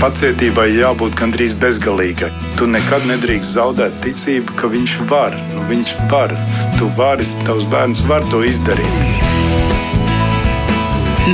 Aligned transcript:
Pacietībai 0.00 0.70
jābūt 0.78 1.12
gandrīz 1.18 1.52
bezgalīgai. 1.60 2.30
Tu 2.56 2.64
nekad 2.72 3.04
nedrīkst 3.04 3.52
zaudēt 3.52 3.98
ticību, 4.00 4.54
ka 4.56 4.70
viņš 4.72 4.94
var. 5.10 5.36
Nu, 5.52 5.66
viņš 5.68 5.92
var. 6.08 6.32
Tu 6.78 6.88
vari, 6.96 7.28
tavs 7.44 7.68
bērns 7.68 8.00
var 8.08 8.24
to 8.32 8.40
izdarīt. 8.48 8.96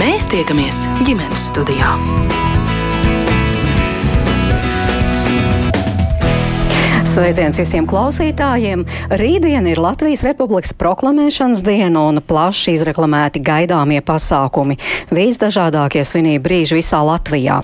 Mēs 0.03 0.27
tiekamies 0.35 0.83
ģimenes 1.07 1.47
studijā. 1.53 1.95
Sveiciens 7.17 7.57
visiem 7.57 7.87
klausītājiem! 7.89 8.83
Rītdien 9.17 9.65
ir 9.71 9.79
Latvijas 9.81 10.21
Republikas 10.27 10.75
proklamēšanas 10.77 11.63
diena 11.65 12.03
un 12.11 12.21
plaši 12.21 12.75
izreklamēti 12.77 13.41
gaidāmie 13.41 14.03
pasākumi. 14.05 14.77
Visdažādākie 15.17 16.03
svinību 16.05 16.43
brīži 16.45 16.77
visā 16.77 17.01
Latvijā. 17.09 17.63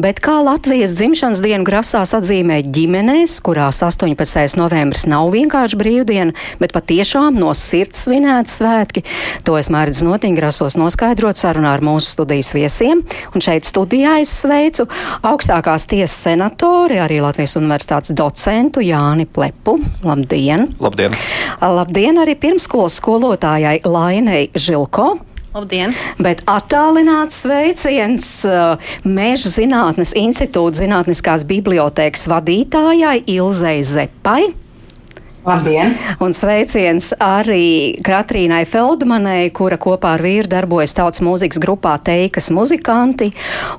Bet 0.00 0.22
kā 0.24 0.38
Latvijas 0.46 0.94
dzimšanas 0.96 1.42
dienu 1.44 1.66
grasās 1.68 2.14
atzīmēt 2.16 2.70
ģimenēs, 2.72 3.34
kurās 3.44 3.82
18. 3.84 4.56
novembris 4.56 5.04
nav 5.04 5.28
vienkārši 5.36 5.80
brīvdiena, 5.82 6.32
bet 6.62 6.72
patiešām 6.72 7.36
no 7.36 7.52
sirds 7.52 8.06
svinēti 8.06 8.56
svētki, 8.56 9.04
to 9.44 9.58
es 9.60 9.68
mērķis 9.68 10.00
notīgrasos 10.08 10.78
noskaidrot 10.80 11.42
sarunā 11.42 11.74
ar 11.76 11.84
mūsu 11.84 12.14
studijas 12.16 12.54
viesiem. 12.56 13.04
Un 13.36 13.44
šeit 13.44 13.68
studijā 13.68 14.16
es 14.24 14.32
sveicu 14.40 14.88
augstākās 15.20 15.84
tiesas 15.92 16.16
senatori, 16.30 17.02
arī 17.04 17.20
Latvijas 17.20 17.58
universitātes 17.60 18.16
docentu 18.16 18.80
Jāni 18.94 19.26
Plepu. 19.26 19.78
Labdien! 20.06 20.68
Labdien! 20.82 21.14
Labdien 21.60 22.22
arī 22.22 22.38
pirmskolas 22.38 22.98
skolotājai 23.00 23.80
Lainei 23.84 24.48
Žilko. 24.54 25.14
Labdien! 25.54 25.94
Bet 26.18 26.42
attālināts 26.50 27.44
sveiciens 27.44 28.26
uh, 28.48 28.74
Mēža 29.06 29.52
zinātnes 29.54 30.14
institūta 30.18 30.82
zinātniskās 30.82 31.46
bibliotēkas 31.46 32.26
vadītājai 32.30 33.20
Ilzei 33.36 33.84
Zepai. 33.86 34.48
Labdien! 35.44 35.92
Un 36.24 36.32
sveiciens 36.34 37.10
arī 37.22 38.00
Katrīnai 38.02 38.64
Feldmanai, 38.66 39.52
kura 39.54 39.76
kopā 39.78 40.16
ar 40.16 40.24
vīru 40.24 40.50
darbojas 40.50 40.96
tautas 40.96 41.22
mūzikas 41.22 41.60
grupā 41.62 41.98
Teikas 42.02 42.48
muzikanti 42.54 43.30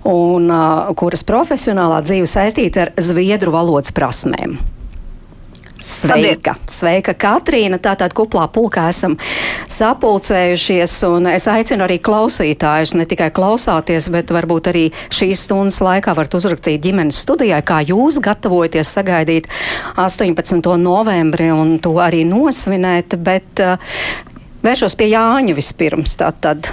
un 0.07 0.47
uh, 0.47 0.93
kuras 0.95 1.25
profesionālā 1.27 2.03
dzīve 2.05 2.29
saistīta 2.29 2.85
ar 2.85 2.95
zviedru 3.01 3.51
valodas 3.57 3.91
prasmēm. 3.97 4.59
Sveika! 5.83 6.55
Sveika, 6.71 7.13
Katrīna! 7.19 7.79
Tātad 7.83 8.13
kuplā 8.15 8.45
pulkā 8.53 8.87
esam 8.91 9.17
sapulcējušies, 9.71 10.93
un 11.09 11.27
es 11.33 11.47
aicinu 11.51 11.83
arī 11.85 11.97
klausītājus 12.03 12.95
ne 12.95 13.07
tikai 13.09 13.27
klausāties, 13.35 14.07
bet 14.13 14.31
varbūt 14.35 14.69
arī 14.71 14.85
šīs 15.13 15.43
stundas 15.47 15.81
laikā 15.83 16.15
varat 16.15 16.37
uzrakstīt 16.39 16.83
ģimenes 16.85 17.19
studijai, 17.25 17.59
kā 17.65 17.81
jūs 17.83 18.21
gatavojaties 18.23 18.93
sagaidīt 18.97 19.51
18. 19.99 20.63
novembri 20.79 21.51
un 21.51 21.75
to 21.83 21.97
arī 21.99 22.23
nosvinēt, 22.29 23.17
bet 23.19 23.63
uh, 23.63 23.75
vēršos 24.63 24.95
pie 24.95 25.11
Jāņa 25.11 25.57
vispirms. 25.59 26.15
Tātad 26.23 26.71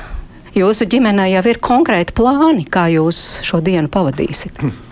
jūsu 0.55 0.87
ģimenē 0.95 1.33
jau 1.35 1.45
ir 1.51 1.61
konkrēti 1.65 2.15
plāni, 2.17 2.69
kā 2.71 2.87
jūs 2.95 3.43
šo 3.47 3.63
dienu 3.65 3.91
pavadīsiet. 3.93 4.63
Hmm. 4.63 4.79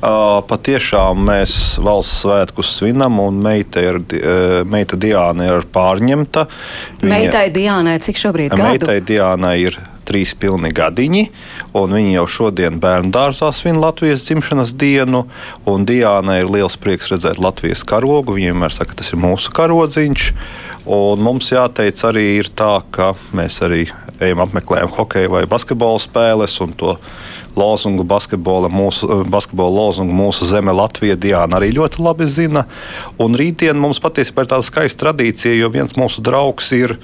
Patiešām 0.00 1.24
mēs 1.26 1.56
valsts 1.82 2.20
svētkus 2.22 2.74
svinam, 2.78 3.18
un 3.22 3.40
meita, 3.42 3.80
ir, 3.80 4.00
meita 4.68 4.98
Diana 5.00 5.48
ir 5.48 5.66
pārņemta. 5.72 6.46
Viņa, 7.00 7.10
meitai 7.10 7.46
Diānai 7.54 7.98
cik 8.04 8.20
šobrīd 8.20 8.52
gadu? 8.52 8.68
Meitai 8.68 9.00
Diānai 9.00 9.56
ir 9.64 9.78
trīs 10.06 10.34
pilni 10.38 10.70
gadiņi, 10.74 11.24
un 11.76 11.96
viņi 11.96 12.14
jau 12.16 12.26
šodien 12.36 12.80
bērnu 12.82 13.12
dārzā 13.14 13.50
svin 13.54 13.80
Latvijas 13.82 14.26
dzimšanas 14.26 14.74
dienu. 14.78 15.26
Diānai 15.66 16.40
ir 16.42 16.50
liels 16.50 16.78
prieks 16.80 17.10
redzēt 17.12 17.40
Latvijas 17.42 17.84
karogu. 17.86 18.36
Viņa 18.36 18.54
vienmēr 18.54 18.74
saka, 18.74 18.92
ka 18.92 19.02
tas 19.02 19.12
ir 19.12 19.20
mūsu 19.22 19.52
karodziņš. 19.54 20.30
Un 20.96 21.22
mums 21.26 21.50
jāteic 21.50 22.00
arī 22.06 22.26
ir 22.40 22.50
tā, 22.54 22.78
ka 22.94 23.14
mēs 23.34 23.58
arī 23.66 23.88
ejam 24.22 24.44
apmeklējam 24.44 24.92
hokeja 24.96 25.30
vai 25.32 25.42
basketbola 25.50 26.00
spēles 26.00 26.54
un 26.64 26.74
to 26.78 26.94
lozungu 27.56 28.04
basketbola, 28.04 28.68
mūsu, 28.72 29.24
basketbola 29.32 29.72
lozungu 29.72 30.14
mūsu 30.14 30.46
zeme 30.48 30.74
Latvija 30.76 31.16
Diana 31.16 31.58
arī 31.58 31.72
ļoti 31.76 32.02
labi 32.04 32.28
zina. 32.28 32.66
Un 33.22 33.36
rītdien 33.38 33.78
mums 33.80 34.00
patiesībā 34.04 34.44
ir 34.44 34.52
tāda 34.52 34.66
skaista 34.66 35.06
tradīcija, 35.06 35.56
jo 35.56 35.72
viens 35.72 35.96
mūsu 35.96 36.24
draugs 36.24 36.70
ir 36.76 36.98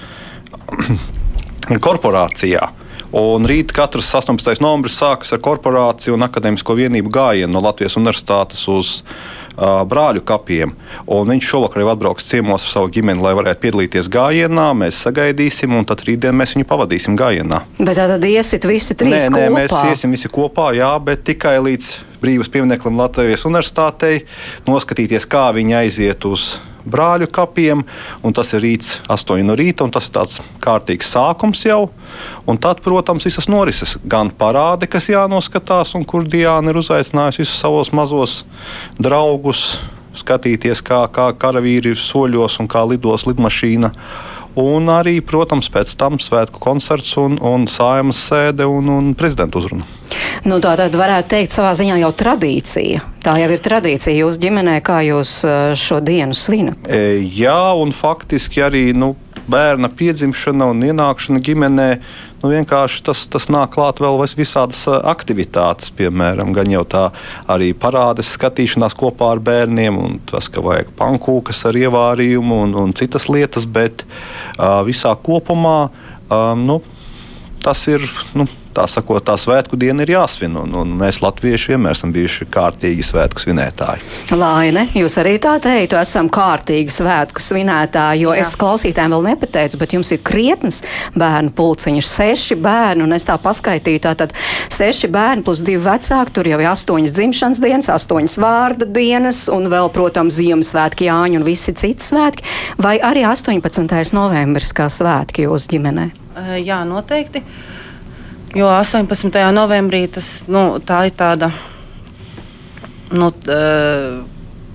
korporācijā. 1.86 2.68
Un 3.12 3.44
rīt 3.44 3.74
katrs 3.76 4.08
18. 4.16 4.56
novembris 4.64 4.96
sākas 4.96 5.34
ar 5.34 5.40
korporāciju 5.44 6.16
un 6.16 6.24
akadēmisko 6.24 6.76
vienību 6.78 7.12
gājienu 7.12 7.52
no 7.52 7.60
Latvijas 7.60 7.98
Universitātes 8.00 8.62
uz 8.72 8.92
uh, 9.02 9.82
brāļu 9.88 10.22
kapiem. 10.24 10.72
Un 11.04 11.28
viņš 11.28 11.50
šovakar 11.50 11.84
jau 11.84 11.90
atbrauks 11.92 12.30
ciemos 12.30 12.64
ar 12.64 12.72
savu 12.72 12.88
ģimeni, 12.94 13.20
lai 13.20 13.34
varētu 13.36 13.60
piedalīties 13.66 14.08
gājienā. 14.12 14.70
Mēs 14.80 15.02
sagaidīsim, 15.04 15.76
un 15.76 15.84
tad 15.88 16.06
rītdien 16.08 16.36
mēs 16.40 16.56
viņu 16.56 16.68
pavadīsim 16.70 17.18
gājienā. 17.20 17.60
Bet 17.82 18.00
tā 18.00 18.08
tad 18.14 18.24
iesit 18.28 18.64
visi 18.70 18.96
trīs 18.96 19.28
nē, 19.28 19.28
nē, 19.28 19.44
kopā? 19.50 19.58
mēs 19.60 19.92
iesim 19.92 20.16
visi 20.16 20.32
kopā, 20.32 20.70
jā, 20.78 20.94
bet 21.04 21.26
tikai 21.28 21.58
līdz 21.68 21.92
brīvības 22.22 22.50
piemineklim 22.52 22.98
Latvijas 23.00 23.46
Universitātei 23.48 24.22
noskatīties, 24.68 25.26
kā 25.30 25.48
viņi 25.56 25.80
aiziet 25.82 26.26
uz 26.28 26.54
brāļu 26.88 27.28
kapiem. 27.32 27.84
Tas 28.34 28.52
ir 28.56 28.62
rīts, 28.64 28.96
8 29.10 29.46
no 29.46 29.56
rīta, 29.58 29.86
un 29.86 29.94
tas 29.94 30.08
ir 30.08 30.14
tāds 30.16 30.40
kārtīgs 30.62 31.12
sākums 31.14 31.64
jau. 31.66 31.86
Un 32.48 32.58
tad, 32.62 32.82
protams, 32.84 33.26
visas 33.28 33.48
norises, 33.50 33.96
gan 34.04 34.32
parādi, 34.34 34.90
kas 34.90 35.10
jānoskatās, 35.12 35.94
un 35.98 36.06
kur 36.08 36.26
Diana 36.26 36.72
ir 36.72 36.80
uzaicinājusi 36.82 37.44
visus 37.44 37.58
savus 37.62 37.92
mazos 37.94 38.42
draugus 38.98 39.80
skatīties, 40.18 40.82
kā, 40.84 41.06
kā 41.12 41.30
karavīri 41.40 41.94
soļos 41.96 42.58
un 42.60 42.68
kā 42.70 42.84
lidos 42.88 43.26
lidmašīna. 43.28 43.92
Un 44.58 44.90
arī, 44.92 45.16
protams, 45.24 45.70
pēc 45.72 45.94
tam 45.96 46.18
svētku 46.20 46.60
koncerts 46.60 47.14
un, 47.20 47.38
un 47.40 47.64
sājumas 47.70 48.20
sēde 48.28 48.66
un, 48.68 48.90
un 48.92 49.12
prezidenta 49.16 49.60
uzruna. 49.60 49.86
Nu, 50.44 50.58
tā 50.60 50.74
tad 50.76 50.96
varētu 50.98 51.30
teikt, 51.32 51.54
savā 51.54 51.72
ziņā 51.78 51.96
jau 52.02 52.10
tradīcija. 52.22 53.02
Tā 53.22 53.36
jau 53.38 53.48
ir 53.54 53.62
tradīcija 53.62 54.14
jūsu 54.16 54.42
ģimenē, 54.42 54.78
kā 54.84 55.00
jūs 55.06 55.38
eh, 55.46 55.60
šo 55.78 56.02
dienu 56.04 56.36
svinat. 56.36 56.88
E, 56.90 57.22
jā, 57.22 57.60
un 57.78 57.94
faktiski 57.96 58.64
arī 58.66 58.88
nu, 58.96 59.14
bērna 59.50 59.90
piedzimšana 59.92 60.68
un 60.72 60.82
ienākšana 60.90 61.42
ģimenē. 61.46 61.88
Nu, 62.42 62.50
vienkārši 62.50 63.04
tas, 63.06 63.20
tas 63.30 63.46
nāk 63.54 63.70
klāt 63.76 64.00
vēl 64.02 64.18
visādas 64.34 64.80
aktivitātes, 64.90 65.92
piemēram, 65.94 66.50
gan 66.56 66.72
jau 66.72 66.82
tā 66.82 67.04
arī 67.46 67.70
parādes 67.70 68.32
skatīšanās 68.34 68.96
kopā 68.98 69.28
ar 69.36 69.42
bērniem, 69.46 69.98
un 69.98 70.16
tas, 70.26 70.48
ka 70.50 70.64
vajag 70.64 70.90
pankūkas 70.98 71.62
ar 71.70 71.78
ievārījumu 71.78 72.58
un, 72.64 72.74
un 72.82 72.96
citas 72.98 73.28
lietas, 73.30 73.68
bet 73.70 74.02
uh, 74.02 74.82
visā 74.88 75.14
kopumā 75.14 75.76
um, 75.86 76.66
nu, 76.66 76.80
tas 77.62 77.86
ir. 77.92 78.10
Nu, 78.34 78.48
tā 78.74 78.86
sakot, 78.90 79.22
tā 79.24 79.36
svētku 79.40 79.76
diena 79.80 80.04
ir 80.04 80.14
jāsvin. 80.14 80.56
Un, 80.62 80.74
un 80.82 80.94
mēs, 80.98 81.20
Latvieši, 81.22 81.72
vienmēr 81.74 81.96
esam 81.96 82.12
bijuši 82.14 82.48
kārtīgi 82.52 83.04
svētku 83.06 83.42
svinētāji. 83.42 84.04
Laine, 84.36 84.86
jūs 84.96 85.16
arī 85.20 85.36
tā 85.42 85.56
teiktu, 85.62 85.98
esam 86.00 86.30
kārtīgi 86.32 86.92
svētku 86.92 87.42
svinētāji, 87.42 88.24
jo 88.24 88.34
Jā. 88.34 88.44
es 88.44 88.54
klausītājiem 88.58 89.16
vēl 89.16 89.26
nepateicu, 89.32 89.80
bet 89.80 89.96
jums 89.96 90.12
ir 90.14 90.22
krietnes 90.26 90.80
bērnu 91.18 91.52
pulciņš, 91.56 92.08
seši 92.08 92.58
bērni, 92.62 93.06
un 93.06 93.16
es 93.16 93.28
tā 93.28 93.36
paskaitīju, 93.42 94.04
tātad 94.06 94.34
seši 94.72 95.10
bērni 95.12 95.46
plus 95.46 95.64
divi 95.64 95.82
vecāki, 95.84 96.34
tur 96.36 96.50
jau 96.50 96.60
ir 96.62 96.70
astoņas 96.72 97.16
dzimšanas 97.18 97.62
dienas, 97.62 97.92
astoņas 97.92 98.38
vārda 98.42 98.88
dienas, 98.88 99.44
un 99.52 99.68
vēl, 99.72 99.92
protams, 99.94 100.38
Ziemassvētki, 100.42 101.10
Jāņu 101.10 101.42
un 101.42 101.46
visi 101.46 101.74
citi 101.76 102.04
svētki, 102.04 102.46
vai 102.82 102.96
arī 103.04 103.26
18. 103.28 104.16
novembris 104.16 104.72
kā 104.76 104.88
svētki 104.92 105.46
jūsu 105.46 105.76
ģimenē? 105.76 106.08
Jā, 106.64 106.80
noteikti. 106.88 107.42
Uh, 107.42 107.81
Jo 108.56 108.68
18. 108.68 109.38
novembrī 109.56 110.04
tas 110.12 110.42
nu, 110.50 110.78
tā 110.84 111.06
ir 111.08 111.16
tāda. 111.16 111.52
Nu, 113.12 113.28
tā, 113.32 113.60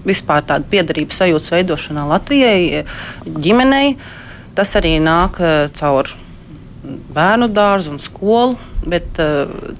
vispār 0.07 0.45
tāda 0.47 0.65
piederības 0.69 1.19
sajūtas 1.21 1.51
veidošanā 1.55 2.05
Latvijai, 2.07 2.85
ģimenei. 3.25 3.97
Tas 4.57 4.73
arī 4.79 4.97
nāk 5.03 5.37
caur 5.77 6.09
bērnu 7.13 7.49
dārzu 7.53 7.93
un 7.93 8.01
skolu. 8.01 8.57
Bet, 8.87 9.17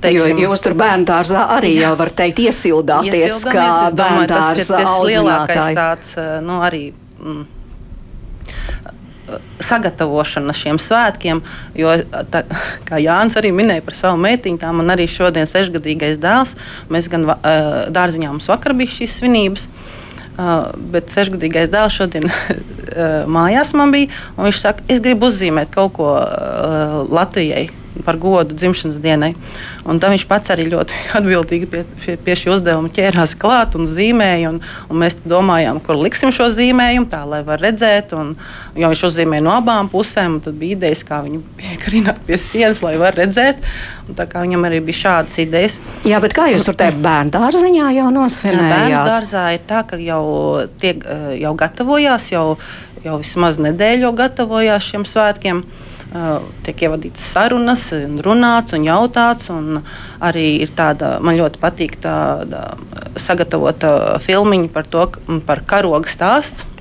teiksim, 0.04 0.40
jo 0.42 0.50
jūs 0.50 0.64
tur 0.66 0.74
bērnu 0.76 1.08
dārzā 1.08 1.46
arī 1.56 1.70
jā, 1.78 1.86
jau 1.86 1.94
var 2.02 2.10
teikt, 2.18 2.42
iesildāties 2.44 3.38
kā 3.46 3.68
bērnu 3.96 4.26
dārza. 4.28 4.50
Tas 4.50 4.58
ir 4.60 4.72
tas 4.74 4.96
lielākais 5.08 5.78
tāds, 5.78 6.18
nu, 6.44 6.58
arī. 6.66 6.82
Mm, 7.22 7.46
sagatavošana 9.64 10.56
šiem 10.56 10.80
svētkiem. 10.82 11.42
Jo, 11.78 11.96
tā, 12.32 12.44
kā 12.88 13.00
Jānis 13.02 13.38
arī 13.40 13.52
minēja 13.56 13.86
par 13.86 13.98
savu 13.98 14.22
meitiņu, 14.24 14.62
tā 14.62 14.72
man 14.76 14.94
arī 14.94 15.08
šodien 15.12 15.48
ir 15.48 15.52
sešgadīgais 15.52 16.20
dēls. 16.24 16.56
Mēs 16.94 17.10
gan 17.12 17.28
uh, 17.28 17.38
dārziņā 17.94 18.34
mums 18.34 18.50
vakar 18.52 18.76
bija 18.78 18.98
šīs 19.00 19.20
svinības. 19.22 19.68
Uh, 20.38 20.70
bet 20.94 21.10
sešgadīgais 21.10 21.72
dēls 21.74 21.98
šodien 21.98 22.28
uh, 22.32 23.26
mājās 23.26 23.74
man 23.78 23.94
bija. 23.96 24.14
Viņš 24.38 24.62
saka, 24.62 24.86
es 24.92 25.02
gribu 25.04 25.32
uzzīmēt 25.32 25.74
kaut 25.74 25.96
ko 25.98 26.14
uh, 26.22 27.02
Latvijai 27.10 27.68
par 28.06 28.20
godu 28.22 28.56
dzimšanas 28.56 29.00
dienai. 29.04 29.34
Un 29.88 30.02
tad 30.02 30.14
viņš 30.14 30.26
pats 30.30 30.54
arī 30.54 30.68
ļoti 30.72 31.02
atbildīgi 31.20 31.70
pie, 31.72 31.84
pie, 32.04 32.18
pie 32.24 32.38
šī 32.38 32.54
uzdevuma 32.56 32.92
ķērās 32.94 33.36
klāt 33.40 33.78
un 33.80 33.88
zīmēja. 33.90 34.54
Un, 34.54 34.62
un 34.92 35.02
mēs 35.04 35.20
domājām, 35.28 35.82
kur 35.84 36.00
liksim 36.00 36.34
šo 36.36 36.50
zīmējumu, 36.54 37.10
tā 37.12 37.24
lai 37.30 37.44
var 37.48 37.62
redzēt. 37.64 38.16
Un, 38.18 38.36
jo 38.78 38.92
viņš 38.94 39.06
uzzīmēja 39.10 39.46
no 39.46 39.56
abām 39.58 39.92
pusēm, 39.92 40.40
tad 40.44 40.58
bija 40.60 40.78
idejas, 40.78 41.04
kā 41.08 41.22
viņu 41.26 41.44
piekarināt 41.62 42.22
pie 42.28 42.40
sienas, 42.42 42.84
lai 42.86 42.96
var 43.02 43.18
redzēt. 43.18 43.64
Un, 44.08 44.18
viņam 44.18 44.68
arī 44.68 44.82
bija 44.86 45.02
šādas 45.02 45.38
idejas. 45.44 45.80
Jā, 46.08 46.22
bet 46.24 46.36
kā 46.38 46.48
jūs 46.52 46.68
tur 46.68 46.78
tajā 46.78 46.96
bērnu 47.04 47.34
dārziņā 47.36 47.90
jau 47.98 48.12
nosvinējāt? 48.14 48.72
Bērnu 48.74 49.02
dārzā 49.08 49.44
ir 49.56 49.66
tā, 49.68 49.84
ka 49.88 50.00
jau, 50.02 50.24
tiek, 50.82 51.04
jau 51.42 51.54
gatavojās, 51.60 52.32
jau, 52.32 52.46
jau 53.06 53.20
vismaz 53.22 53.60
nedēļu 53.64 54.14
gatavojās 54.18 54.88
šiem 54.92 55.06
svētkiem. 55.08 55.64
Tiek 56.08 56.86
ievadītas 56.88 57.26
sarunas, 57.34 57.84
un 57.98 58.22
runāts 58.24 58.76
un 58.78 58.86
jautāts. 58.88 59.50
Un 59.54 59.82
arī 60.24 60.48
ir 60.64 60.72
tāda, 60.78 61.18
man 61.20 61.38
ļoti 61.40 61.62
patīk 61.62 62.00
tāda 62.04 62.64
sagatavota 63.20 64.18
filmiņa 64.24 64.74
par 64.74 64.88
to, 64.88 65.06
par 65.48 65.66
karoga 65.68 66.10
stāstu 66.12 66.77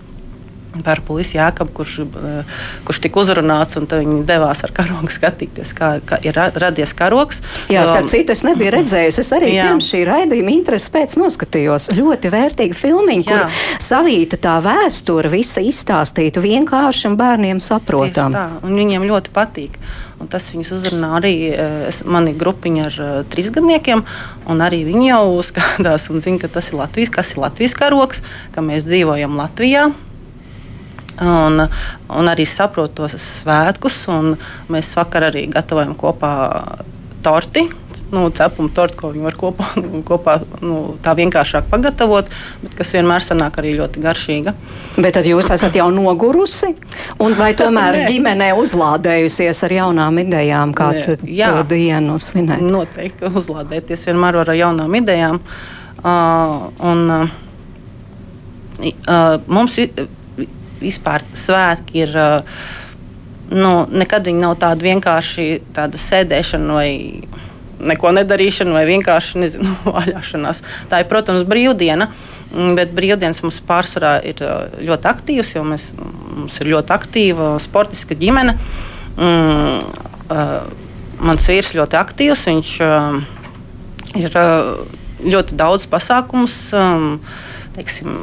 par 0.85 1.01
puisi 1.07 1.39
Jākabu, 1.39 1.73
kurš, 1.77 1.95
eh, 2.05 2.57
kurš 2.87 3.01
tika 3.05 3.21
uzrunāts, 3.21 3.77
un 3.81 3.87
viņi 3.91 4.25
devās 4.29 4.63
ar 4.65 4.73
karogu 4.77 5.13
skatīties, 5.13 5.73
kā, 5.77 6.01
kā 6.07 6.19
ir 6.25 6.35
radies 6.35 6.95
karogs. 6.97 7.43
Jā, 7.73 7.85
starp 7.89 8.11
citu, 8.13 8.33
es 8.33 8.43
nebiju 8.47 8.75
redzējusi. 8.77 9.23
Es 9.25 9.33
arī 9.37 9.53
pirms 9.57 9.91
šī 9.93 10.03
raidījuma 10.09 10.55
interesi 10.55 10.91
pēc 10.95 11.17
noskatījos. 11.21 11.91
Ļoti 11.97 12.33
vērtīga 12.33 12.77
filmiņa, 12.77 13.25
kur 13.27 13.61
savīta 13.83 14.41
tā 14.41 14.57
vēsture 14.65 15.31
visa 15.33 15.65
izstāstīta 15.65 16.43
vienkārši 16.45 17.11
un 17.11 17.17
bērniem 17.21 17.63
saprotam. 17.63 18.37
Tā, 18.37 18.49
un 18.67 18.77
viņiem 18.77 19.07
ļoti 19.09 19.33
patīk. 19.35 19.81
Un 20.17 20.31
tas 20.33 20.47
viņus 20.49 20.71
uzrunā 20.79 21.11
arī 21.19 21.35
eh, 21.51 21.75
es, 21.91 22.01
mani 22.09 22.33
grupiņa 22.37 22.85
ar 22.89 22.97
uh, 23.05 23.17
trīsgadniekiem. 23.33 24.01
Arī 24.49 24.81
viņi 24.89 25.11
jau 25.11 25.25
skatās 25.51 26.09
un 26.13 26.25
zina, 26.25 26.41
ka 26.41 26.51
tas 26.57 26.73
ir 26.73 26.81
Latvijas, 26.81 27.13
kas 27.13 27.35
ir 27.35 27.43
Latvijas 27.45 27.77
karoks, 27.77 28.25
ka 28.57 28.65
mēs 28.65 28.89
dzīvojam 28.89 29.37
Latvijā. 29.37 29.91
Un, 31.25 31.65
un 32.13 32.29
arī 32.29 32.45
saprotu 32.49 33.03
tos 33.03 33.17
svētkus. 33.21 34.03
Mēs 34.73 34.93
vakar 34.99 35.23
arī 35.31 35.43
gatavojam 35.53 35.95
kopā 35.99 36.33
torti, 37.27 37.67
nu, 38.11 38.31
cepumu 38.31 38.69
torti, 38.71 38.97
ko 39.01 39.09
viņi 39.11 39.25
var 39.27 39.35
kopā, 39.41 39.67
kopā 40.11 40.35
nu, 40.63 40.77
tā 41.03 41.11
vienkāršāk 41.19 41.65
pagatavot, 41.73 42.27
bet 42.63 42.73
kas 42.79 42.95
vienmēr 42.95 43.23
sanāk 43.27 43.53
arī 43.59 43.71
ļoti 43.81 43.97
garšīga. 44.05 44.53
Bet 44.95 45.13
tad 45.19 45.25
jūs 45.27 45.51
esat 45.55 45.75
jau 45.81 45.89
nogurusi, 45.95 46.71
un 47.23 47.31
vai 47.39 47.51
tomēr 47.59 47.93
ģimenē 48.11 48.49
uzlādējusies 48.61 49.59
ar 49.67 49.73
jaunām 49.81 50.15
idejām, 50.23 50.69
kā 50.77 50.87
Jā, 51.27 51.49
to 51.51 51.63
dienu 51.75 52.15
svinēt? 52.23 52.61
Noteikti 52.63 53.23
uzlādēties 53.33 54.07
vienmēr 54.11 54.35
ar 54.45 54.51
jaunām 54.55 54.91
idejām. 55.01 55.37
Uh, 56.07 56.71
un, 56.85 56.99
uh, 57.11 57.27
mums 59.51 59.75
ir 59.83 59.89
vispār 60.83 61.25
svētki 61.37 62.05
ir. 62.05 62.17
Nu, 63.47 63.87
nekad 63.87 64.27
viņi 64.27 64.43
nav 64.43 64.57
tādi 64.59 64.89
vienkārši 64.89 65.45
tāda 65.75 65.99
sēdēšana 66.03 66.75
vai 66.75 66.89
neko 67.79 68.11
nedarīšana 68.17 68.73
vai 68.75 68.87
vienkārši 68.89 69.43
nezinu, 69.45 69.75
vaļāšanās. 69.97 70.63
Tā 70.91 71.03
ir, 71.03 71.11
protams, 71.11 71.47
brīvdiena. 71.49 72.11
Bet 72.77 72.93
brīvdienas 72.97 73.43
mums 73.45 73.59
pārsvarā 73.67 74.17
ir 74.27 74.41
ļoti 74.87 75.11
aktīvas, 75.11 75.53
jo 75.57 75.65
mēs, 75.67 75.89
mums 75.99 76.59
ir 76.63 76.71
ļoti 76.73 76.95
aktīva 76.95 77.53
sportiska 77.63 78.17
ģimene. 78.19 78.55
Mm, 79.17 79.81
mans 81.27 81.49
vīrs 81.51 81.75
ļoti 81.77 81.99
aktīvs. 82.01 82.47
Viņš 82.51 82.75
ir 84.23 84.39
ļoti 85.27 85.59
daudz 85.59 85.89
pasākumus. 85.91 86.57
Um, 86.77 87.19
teiksim, 87.77 88.15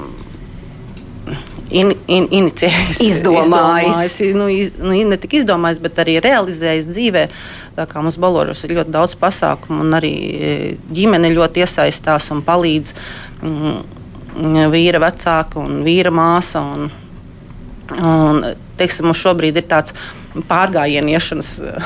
in, 1.72 1.92
in, 2.08 2.28
inicijējis, 2.32 3.00
izdomājis. 3.02 3.46
izdomājis 3.48 4.38
nu, 4.38 4.48
iz, 4.52 4.72
nu, 4.80 4.96
ne 5.10 5.18
tikai 5.20 5.42
izdomājis, 5.42 5.82
bet 5.84 6.02
arī 6.04 6.18
realizējis 6.24 6.90
dzīvē. 6.90 7.26
Tā 7.78 7.86
kā 7.90 8.04
mums 8.04 8.20
balāžos 8.22 8.64
ir 8.66 8.76
ļoti 8.78 8.94
daudz 8.94 9.16
pasākumu, 9.20 9.84
un 9.86 9.98
arī 9.98 10.14
e, 10.14 10.56
ģimene 10.94 11.32
ļoti 11.34 11.64
iesaistās 11.64 12.30
un 12.34 12.44
palīdz 12.46 12.94
mm, 13.42 13.78
vīra 14.74 15.02
vecāka 15.04 15.62
un 15.62 15.82
vīra 15.88 16.14
māsa. 16.14 16.64
Un, 16.76 16.92
un, 18.00 18.44
teiksim, 18.80 19.10
mums 19.10 19.24
šobrīd 19.24 19.62
ir 19.62 19.70
tāds 19.72 19.96
pārgājieniešanas 20.50 21.56
e, 21.62 21.78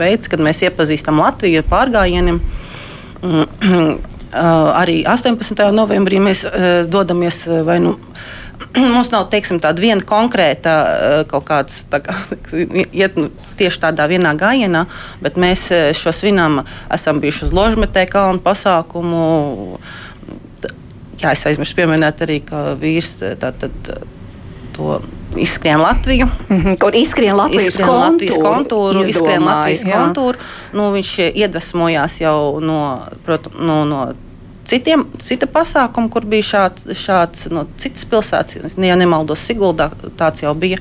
veids, 0.00 0.30
kad 0.30 0.42
mēs 0.44 0.62
iepazīstam 0.68 1.20
Latviju 1.20 1.64
ar 1.64 1.68
pārgājieniem. 1.74 2.40
Arī 4.30 5.00
18. 5.10 5.58
novembrī 5.74 6.20
mēs 6.22 6.44
dodamies 6.86 7.40
vai 7.66 7.80
nu 7.82 7.96
mums 8.94 9.10
nav 9.12 9.28
teiksim, 9.32 9.60
tāda 9.62 9.82
viena 9.82 10.04
konkrēta 10.06 10.74
eh, 10.74 11.16
kaut 11.30 11.46
kāds 11.48 11.84
tā 11.90 12.02
kā, 12.04 12.14
iet 13.02 13.18
nu, 13.18 13.30
tieši 13.58 13.82
tādā 13.86 14.06
vienā 14.10 14.34
gājienā, 14.38 14.84
bet 15.24 15.40
mēs 15.40 15.66
eh, 15.74 15.90
šo 15.96 16.14
svinām, 16.14 16.62
esam 16.92 17.22
bijuši 17.22 17.48
uz 17.48 17.56
Ložmetē 17.56 18.06
kalnu 18.10 18.42
pasākumu. 18.44 19.22
Jā, 21.20 21.34
es 21.34 21.44
aizmirsu 21.48 21.76
pieminēt 21.76 22.22
arī, 22.24 22.40
ka 22.44 22.70
vīrs 22.80 23.18
eh, 23.26 23.36
tātad 23.40 23.92
to 24.76 25.00
izskrien 25.36 25.80
Latviju. 25.80 26.28
Mm 26.48 26.62
-hmm, 26.62 26.78
kur 26.80 26.94
izskrien 26.94 27.36
Latvijas, 27.36 27.68
izskrien 27.68 27.88
kontūru, 27.88 28.12
Latvijas 28.12 28.38
kontūru, 28.42 29.04
izskrien 29.08 29.44
Latvijas 29.44 29.84
jā. 29.84 29.92
kontūru. 29.92 30.38
Nu, 30.72 30.90
viņš 30.92 31.18
iedvesmojās 31.34 32.20
jau 32.20 32.60
no, 32.60 33.00
protams, 33.24 33.56
no, 33.58 33.84
no 33.84 34.12
citiem, 34.70 35.04
cita 35.22 35.48
pasākuma, 35.50 36.10
kur 36.12 36.26
bija 36.30 36.46
šāds, 36.46 36.86
šāds 36.98 37.48
no 37.52 37.64
citas 37.80 38.06
pilsētas, 38.08 38.76
ja 38.78 38.98
nemaldos, 38.98 39.42
Siguldā 39.46 39.90
tāds 40.18 40.44
jau 40.44 40.54
bija. 40.58 40.78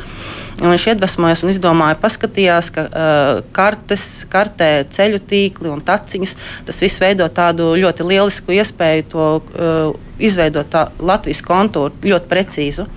Viņš 0.60 0.86
iedvesmojās 0.92 1.42
un 1.46 1.54
izdomāja, 1.54 1.98
paskatījās, 2.02 2.70
ka 2.76 2.86
uh, 2.86 3.32
kartes, 3.56 4.06
kartē 4.32 4.70
ceļu 4.92 5.22
tīkli 5.30 5.72
un 5.72 5.82
taciņas, 5.86 6.36
tas 6.68 6.84
viss 6.84 7.02
veido 7.02 7.28
tādu 7.32 7.72
ļoti 7.80 8.08
lielisku 8.12 8.58
iespēju 8.60 9.10
to 9.14 9.28
uh, 9.40 9.92
izveidot 10.20 10.76
Latvijas 11.00 11.42
kontūru 11.46 12.12
ļoti 12.12 12.32
precīzu. 12.32 12.88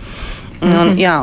Mm 0.62 0.70
-hmm. 0.70 0.80
un, 0.80 0.88
mhm. 0.88 0.98
jā, 0.98 1.16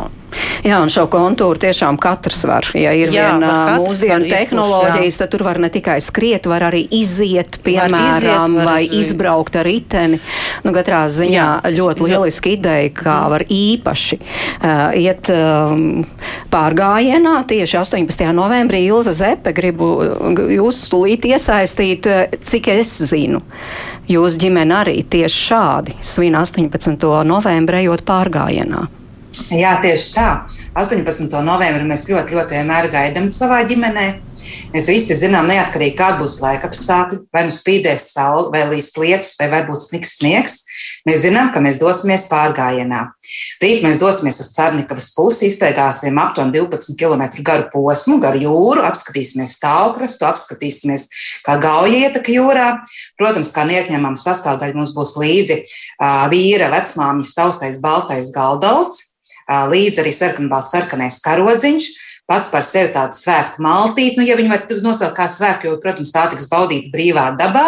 Jā, 0.63 0.80
un 0.83 0.91
šo 0.91 1.06
kontūru 1.12 1.59
tiešām 1.62 1.97
katrs 2.01 2.44
var. 2.47 2.68
Ja 2.77 2.91
ir 2.97 3.13
jā, 3.13 3.30
viena 3.31 3.77
mūsdienu 3.80 4.27
tehnoloģijas, 4.30 5.19
tad 5.21 5.31
tur 5.33 5.44
var 5.47 5.59
ne 5.62 5.69
tikai 5.74 5.97
skriet, 6.03 6.50
var 6.50 6.68
arī 6.69 6.83
iziet, 6.95 7.59
piemēram, 7.65 8.18
iziet, 8.19 8.57
var 8.57 8.68
vai 8.68 8.81
arī. 8.83 9.00
izbraukt 9.01 9.59
ar 9.59 9.68
riteni. 9.68 10.19
Nu, 10.65 10.74
katrā 10.75 11.06
ziņā 11.13 11.31
jā. 11.31 11.74
ļoti 11.77 12.10
lieliski 12.10 12.55
ideja, 12.58 12.91
kā 13.00 13.15
jā. 13.15 13.31
var 13.34 13.46
īpaši 13.55 14.19
uh, 14.19 14.84
iet 15.00 15.31
um, 15.34 16.03
pārgājienā. 16.51 17.39
Tieši 17.50 17.79
18. 17.81 18.27
novembrī 18.36 18.84
Ilza 18.89 19.15
Zepe 19.15 19.55
gribu 19.55 19.93
jūs 20.60 20.84
stulīt 20.89 21.25
iesaistīt, 21.29 22.10
cik 22.43 22.72
es 22.75 22.98
zinu. 23.10 23.41
Jūs 24.10 24.39
ģimene 24.41 24.79
arī 24.84 25.01
tieši 25.05 25.43
šādi 25.48 26.00
svin 26.03 26.38
18. 26.38 26.98
novembrī 27.29 27.86
ejot 27.86 28.03
pārgājienā. 28.08 28.88
Jā, 29.48 29.77
tieši 29.84 30.10
tā. 30.13 30.29
18. 30.77 31.31
novembrī 31.46 31.86
mēs 31.88 32.08
ļoti, 32.10 32.36
ļoti 32.36 32.60
vienmēr 32.60 32.89
gaidām 32.93 33.31
savā 33.34 33.63
ģimenē. 33.69 34.08
Mēs 34.74 34.86
visi 34.88 35.15
zinām, 35.17 35.50
neatkarīgi 35.50 35.98
kāda 36.00 36.22
būs 36.22 36.38
laika 36.43 36.69
apstākļi, 36.69 37.19
vai 37.36 37.41
nu 37.48 37.53
spīdēs 37.53 38.05
saule, 38.13 38.48
vai 38.53 38.62
līs 38.69 38.91
lietus, 38.96 39.34
vai 39.39 39.50
varbūt 39.51 39.81
sniks 39.84 40.13
sniegs. 40.19 40.60
Mēs 41.10 41.24
zinām, 41.25 41.50
ka 41.55 41.63
mēs 41.63 41.79
dosimies 41.81 42.27
pārgājienā. 42.31 43.01
Rīt 43.63 43.84
mēs 43.84 44.00
dosimies 44.00 44.39
uz 44.43 44.53
Cārnikavas 44.55 45.10
pusi, 45.17 45.50
iztaigāsim 45.50 46.22
aptuveni 46.22 46.55
12 46.60 46.96
km 47.00 47.25
garu 47.50 47.67
posmu, 47.74 48.19
garu 48.24 48.43
jūru, 48.46 48.86
apskatīsimies 48.88 49.58
stāvkrastu, 49.60 50.29
apskatīsimies, 50.29 51.10
kā 51.48 51.60
gauja 51.63 52.08
ietaka 52.08 52.31
jūrā. 52.31 52.69
Protams, 53.19 53.51
kā 53.55 53.67
neatņemama 53.67 54.19
sastāvdaļa 54.22 54.79
mums 54.79 54.96
būs 54.96 55.17
līdzi 55.19 55.62
vīra 56.31 56.72
vecmāmiņas 56.77 57.38
taustais 57.41 57.81
baltais 57.84 58.31
galdauts 58.36 59.09
līdzi 59.50 60.03
arī 60.03 60.13
sarkanbalts 60.15 60.75
sarkanais 60.75 61.20
karodziņš. 61.25 61.89
Pats 62.29 62.51
par 62.53 62.62
sevi 62.62 62.91
tādu 62.94 63.18
svētku 63.18 63.63
maltīti, 63.65 64.20
nu, 64.20 64.24
ja 64.27 64.36
viņi 64.38 64.51
var 64.51 64.65
nosaukt 64.86 65.15
kā 65.18 65.25
svētku, 65.25 65.65
jo, 65.65 65.79
protams, 65.82 66.12
tā 66.13 66.27
tiks 66.29 66.46
baudīta 66.51 66.91
brīvā 66.94 67.24
dabā, 67.39 67.63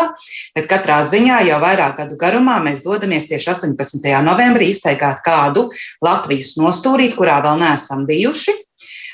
bet 0.54 0.68
katrā 0.70 1.00
ziņā 1.02 1.40
jau 1.48 1.58
vairāk 1.64 1.96
gadu 1.98 2.18
garumā 2.22 2.60
mēs 2.62 2.84
dodamies 2.86 3.26
tieši 3.32 3.56
18. 3.56 4.06
novembrī 4.22 4.70
iztaigāt 4.70 5.24
kādu 5.26 5.66
Latvijas 6.06 6.54
nostūrīt, 6.62 7.18
kurā 7.18 7.40
vēl 7.42 7.58
neesam 7.64 8.06
bijuši. 8.06 8.54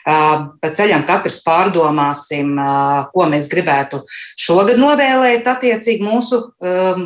Pa 0.08 0.68
ceļam 0.76 1.08
katrs 1.08 1.40
pārdomāsim, 1.48 2.54
ko 3.16 3.32
mēs 3.32 3.48
gribētu 3.52 4.04
šogad 4.40 4.80
novēlēt 4.84 5.48
attiecīgi 5.48 6.04
mūsu 6.04 6.44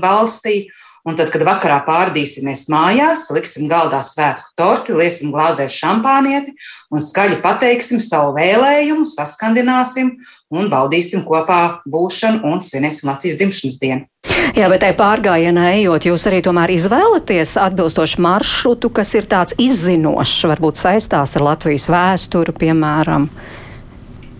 valstī 0.01 0.63
Un 1.09 1.15
tad, 1.17 1.31
kad 1.33 1.41
vakarā 1.47 1.79
pārdīsimies 1.87 2.67
mājās, 2.69 3.25
liksim 3.33 3.65
galdā 3.71 4.03
svētku 4.05 4.51
torti, 4.59 4.93
liesim 4.93 5.31
glāzē 5.33 5.65
šampānieti 5.71 6.53
un 6.93 7.01
skaļi 7.01 7.39
pateiksim 7.41 8.01
savu 8.03 8.35
vēlējumu, 8.35 9.07
saskandināsim 9.09 10.13
un 10.53 10.69
baudīsim 10.69 11.23
kopā 11.25 11.81
būšanu 11.89 12.45
un 12.45 12.61
svinēsim 12.61 13.09
Latvijas 13.09 13.39
dzimšanas 13.39 13.79
dienu. 13.81 14.05
Jā, 14.51 14.67
bet 14.69 14.83
tai 14.83 14.91
pārgājienā 14.97 15.71
ejot, 15.79 16.05
jūs 16.11 16.27
arī 16.29 16.43
tomēr 16.45 16.73
izvēlaties 16.75 17.55
atbilstošu 17.61 18.21
maršrutu, 18.21 18.91
kas 18.93 19.15
ir 19.17 19.25
tāds 19.31 19.55
izzinošs, 19.57 20.43
varbūt 20.51 20.77
saistās 20.81 21.33
ar 21.39 21.47
Latvijas 21.49 21.87
vēsturi, 21.89 22.53
piemēram. 22.61 23.29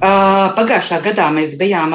Pagājušā 0.02 0.98
gadā 1.06 1.28
mēs 1.30 1.52
bijām 1.60 1.92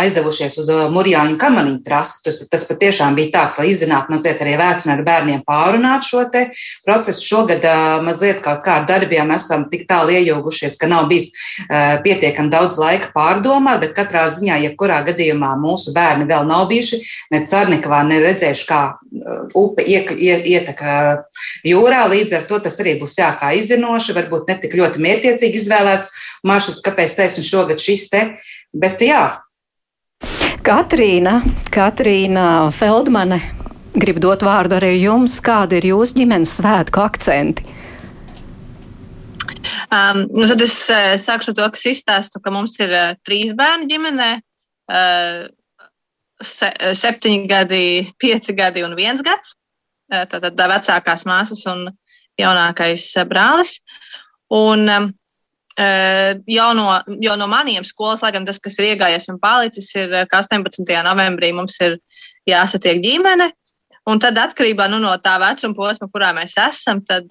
aizdevušies 0.00 0.54
uz 0.62 0.68
Mūrjāņu 0.94 1.36
kamaniņu 1.36 1.82
trasi. 1.84 2.22
Tas, 2.24 2.38
tas 2.48 2.62
patiešām 2.64 3.16
bija 3.18 3.34
tāds, 3.34 3.58
lai 3.60 3.66
izzinātu 3.68 4.14
mazliet 4.14 4.40
arī 4.40 4.54
vēsturi 4.56 4.94
ar 4.94 5.02
bērniem 5.04 5.42
pārunāt 5.44 6.06
šo 6.06 6.24
procesu. 6.86 7.26
Šogad 7.26 7.66
mazliet 8.06 8.40
kā 8.40 8.56
ar 8.72 8.86
darbiem 8.88 9.28
esam 9.36 9.66
tik 9.68 9.84
tālu 9.90 10.14
iejaugušies, 10.16 10.78
ka 10.80 10.88
nav 10.88 11.10
bijis 11.12 11.28
pietiekami 12.06 12.48
daudz 12.54 12.78
laika 12.80 13.12
pārdomāt, 13.12 13.82
bet 13.84 13.92
katrā 13.98 14.30
ziņā, 14.32 14.56
jebkurā 14.64 15.02
gadījumā 15.04 15.52
mūsu 15.60 15.92
bērni 15.96 16.24
vēl 16.30 16.48
nav 16.48 16.70
bijuši 16.72 17.02
ne 17.36 17.42
Carnikavā, 17.44 18.00
ne 18.08 18.22
redzējuši, 18.24 18.66
kā 18.70 18.80
upe 19.52 19.84
ieteka 19.84 20.96
jūrā. 21.68 22.00
Līdz 22.14 22.38
ar 22.40 22.48
to 22.48 22.62
tas 22.64 22.80
arī 22.80 22.96
būs 23.02 23.20
jā, 23.20 23.28
kā 23.36 23.52
izzinoši, 23.60 24.16
varbūt 24.16 24.48
ne 24.48 24.58
tik 24.64 24.80
ļoti 24.80 25.04
mērķiecīgi 25.04 25.62
izvēlēts 25.62 26.12
maršruts, 26.46 26.84
kāpēc 26.86 27.16
teiksim 27.26 27.46
šogad 27.46 27.82
šis 27.82 28.06
te, 28.12 28.22
bet 28.72 29.02
jā. 29.02 29.24
Katrīna, 30.66 31.40
Katrīna 31.74 32.72
Feldmane, 32.74 33.38
grib 33.98 34.18
dot 34.22 34.42
vārdu 34.46 34.78
arī 34.78 34.96
jums. 34.98 35.38
Kādi 35.44 35.80
ir 35.80 35.90
jūsu 35.92 36.20
ģimenes 36.20 36.56
svētku 36.58 37.02
akcenti? 37.04 37.66
Um, 39.90 40.24
nu 40.34 40.46
tad 40.50 40.62
es 40.64 40.74
uh, 40.90 41.14
sākšu 41.20 41.54
to, 41.54 41.66
kas 41.74 41.84
izstāstu, 41.90 42.40
ka 42.42 42.50
mums 42.54 42.74
ir 42.82 42.90
uh, 42.90 43.14
trīs 43.26 43.54
bērni 43.58 43.86
ģimenē. 43.90 44.30
Uh, 44.86 45.46
se, 46.42 46.70
septiņi 46.98 47.46
gadi, 47.50 47.84
pieci 48.22 48.54
gadi 48.58 48.82
un 48.86 48.96
viens 48.98 49.22
gads. 49.26 49.54
Uh, 50.10 50.24
tātad 50.30 50.58
vecākās 50.58 51.26
māsas 51.26 51.62
un 51.70 51.86
jaunākais 52.40 53.06
uh, 53.18 53.26
brālis. 53.30 53.78
Un 54.54 54.86
um, 54.90 55.08
jau 55.76 56.70
no, 56.74 56.86
jau 57.20 57.36
no 57.36 57.46
maniem 57.50 57.84
skolas, 57.84 58.22
lai 58.24 58.32
gan 58.32 58.46
tas, 58.48 58.58
kas 58.62 58.78
ir 58.80 58.94
iegājies 58.94 59.28
un 59.28 59.38
palicis, 59.40 59.90
ir, 59.94 60.14
ka 60.30 60.40
18. 60.44 60.88
novembrī 61.04 61.52
mums 61.52 61.76
ir 61.84 61.98
jāsatiek 62.48 63.02
ģimene. 63.04 63.50
Un 64.06 64.20
tad, 64.22 64.38
atkarībā 64.38 64.86
nu, 64.88 65.00
no 65.02 65.10
tā 65.18 65.34
vecuma 65.42 65.74
posma, 65.74 66.06
kurā 66.08 66.30
mēs 66.32 66.54
esam, 66.62 67.00
tad 67.02 67.26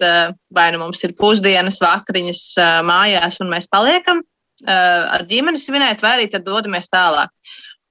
vai 0.52 0.66
nu 0.74 0.82
mums 0.82 1.00
ir 1.08 1.14
pusdienas, 1.16 1.80
vakariņas 1.80 2.42
mājās, 2.84 3.38
un 3.40 3.48
mēs 3.50 3.70
paliekam 3.72 4.20
ar 4.66 5.24
ģimeni 5.28 5.60
svinēt, 5.60 6.04
vai 6.04 6.18
arī 6.18 6.28
dodamies 6.36 6.92
tālāk. 6.92 7.32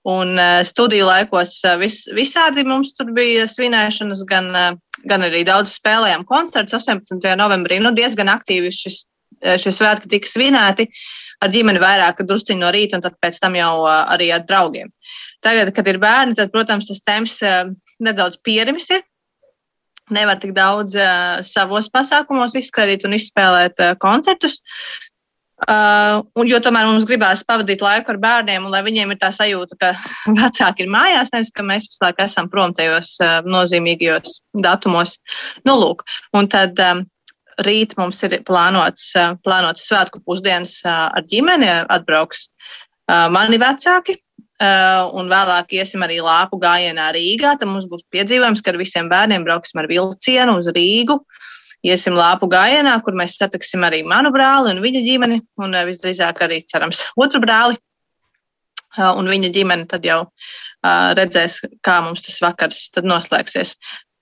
Un 0.06 0.38
studiju 0.62 1.08
laikos 1.10 1.58
vis, 1.82 2.04
visādi 2.14 2.62
mums 2.64 2.94
tur 2.94 3.10
bija 3.10 3.48
svinēšanas, 3.50 4.22
gan, 4.30 4.78
gan 5.10 5.26
arī 5.26 5.42
daudz 5.50 5.74
spēlējām 5.80 6.22
koncertus 6.30 6.78
18. 6.86 7.26
novembrī. 7.42 7.82
Nu, 7.82 7.90
diezgan 7.90 8.30
aktīvi 8.30 8.70
šis 8.70 9.02
Eh, 9.02 9.15
šie 9.62 9.74
svētki 9.76 10.12
tika 10.16 10.30
svinēti 10.30 10.90
ar 11.44 11.54
ģimeni 11.54 11.82
vairāk, 11.82 12.24
drusciņi 12.28 12.62
no 12.62 12.72
rīta, 12.74 12.98
un 12.98 13.06
tad 13.06 13.18
pēc 13.22 13.40
tam 13.44 13.58
jau 13.58 13.74
eh, 13.86 13.98
arī 14.16 14.30
ar 14.36 14.46
draugiem. 14.48 14.92
Tagad, 15.46 15.74
kad 15.76 15.90
ir 15.92 16.00
bērni, 16.02 16.38
tad, 16.38 16.54
protams, 16.54 16.90
tas 16.90 17.04
temps 17.06 17.42
eh, 17.46 17.66
nedaudz 18.04 18.40
pierimis 18.46 18.90
ir. 18.96 19.04
Nevar 20.14 20.38
tik 20.38 20.52
daudz 20.54 20.94
uh, 21.02 21.40
savos 21.42 21.88
pasākumos 21.90 22.54
izskrētīt 22.60 23.08
un 23.08 23.16
izspēlēt 23.18 23.80
uh, 23.82 23.96
koncertus. 23.98 24.60
Uh, 25.66 26.20
un, 26.38 26.46
jo 26.46 26.60
tomēr 26.62 26.86
mums 26.86 27.08
gribās 27.10 27.42
pavadīt 27.48 27.82
laiku 27.82 28.14
ar 28.14 28.20
bērniem, 28.22 28.68
un 28.68 28.76
lai 28.76 28.84
viņiem 28.86 29.16
ir 29.16 29.18
tā 29.24 29.32
sajūta, 29.34 29.80
ka 29.82 29.90
vecāki 30.44 30.86
ir 30.86 30.94
mājās, 30.94 31.34
nevis 31.34 31.50
ka 31.58 31.66
mēs 31.66 31.90
visu 31.90 32.06
laiku 32.06 32.22
esam 32.28 32.52
prom 32.54 32.76
tajos 32.78 33.16
uh, 33.18 33.40
nozīmīgajos 33.50 34.44
datumos. 34.62 35.16
Nu, 35.66 35.74
lūk, 35.82 36.06
un 36.38 36.54
tad 36.54 36.78
um, 36.86 37.02
rīt 37.64 37.96
mums 38.00 38.22
ir 38.28 38.40
plānots, 38.48 39.14
plānots 39.46 39.88
svētku 39.88 40.22
pusdienas 40.26 40.80
ar 40.90 41.24
ģimeni, 41.32 41.70
atbrauks 41.94 42.50
mani 43.32 43.60
vecāki. 43.62 44.18
Un 45.16 45.28
vēlāk 45.28 45.74
iesim 45.76 46.04
arī 46.06 46.22
lāpu 46.24 46.58
gājienā 46.62 47.10
Rīgā. 47.16 47.58
Tad 47.60 47.68
mums 47.68 47.90
būs 47.92 48.06
piedzīvojums, 48.16 48.64
ka 48.64 48.72
ar 48.72 48.80
visiem 48.80 49.10
bērniem 49.12 49.44
brauksim 49.44 49.82
ar 49.82 49.90
vilcienu 49.92 50.56
uz 50.62 50.70
Rīgu. 50.72 51.20
Iesim 51.86 52.16
lāpu 52.18 52.48
gājienā, 52.50 52.96
kur 53.04 53.14
mēs 53.20 53.36
satiksim 53.38 53.84
arī 53.86 54.00
manu 54.08 54.32
brāli 54.34 54.72
un 54.72 54.80
viņa 54.82 55.02
ģimeni, 55.06 55.42
un 55.62 55.76
visdrīzāk 55.86 56.40
arī, 56.42 56.64
cerams, 56.72 57.04
otru 57.20 57.44
brāli. 57.44 57.78
Un 58.96 59.28
viņa 59.28 59.52
ģimene 59.52 59.86
tad 59.92 60.08
jau 60.08 60.22
redzēs, 61.20 61.60
kā 61.84 62.00
mums 62.06 62.24
tas 62.24 62.40
vakars 62.42 62.80
noslēgsies 63.04 63.76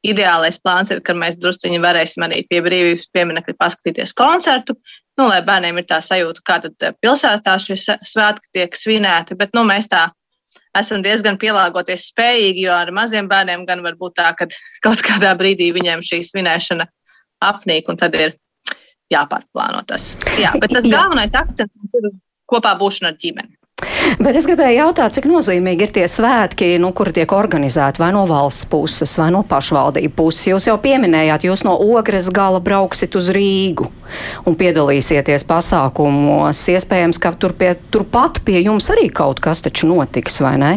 ideālais 0.04 0.60
plāns 0.60 0.92
ir, 0.92 1.02
ka 1.06 1.16
mēs 1.18 1.38
drusciņi 1.40 1.80
varēsim 1.84 2.26
arī 2.26 2.42
pie 2.50 2.60
brīvības 2.66 3.08
pieminekļa 3.16 3.56
paskatīties 3.60 4.14
koncertu, 4.18 4.76
nu, 5.20 5.28
lai 5.30 5.40
bērniem 5.46 5.80
ir 5.80 5.88
tā 5.90 6.02
sajūta, 6.04 6.44
kā 6.46 6.60
tad 6.66 6.86
eh, 6.88 6.96
pilsētā 7.04 7.56
šie 7.62 7.78
svētki 7.80 8.52
tiek 8.60 8.78
svinēti, 8.78 9.38
bet, 9.40 9.54
nu, 9.56 9.66
mēs 9.68 9.90
tā 9.92 10.10
esam 10.78 11.04
diezgan 11.06 11.38
pielāgoties 11.42 12.10
spējīgi, 12.12 12.68
jo 12.68 12.76
ar 12.76 12.92
maziem 12.96 13.30
bērniem 13.32 13.66
gan 13.70 13.84
var 13.86 13.98
būt 14.00 14.18
tā, 14.20 14.34
ka 14.38 14.50
kaut 14.86 15.04
kādā 15.06 15.34
brīdī 15.40 15.72
viņiem 15.76 16.04
šī 16.06 16.24
svinēšana 16.32 16.88
apnīk, 17.44 17.90
un 17.92 18.00
tad 18.00 18.16
ir 18.18 18.36
jāpārplāno 19.14 19.84
tas. 19.88 20.14
Jā, 20.42 20.54
bet 20.60 20.74
tas 20.74 20.88
galvenais 20.88 21.34
akcents 21.34 22.00
ir 22.00 22.14
kopā 22.50 22.74
būšana 22.80 23.14
ar 23.14 23.20
ģimeni. 23.22 23.56
Bet 24.24 24.38
es 24.38 24.48
gribēju 24.50 24.78
jautāt, 24.80 25.16
cik 25.18 25.28
nozīmīgi 25.30 25.88
ir 25.88 25.94
tie 25.96 26.06
svētki, 26.10 26.74
nu, 26.82 26.92
kuri 26.96 27.14
tiek 27.16 27.36
organizēti 27.36 28.02
vai 28.02 28.12
no 28.16 28.24
valsts 28.30 28.68
puses, 28.70 29.14
vai 29.20 29.30
no 29.34 29.44
pašvaldību 29.48 30.14
puses. 30.18 30.48
Jūs 30.52 30.68
jau 30.70 30.78
pieminējāt, 30.82 31.48
jūs 31.48 31.66
no 31.68 31.76
ogres 31.76 32.30
gala 32.34 32.62
brauksit 32.64 33.16
uz 33.20 33.30
Rīgu 33.34 33.90
un 34.48 34.58
piedalīsieties 34.60 35.48
pasākumos. 35.50 36.66
Iespējams, 36.74 37.22
ka 37.22 37.34
tur 37.40 37.56
pie, 37.58 37.74
turpat 37.94 38.44
pie 38.46 38.60
jums 38.62 38.92
arī 38.94 39.10
kaut 39.14 39.42
kas 39.44 39.64
taču 39.66 39.90
notiks, 39.92 40.42
vai 40.44 40.58
ne? 40.62 40.74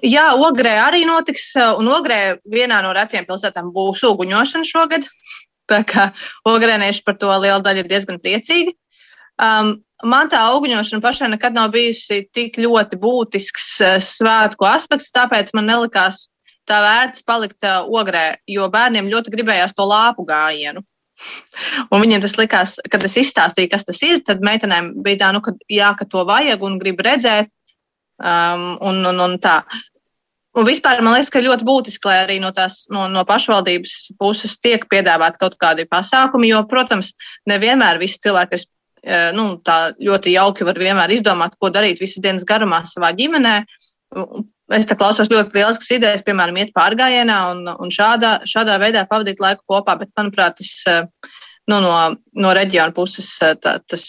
Jā, 0.00 0.30
Ogrē 0.32 0.78
arī 0.80 1.04
notiks, 1.04 1.52
un 1.76 1.90
Ogrē 1.92 2.38
vienā 2.48 2.80
no 2.84 2.94
retiem 2.96 3.26
pilsētām 3.28 3.68
būs 3.74 4.00
uguņošana 4.08 4.68
šogad. 4.68 5.08
Tā 5.70 5.82
kā 5.86 6.08
ogrēnieši 6.48 7.04
par 7.06 7.18
to 7.20 7.30
liela 7.30 7.60
daļa 7.62 7.84
ir 7.84 7.90
diezgan 7.90 8.18
priecīgi. 8.22 8.74
Um, 9.40 9.78
man 10.04 10.28
tā 10.32 10.40
augļošana 10.50 11.04
pašai 11.04 11.30
nekad 11.32 11.56
nav 11.56 11.72
bijusi 11.74 12.22
tik 12.34 12.58
ļoti 12.60 12.98
būtisks 13.00 13.68
eh, 13.84 13.96
svētku 14.04 14.68
aspekts, 14.68 15.12
tāpēc 15.14 15.54
man 15.56 15.68
nelikās 15.70 16.28
tā 16.68 16.80
vērts 16.84 17.24
palikt 17.26 17.64
uh, 17.66 17.82
ogrē, 17.88 18.34
jo 18.46 18.68
bērniem 18.70 19.08
ļoti 19.10 19.32
gribējās 19.32 19.74
to 19.74 19.86
lāpu 19.88 20.26
gājienu. 20.28 20.84
Un 21.92 22.04
viņiem 22.04 22.22
tas 22.22 22.36
likās, 22.38 22.76
kad 22.92 23.04
es 23.06 23.16
izstāstīju, 23.20 23.72
kas 23.72 23.86
tas 23.88 24.00
ir, 24.06 24.20
tad 24.26 24.44
meitenēm 24.44 24.92
bija 25.04 25.24
tā, 25.24 25.32
nu, 25.34 25.42
ka, 25.44 25.56
jā, 25.72 25.90
ka 25.98 26.06
to 26.08 26.22
vajag 26.28 26.62
un 26.66 26.78
grib 26.82 27.00
redzēt. 27.04 27.50
Um, 28.20 28.74
un, 28.84 28.98
un, 29.08 29.20
un 29.24 29.38
tā. 29.40 29.62
Un 30.60 30.66
vispār 30.66 30.98
man 31.00 31.14
liekas, 31.14 31.30
ka 31.32 31.40
ļoti 31.40 31.64
būtiski, 31.64 32.08
lai 32.10 32.16
arī 32.26 32.36
no, 32.42 32.50
tās, 32.52 32.82
no, 32.92 33.06
no 33.08 33.22
pašvaldības 33.24 33.94
puses 34.20 34.58
tiek 34.60 34.84
piedāvāt 34.90 35.38
kaut 35.40 35.56
kādi 35.62 35.86
pasākumi, 35.88 36.50
jo, 36.50 36.60
protams, 36.68 37.14
nevienmēr 37.48 38.00
visi 38.02 38.20
cilvēki 38.26 38.58
ir 38.58 38.66
nu, 39.36 39.44
tā 39.64 39.78
ļoti 39.96 40.34
jauki 40.34 40.66
var 40.68 40.78
vienmēr 40.80 41.14
izdomāt, 41.16 41.56
ko 41.60 41.70
darīt 41.72 42.02
visas 42.02 42.22
dienas 42.24 42.46
garumā 42.48 42.82
savā 42.88 43.12
ģimenē. 43.16 43.54
Es 44.76 44.86
tā 44.86 44.96
klausos 44.98 45.30
ļoti 45.32 45.56
lieliskas 45.56 45.90
idejas, 45.96 46.22
piemēram, 46.26 46.58
iet 46.60 46.74
pārgājienā 46.76 47.38
un, 47.54 47.64
un 47.70 47.90
šādā, 47.94 48.36
šādā 48.46 48.76
veidā 48.82 49.06
pavadīt 49.10 49.42
laiku 49.42 49.64
kopā, 49.70 49.96
bet, 49.98 50.12
manuprāt, 50.18 50.60
tas 50.60 50.72
nu, 51.70 51.80
no, 51.80 51.94
no 52.38 52.54
reģiona 52.56 52.94
puses 52.94 53.32
tā, 53.62 53.78
tas, 53.80 54.04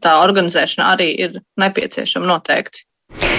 tā 0.00 0.16
organizēšana 0.22 0.90
arī 0.94 1.10
ir 1.26 1.38
nepieciešama 1.60 2.28
noteikti. 2.28 2.86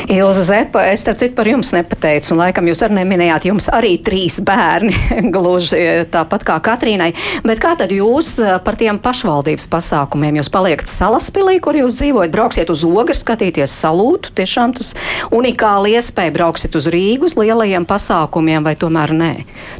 Ilza 0.09 0.43
Zepa, 0.43 0.83
es 0.85 1.01
starp 1.01 1.17
citu 1.17 1.33
par 1.33 1.47
jums 1.49 1.71
nepateicu, 1.73 2.35
un 2.35 2.41
laikam 2.43 2.67
jūs 2.69 2.83
arī 2.85 2.99
neminējāt, 2.99 3.47
jums 3.49 3.67
arī 3.73 3.95
trīs 4.05 4.37
bērni, 4.45 4.93
gluži 5.33 6.05
tāpat 6.13 6.45
kā 6.45 6.59
Katrīnai. 6.67 7.09
Bet 7.45 7.61
kā 7.63 7.73
tad 7.79 7.93
jūs 7.93 8.35
eh, 8.43 8.53
par 8.61 8.77
tiem 8.77 8.99
pašvaldības 9.01 9.65
pasākumiem? 9.71 10.37
Jūs 10.39 10.51
paliekat 10.53 10.91
salaspilī, 10.91 11.57
kur 11.63 11.77
jūs 11.79 11.97
dzīvojat, 11.97 12.33
brauksiet 12.35 12.69
uz 12.69 12.85
ogru, 12.85 13.17
skatīties 13.17 13.73
salūtu, 13.81 14.35
tiešām 14.37 14.77
tas 14.77 14.93
unikāli 15.33 15.97
iespēja, 15.97 16.35
brauksiet 16.37 16.77
uz 16.77 16.89
Rīgu 16.93 17.25
uz 17.25 17.37
lielajiem 17.39 17.89
pasākumiem, 17.89 18.61
vai 18.67 18.77
tomēr 18.77 19.15
nē? 19.17 19.33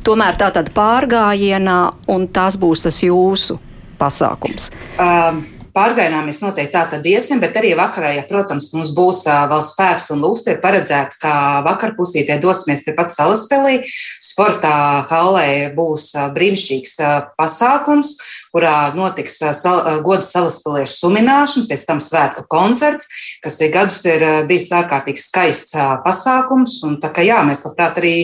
Tomēr 0.08 0.42
tā 0.42 0.50
tad 0.58 0.74
pārgājienā, 0.74 1.82
un 2.10 2.30
tas 2.34 2.58
būs 2.58 2.88
tas 2.88 3.04
jūsu 3.06 3.62
pasākums. 4.01 4.72
Um 4.98 5.46
pārgājienā 5.75 6.22
mēs 6.25 6.39
noteikti 6.44 6.74
tā 6.74 6.86
tad 6.91 7.05
iesim, 7.08 7.41
bet 7.44 7.58
arī 7.60 7.74
vakarā, 7.77 8.13
ja, 8.15 8.24
protams, 8.29 8.70
mums 8.74 8.94
būs 8.96 9.25
vēl 9.27 9.62
spēks 9.63 10.08
un 10.15 10.24
lūsti, 10.24 10.55
ir 10.55 10.62
paredzēts, 10.63 11.20
ka 11.22 11.34
vakarpusītē 11.67 12.38
dosimies 12.44 12.86
tepat 12.88 13.13
salaspēlī. 13.13 13.82
Sportā 14.24 15.03
halē 15.10 15.75
būs 15.75 16.08
brīnišķīgs 16.36 16.96
pasākums, 17.39 18.15
kurā 18.55 18.75
notiks 18.96 19.38
sal, 19.60 19.84
godu 20.05 20.25
salaspēliešu 20.25 20.98
sumināšana, 21.01 21.67
pēc 21.70 21.86
tam 21.89 22.01
svētku 22.03 22.48
koncerts, 22.51 23.12
kas 23.44 23.60
ir 23.62 23.74
gadus 23.75 24.01
ir 24.08 24.25
bijis 24.50 24.72
ārkārtīgi 24.75 25.22
skaists 25.22 25.75
pasākums. 26.08 26.79
Un, 26.88 26.98
tā 27.03 27.12
kā 27.13 27.25
jā, 27.27 27.41
mēs 27.48 27.65
labprāt 27.67 28.00
arī 28.01 28.15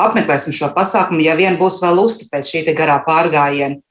apmeklēsim 0.00 0.54
šo 0.54 0.72
pasākumu, 0.76 1.24
ja 1.26 1.36
vien 1.38 1.58
būs 1.60 1.82
vēl 1.82 1.98
lūsti 1.98 2.30
pēc 2.30 2.54
šī 2.54 2.66
garā 2.78 3.00
pārgājiena. 3.06 3.82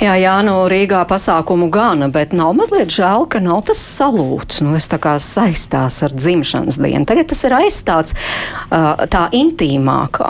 Jā, 0.00 0.14
jā, 0.18 0.34
nu 0.44 0.54
Rīgā 0.70 1.02
pasākumu 1.08 1.68
gana, 1.72 2.08
bet 2.12 2.32
nav 2.36 2.52
mazliet 2.58 2.90
žēl, 2.94 3.26
ka 3.30 3.40
nav 3.42 3.62
tas 3.68 3.80
salūts. 3.80 4.62
Nu, 4.64 4.74
es 4.78 4.88
tā 4.90 4.98
kā 5.02 5.14
saistās 5.22 6.00
ar 6.06 6.14
dzimšanas 6.14 6.78
dienu. 6.80 7.06
Tagad 7.08 7.30
tas 7.30 7.42
ir 7.46 7.54
aizstāts 7.58 8.16
uh, 8.16 9.04
tā 9.12 9.26
intīmāk. 9.36 10.20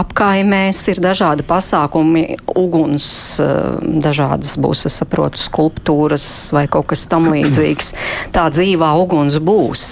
Apkaimēs 0.00 0.82
ir 0.92 1.02
dažādi 1.02 1.46
pasākumi, 1.48 2.24
uguns, 2.58 3.06
uh, 3.42 3.78
dažādas 3.80 4.56
būs, 4.60 4.86
es 4.90 5.00
saprotu, 5.02 5.40
skulptūras 5.40 6.26
vai 6.56 6.66
kaut 6.70 6.90
kas 6.92 7.06
tam 7.10 7.30
līdzīgs. 7.34 7.94
Tā 8.34 8.48
dzīvā 8.52 8.92
uguns 9.04 9.40
būs. 9.40 9.86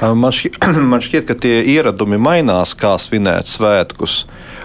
Man, 0.00 0.30
šķiet, 0.34 0.60
man 0.92 1.04
šķiet, 1.04 1.28
ka 1.28 1.38
tie 1.40 1.60
ieradumi 1.76 2.20
mainās, 2.20 2.76
kā 2.78 2.96
svinēt 3.02 3.50
svētkus. 3.50 4.24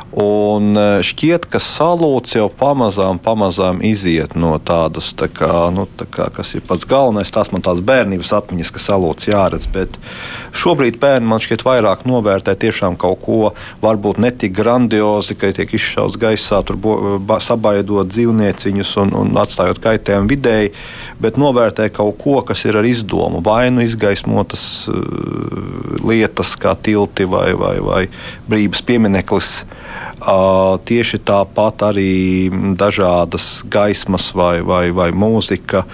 Un 0.09 0.73
e, 0.73 0.85
šķiet, 1.05 1.45
ka 1.53 1.59
salūts 1.61 2.33
jau 2.33 2.47
pamazām, 2.49 3.19
pamazām 3.21 3.83
iziet 3.85 4.33
no 4.33 4.55
tādas, 4.65 5.11
tā 5.13 5.27
kā, 5.29 5.67
nu, 5.73 5.85
tā 5.99 6.07
kā, 6.09 6.25
kas 6.33 6.55
ir 6.57 6.63
pats 6.65 6.87
galvenais. 6.89 7.29
Tās 7.29 7.51
man 7.53 7.61
tādas 7.65 7.83
bērnības 7.85 8.31
atmiņas, 8.39 8.71
ka 8.73 8.81
salūts 8.81 9.29
jāredz. 9.29 9.67
Bet 9.69 9.99
šobrīd 10.57 10.97
bērni 11.01 11.29
man 11.29 11.43
šķiet 11.45 11.65
vairāk 11.67 12.07
novērtē 12.09 12.55
tiešām 12.57 12.97
kaut 12.97 13.21
ko 13.21 13.51
varbūt 13.83 14.17
ne 14.23 14.33
tik 14.33 14.55
grandiozi, 14.57 15.37
ka 15.37 15.51
tiek 15.53 15.77
izšauts 15.77 16.17
gaisā, 16.17 16.63
tur 16.65 16.79
bo, 16.81 16.97
sabaidot 17.37 18.09
dzīvnieciņus 18.09 18.95
un, 19.03 19.13
un 19.13 19.37
atstājot 19.43 19.77
kaitējumu 19.83 20.33
vidēji, 20.33 20.73
bet 21.21 21.37
novērtē 21.37 21.91
kaut 21.93 22.17
ko, 22.23 22.39
kas 22.49 22.65
ir 22.65 22.81
ar 22.81 22.89
izdomu. 22.89 23.43
Vai 23.45 23.69
nu 23.69 23.85
izgaismotas 23.85 24.65
uh, 24.89 26.01
lietas, 26.01 26.57
kā 26.57 26.73
tilti 26.81 27.29
vai, 27.29 27.51
vai, 27.53 27.77
vai 27.83 28.03
brīvības 28.49 28.85
piemineklis 28.89 29.53
Tieši 30.85 31.19
tāpat 31.23 31.83
arī 31.89 32.51
dažādas 32.77 33.61
gaismas 33.71 34.31
vai, 34.35 34.59
vai, 34.61 34.89
vai 34.91 35.11
mūzika. 35.11 35.85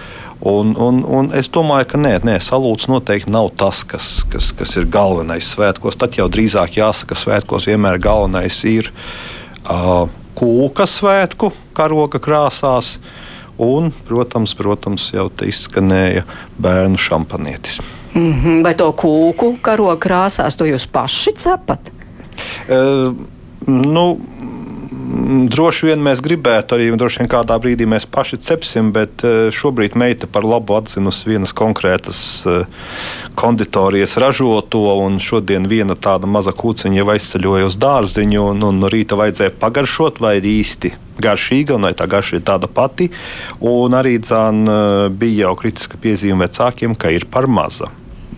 Un, 0.46 0.76
un, 0.78 1.00
un 1.08 1.30
es 1.34 1.48
domāju, 1.50 1.88
ka 1.94 2.00
nē, 2.02 2.18
nē 2.28 2.36
salūts 2.44 2.90
noteikti 2.92 3.32
nav 3.34 3.54
tas, 3.58 3.84
kas, 3.88 4.26
kas, 4.30 4.52
kas 4.54 4.76
ir 4.78 4.90
galvenais 4.92 5.48
svētkos. 5.56 5.98
Tad 5.98 6.18
jau 6.20 6.28
drīzāk 6.30 6.78
jāsaka, 6.78 7.14
ka 7.14 7.22
svētkos 7.22 7.70
vienmēr 7.70 8.02
galvenais 8.04 8.60
ir 8.70 8.92
uh, 8.92 10.06
kūka 10.38 10.86
svētku, 10.90 11.54
karoga 11.78 12.22
krāsās. 12.22 12.98
Un, 13.62 13.94
protams, 14.10 14.52
protams, 14.60 15.08
jau 15.16 15.30
te 15.32 15.48
izskanēja 15.48 16.26
bērnu 16.60 17.00
šampanietis. 17.00 17.80
Mm 18.16 18.34
-hmm, 18.34 18.64
vai 18.64 18.76
to 18.76 18.92
kūku 18.92 19.56
karoga 19.62 19.96
krāsās 20.08 20.58
to 20.58 20.66
jūs 20.68 20.88
paši 20.92 21.32
cepat? 21.40 21.92
Uh, 22.68 23.16
Nu, 23.68 24.06
Droši 25.26 25.90
vien 25.90 26.02
mēs 26.04 26.20
gribētu 26.24 26.76
arī, 26.76 26.88
droši 26.98 27.22
vien 27.22 27.30
kādā 27.30 27.56
brīdī 27.62 27.86
mēs 27.90 28.08
paši 28.10 28.40
cepsim, 28.42 28.92
bet 28.96 29.24
eh, 29.26 29.48
šobrīd 29.54 29.96
meita 30.00 30.28
par 30.32 30.46
labu 30.48 30.76
atzinusi 30.78 31.30
vienas 31.30 31.54
konkrētas 31.56 32.20
eh, 32.50 32.66
konditorijas 33.38 34.18
ražoto, 34.22 34.82
un 35.06 35.20
šodien 35.24 35.68
viena 35.72 35.96
tāda 35.96 36.30
maza 36.30 36.54
kūciņa 36.56 37.00
jau 37.00 37.10
aizceļoja 37.16 37.70
uz 37.70 37.78
dārziņu, 37.82 38.48
un, 38.52 38.64
un 38.70 38.82
no 38.84 38.92
rīta 38.92 39.20
vajadzēja 39.20 39.56
pagaršot, 39.62 40.22
vai 40.26 40.38
īsti 40.40 40.96
garšīga, 41.24 41.78
un 41.78 41.90
tā 41.96 42.10
garša 42.12 42.40
ir 42.40 42.48
tāda 42.48 42.72
pati. 42.72 43.12
Un 43.64 43.96
arī 43.98 44.18
dzān, 44.24 44.66
eh, 44.66 44.96
bija 45.14 45.48
jau 45.48 45.60
kritiska 45.62 46.02
piezīme 46.02 46.48
vecākiem, 46.48 46.98
ka 46.98 47.14
ir 47.14 47.30
par 47.32 47.48
maza. 47.48 47.92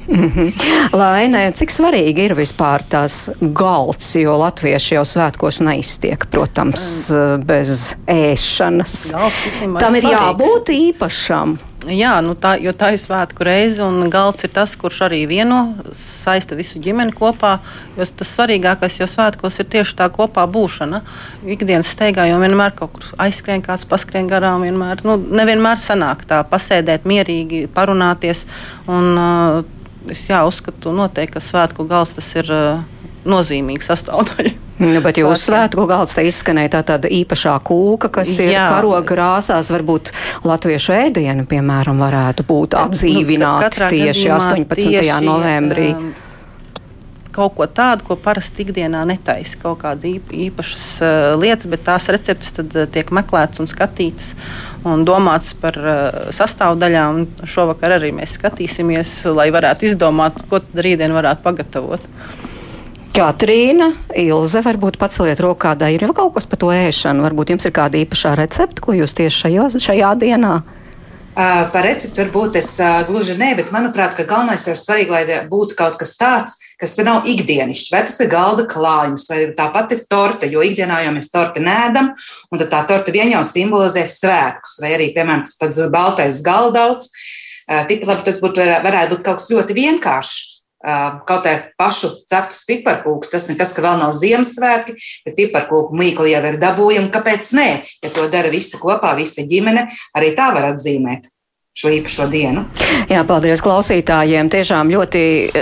Mm 0.07 0.31
-hmm. 0.31 0.51
Lainē, 0.93 1.51
cik 1.51 1.71
svarīgi 1.71 2.19
ir 2.29 2.35
vispār 2.35 2.83
tās 2.89 3.29
galds, 3.41 4.15
jo 4.15 4.37
latvieši 4.37 4.95
jau 4.95 5.05
svētkos 5.05 5.61
neiztiek, 5.61 6.25
protams, 6.31 7.11
bez 7.45 7.95
ēšanas. 8.07 9.11
Galds, 9.11 9.57
Tam 9.79 9.95
ir 9.95 10.03
svarīgs. 10.03 10.21
jābūt 10.21 10.69
īpašam. 10.69 11.57
Jā, 11.87 12.17
nu 12.19 12.33
tā, 12.35 12.57
jo 12.59 12.73
tā 12.75 12.89
ir 12.95 12.99
svētku 12.99 13.45
reize, 13.47 13.83
un 13.83 14.09
galds 14.11 14.43
ir 14.43 14.49
tas, 14.51 14.73
kurš 14.75 15.01
arī 15.05 15.21
vieno 15.27 15.75
saista 15.95 16.55
visu 16.57 16.81
ģimeni 16.83 17.13
kopā. 17.15 17.59
Jo 17.95 18.03
tas 18.05 18.33
svarīgākais 18.35 18.99
jau 18.99 19.07
svētkos 19.07 19.59
ir 19.59 19.65
tieši 19.71 19.95
tā 19.95 20.09
kopā 20.11 20.43
būšana. 20.51 21.01
Ikdienas 21.45 21.93
steigā 21.95 22.25
jau 22.27 22.41
vienmēr 22.41 22.75
kaut 22.75 22.91
kur 22.97 23.03
aizskrien 23.23 23.63
kāds, 23.63 23.85
paskrien 23.87 24.27
garām. 24.27 24.65
Vienmēr, 24.67 25.05
nu, 25.07 25.15
nevienmēr 25.15 25.79
sanāk 25.79 26.25
tā 26.27 26.41
pasēdēt 26.43 27.07
mierīgi, 27.07 27.67
parunāties. 27.71 28.43
Un, 28.87 29.13
uh, 29.15 29.76
es 30.13 30.27
jā, 30.29 30.43
uzskatu, 30.47 30.93
noteikti, 30.95 31.37
ka 31.37 31.43
svētku 31.43 31.87
gals 31.89 32.15
tas 32.17 32.29
ir 32.39 32.53
uh, 32.53 32.85
nozīmīga 33.27 33.91
sastāvdaļa. 33.91 34.53
Nu, 34.77 34.99
bet 35.01 35.17
jūsu 35.17 35.49
svētku 35.49 35.87
galds 35.89 36.13
te 36.13 36.21
izskanēja 36.27 36.75
tā 36.75 36.83
tāda 36.91 37.09
īpašā 37.09 37.55
kūka, 37.65 38.11
kas 38.19 38.29
ir 38.37 38.51
Jā. 38.53 38.67
karoga 38.75 39.01
krāsās, 39.09 39.71
varbūt 39.73 40.11
latviešu 40.45 40.93
ēdienu, 40.93 41.47
piemēram, 41.49 41.97
varētu 41.97 42.45
būt 42.45 42.77
atdzīvināta 42.77 43.87
nu, 43.87 43.89
tieši 43.95 44.29
18. 44.35 44.77
Tieši, 44.77 45.17
novembrī. 45.25 45.89
Um, 45.97 46.13
kaut 47.37 47.53
ko 47.57 47.67
tādu, 47.69 48.05
ko 48.07 48.17
parasti 48.19 48.65
ikdienā 48.65 49.03
netaisa. 49.09 49.59
Kaut 49.61 49.81
kāda 49.83 50.09
īpašas 50.09 50.87
uh, 51.05 51.35
lietas, 51.39 51.69
bet 51.69 51.85
tās 51.87 52.09
receptes 52.13 52.55
tad, 52.57 52.73
uh, 52.73 52.89
tiek 52.89 53.13
meklētas 53.13 53.61
un 53.63 53.69
skatītas 53.69 54.33
un 54.87 55.05
domāts 55.07 55.53
par 55.61 55.77
uh, 55.77 56.19
sastāvdaļām. 56.33 57.25
Šovakar 57.47 57.97
arī 57.99 58.13
mēs 58.17 58.37
skatīsimies, 58.39 59.19
lai 59.37 59.49
varētu 59.53 59.91
izdomāt, 59.91 60.43
ko 60.49 60.61
rītdien 60.73 61.15
varētu 61.15 61.45
pagatavot. 61.45 62.09
Katrīna, 63.17 63.91
Ilze, 64.21 64.61
varbūt 64.61 64.99
paceliet 65.01 65.39
roku 65.41 65.63
kādā 65.63 65.89
ir 65.89 66.03
jau 66.05 66.13
kaut 66.17 66.35
kas 66.35 66.45
par 66.49 66.59
to 66.61 66.69
ēšanu. 66.73 67.25
Varbūt 67.25 67.55
jums 67.55 67.65
ir 67.65 67.73
kāda 67.73 67.97
īpašā 68.03 68.35
recepte, 68.37 68.83
ko 68.83 68.93
jūs 68.93 69.17
tieši 69.17 69.45
šajos, 69.47 69.79
šajā 69.81 70.11
dienā 70.21 70.59
par 71.37 71.85
recepti 71.85 72.23
varbūt 72.23 72.55
es 72.57 72.71
gluži 73.05 73.35
nē, 73.37 73.51
bet 73.59 73.69
manuprāt, 73.73 74.15
ka 74.17 74.25
galvenais 74.25 74.65
ir 74.65 74.79
svarīgi, 74.79 75.13
lai 75.13 75.41
būtu 75.51 75.77
kaut 75.77 75.99
kas 76.01 76.15
tāds, 76.17 76.57
kas 76.81 76.97
nav 77.05 77.29
ikdienišķs. 77.29 77.91
Vai 77.93 78.01
tas 78.07 78.17
ir 78.23 78.31
galda 78.31 78.65
klājums, 78.69 79.27
vai 79.29 79.43
tāpat 79.57 79.93
ir 79.93 80.03
torte, 80.09 80.49
jo 80.49 80.65
ikdienā 80.65 81.03
jau 81.05 81.13
mēs 81.13 81.29
torti 81.33 81.61
nēdam, 81.61 82.13
un 82.51 82.63
tā 82.63 82.81
torte 82.89 83.13
vien 83.13 83.29
jau 83.29 83.43
simbolizē 83.45 84.07
svētkus, 84.09 84.79
vai 84.81 84.95
arī, 84.97 85.11
piemēram, 85.13 85.45
tas 85.45 85.81
baltais 85.93 86.41
galdauts. 86.45 87.13
Tikpat 87.67 88.07
labi 88.07 88.29
tas 88.29 88.41
būtu, 88.41 88.63
varētu 88.85 89.15
būt 89.15 89.25
kaut 89.27 89.41
kas 89.41 89.51
ļoti 89.51 89.77
vienkāršs. 89.77 90.56
Kaut 90.77 91.45
kā 91.47 91.53
pašu 91.81 92.11
ceptas 92.29 92.61
piparkūks, 92.67 93.31
tas 93.33 93.47
nekas, 93.49 93.73
ka 93.73 93.81
vēl 93.81 93.97
nav 94.01 94.13
Ziemassvētki, 94.17 94.93
bet 95.25 95.37
piparkūku 95.39 95.97
mīkli 95.97 96.35
jau 96.35 96.43
ir 96.51 96.59
dabūjama. 96.61 97.09
Kāpēc 97.13 97.49
nē? 97.57 97.69
Ja 98.05 98.13
to 98.13 98.27
dara 98.29 98.53
visa 98.53 98.77
kopā, 98.81 99.15
visa 99.17 99.45
ģimene, 99.49 99.87
arī 100.13 100.35
tā 100.37 100.51
var 100.53 100.69
atzīmēt 100.75 101.31
šo 101.77 101.91
īpašo 101.93 102.25
dienu. 102.33 102.63
Jā, 103.05 103.19
paldies 103.29 103.61
klausītājiem. 103.61 104.47
Tiešām 104.49 104.89
ļoti 104.89 105.19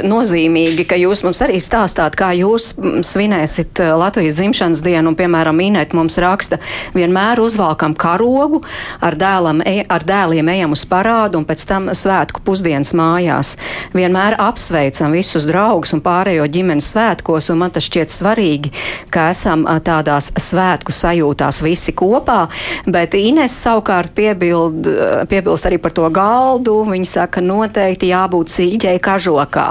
nozīmīgi, 0.08 0.86
ka 0.88 0.96
jūs 0.96 1.26
mums 1.26 1.42
arī 1.44 1.58
stāstāt, 1.60 2.16
kā 2.16 2.30
jūs 2.38 2.70
svinēsit 3.04 3.82
eh, 3.84 3.92
Latvijas 4.00 4.38
dzimšanas 4.38 4.80
dienu. 4.86 5.12
Un, 5.12 5.18
piemēram, 5.20 5.60
Inēt 5.66 5.92
mums 5.98 6.16
raksta, 6.24 6.62
vienmēr 6.96 7.42
uzvalkam 7.44 7.98
karogu, 8.00 8.62
ar, 9.04 9.18
dēlam, 9.20 9.60
e, 9.68 9.84
ar 9.92 10.06
dēliem 10.08 10.54
ejam 10.54 10.78
uz 10.78 10.86
parādu 10.88 11.42
un 11.42 11.48
pēc 11.50 11.66
tam 11.68 11.92
svētku 11.92 12.46
pusdienas 12.48 12.94
mājās. 12.96 13.58
Vienmēr 13.98 14.38
apsveicam 14.40 15.18
visus 15.18 15.50
draugus 15.50 15.92
un 15.98 16.04
pārējo 16.06 16.48
ģimenes 16.48 16.94
svētkos, 16.96 17.52
un 17.52 17.60
man 17.66 17.76
tas 17.76 17.90
šķiet 17.90 18.16
svarīgi, 18.16 18.72
ka 19.12 19.28
esam 19.34 19.68
tādās 19.84 20.32
svētku 20.40 20.96
sajūtās 20.96 21.60
visi 21.66 21.92
kopā, 21.92 22.46
bet 22.88 23.20
Ines 23.20 23.60
savukārt 23.66 24.16
piebild, 24.16 24.88
piebilst 25.28 25.68
arī 25.68 25.84
par 25.84 25.92
to 25.92 26.05
to 26.06 26.12
galdu, 26.14 26.84
viņi 26.86 27.08
saka, 27.10 27.42
noteikti 27.42 28.12
jābūt 28.12 28.52
siļķei 28.54 29.00
kažokā. 29.02 29.68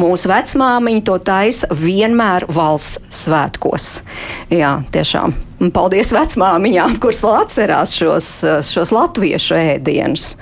Mūsu 0.00 0.30
vecmāmiņa 0.30 1.02
to 1.06 1.18
taisa 1.22 1.68
vienmēr 1.70 2.46
valsts 2.50 2.98
svētkos. 3.14 4.02
Jā, 4.50 4.80
tiešām. 4.94 5.34
Un 5.62 5.70
paldies 5.72 6.10
vecmāmiņām, 6.12 6.98
kuras 7.00 7.22
vēl 7.24 7.38
atcerās 7.44 7.94
šos, 7.96 8.30
šos 8.66 8.92
latviešu 8.92 9.56
ēdienus. 9.56 10.34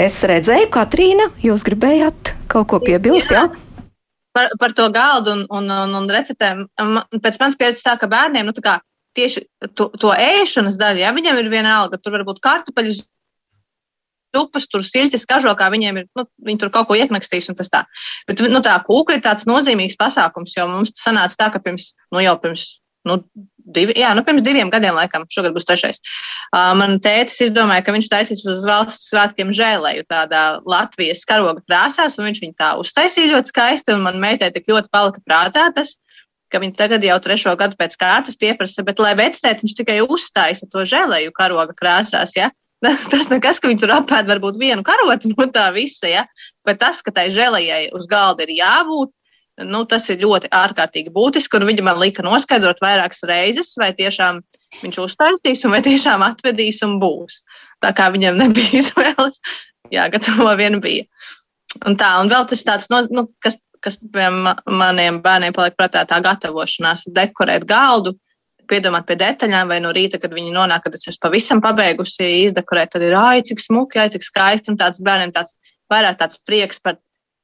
Es 0.00 0.20
redzēju, 0.24 0.70
Katrīna, 0.72 1.28
jūs 1.44 1.66
gribējāt 1.66 2.34
kaut 2.48 2.70
ko 2.70 2.80
piebilst, 2.80 3.34
jā? 3.34 3.48
jā? 3.50 3.84
Par, 4.36 4.52
par 4.62 4.72
to 4.72 4.86
galdu 4.94 5.34
un, 5.34 5.42
un, 5.50 5.66
un, 5.74 5.96
un 5.98 6.06
receptēm. 6.08 6.62
Pēc 7.18 7.40
manas 7.42 7.58
pieredzes 7.58 7.84
tā, 7.84 7.98
ka 8.00 8.08
bērniem, 8.08 8.46
nu 8.46 8.54
tā 8.56 8.64
kā 8.64 8.78
tieši 9.18 9.42
to, 9.74 9.90
to 9.98 10.14
ēšanas 10.14 10.78
daļu, 10.80 11.02
ja 11.02 11.10
viņam 11.12 11.40
ir 11.42 11.50
viena 11.52 11.80
alga, 11.82 11.98
tur 11.98 12.14
var 12.14 12.24
būt 12.28 12.38
kartupeļu 12.44 12.94
tupas, 14.34 14.66
tur 14.70 14.84
siļķis, 14.86 15.28
kažokā 15.30 15.70
viņiem 15.72 16.02
ir, 16.02 16.08
nu, 16.18 16.26
viņi 16.46 16.62
tur 16.62 16.72
kaut 16.74 16.90
ko 16.90 16.98
ieknakstīs 16.98 17.50
un 17.52 17.58
tas 17.58 17.70
tā. 17.72 17.84
Bet, 18.28 18.42
nu, 18.52 18.62
tā 18.64 18.76
kūka 18.86 19.16
ir 19.16 19.24
tāds 19.24 19.48
nozīmīgs 19.50 19.98
pasākums, 20.00 20.56
jo 20.56 20.68
mums 20.70 20.94
sanāca 20.98 21.44
tā, 21.44 21.50
ka 21.54 21.62
pirms, 21.64 21.92
nu, 22.14 22.22
jau 22.24 22.36
pirms, 22.42 22.66
nu, 23.08 23.20
divi, 23.70 23.94
jā, 24.00 24.10
nu, 24.16 24.24
pirms 24.26 24.44
diviem 24.46 24.70
gadiem, 24.72 24.96
laikam, 24.98 25.24
šogad 25.30 25.54
būs 25.56 25.66
trešais. 25.68 26.02
Uh, 26.50 26.72
man 26.78 26.98
tētis 27.02 27.40
izdomāja, 27.48 27.84
ka 27.86 27.94
viņš 27.94 28.10
taisīs 28.12 28.44
uz 28.48 28.66
valsts 28.68 29.10
svētkiem 29.12 29.54
žēlēju 29.56 30.06
tādā 30.10 30.44
Latvijas 30.68 31.24
karoga 31.28 31.62
krāsās, 31.64 32.18
un 32.18 32.28
viņš 32.28 32.44
viņu 32.44 32.56
tā 32.60 32.74
uztaisīja 32.80 33.34
ļoti 33.34 33.54
skaisti, 33.54 33.96
un 33.96 34.06
man 34.06 34.20
meitai 34.22 34.52
tik 34.54 34.70
ļoti 34.70 34.92
palika 34.92 35.22
prātā 35.26 35.70
tas 35.74 35.96
ka 36.50 36.60
viņi 36.62 36.76
tagad 36.78 37.04
jau 37.06 37.18
trešo 37.22 37.54
gadu 37.58 37.78
pēc 37.78 37.96
kārtas 38.00 38.38
pieprasa, 38.38 38.84
bet, 38.86 39.00
lai 39.02 39.14
vectēt, 39.18 39.62
viņš 39.62 39.76
tikai 39.78 40.00
uztaisa 40.02 40.66
to 40.70 40.82
žēlēju 40.92 41.34
karoga 41.36 41.76
krāsās. 41.76 42.34
Ja? 42.34 42.50
Tas 43.12 43.28
nekas, 43.30 43.60
ka 43.60 43.68
viņi 43.68 43.82
tur 43.82 43.94
apēd 43.94 44.28
varbūt 44.30 44.60
vienu 44.60 44.84
karoti 44.86 45.30
no 45.32 45.48
tā 45.52 45.68
visa, 45.76 46.08
ja? 46.08 46.26
bet 46.66 46.80
tas, 46.82 47.02
ka 47.04 47.12
tai 47.14 47.28
žēlējai 47.32 47.90
uz 47.96 48.06
galda 48.10 48.46
ir 48.46 48.54
jābūt, 48.58 49.12
nu, 49.68 49.82
tas 49.88 50.06
ir 50.12 50.20
ļoti 50.22 50.48
ārkārtīgi 50.56 51.12
būtiski. 51.12 51.58
Un 51.58 51.68
viņi 51.68 51.84
man 51.84 52.00
lika 52.00 52.24
noskaidrot 52.24 52.80
vairākas 52.80 53.24
reizes, 53.28 53.74
vai 53.80 53.90
tiešām 53.96 54.40
viņš 54.80 55.00
uztaisīs, 55.04 55.66
vai 55.68 55.82
tiešām 55.84 56.24
atvedīs 56.24 56.80
un 56.86 56.96
būs. 57.02 57.42
Tā 57.84 57.92
kā 57.96 58.08
viņam 58.14 58.40
nebija 58.40 58.78
izvēles, 58.80 59.40
jāgatavo 59.92 60.54
vien 60.60 60.80
bija. 60.80 61.08
Un 61.86 61.94
tā, 62.00 62.16
un 62.22 62.30
vēl 62.32 62.48
tas 62.50 62.64
tāds, 62.66 62.88
nu, 62.90 63.04
nu 63.14 63.28
kas 63.44 63.60
kas 63.80 63.96
maniem 64.68 65.20
bērniem 65.24 65.54
paliek 65.56 65.76
prātā, 65.78 66.04
tā 66.04 66.20
gatavošanās, 66.20 67.06
dekorēt 67.16 67.64
galdu, 67.68 68.12
piedomāt 68.70 69.06
pie 69.08 69.18
detaļām, 69.20 69.70
vai 69.70 69.80
no 69.82 69.92
rīta, 69.94 70.20
kad 70.22 70.32
viņi 70.34 70.54
nonāk, 70.54 70.86
kad 70.86 70.96
es 70.96 71.08
esmu 71.10 71.26
pavisam 71.26 71.62
pabeigusi 71.64 72.28
izdekorēt, 72.46 72.94
tad 72.94 73.04
ir 73.06 73.16
ai, 73.18 73.42
cik 73.46 73.62
smuki, 73.62 74.00
ai, 74.00 74.10
cik 74.12 74.26
skaisti, 74.26 74.72
un 74.72 74.78
tāds 74.80 75.02
bērniem 75.02 75.34
tāds 75.34 75.56
vairāk 75.90 76.20
tāds 76.20 76.38
prieks 76.46 76.82
par 76.82 77.00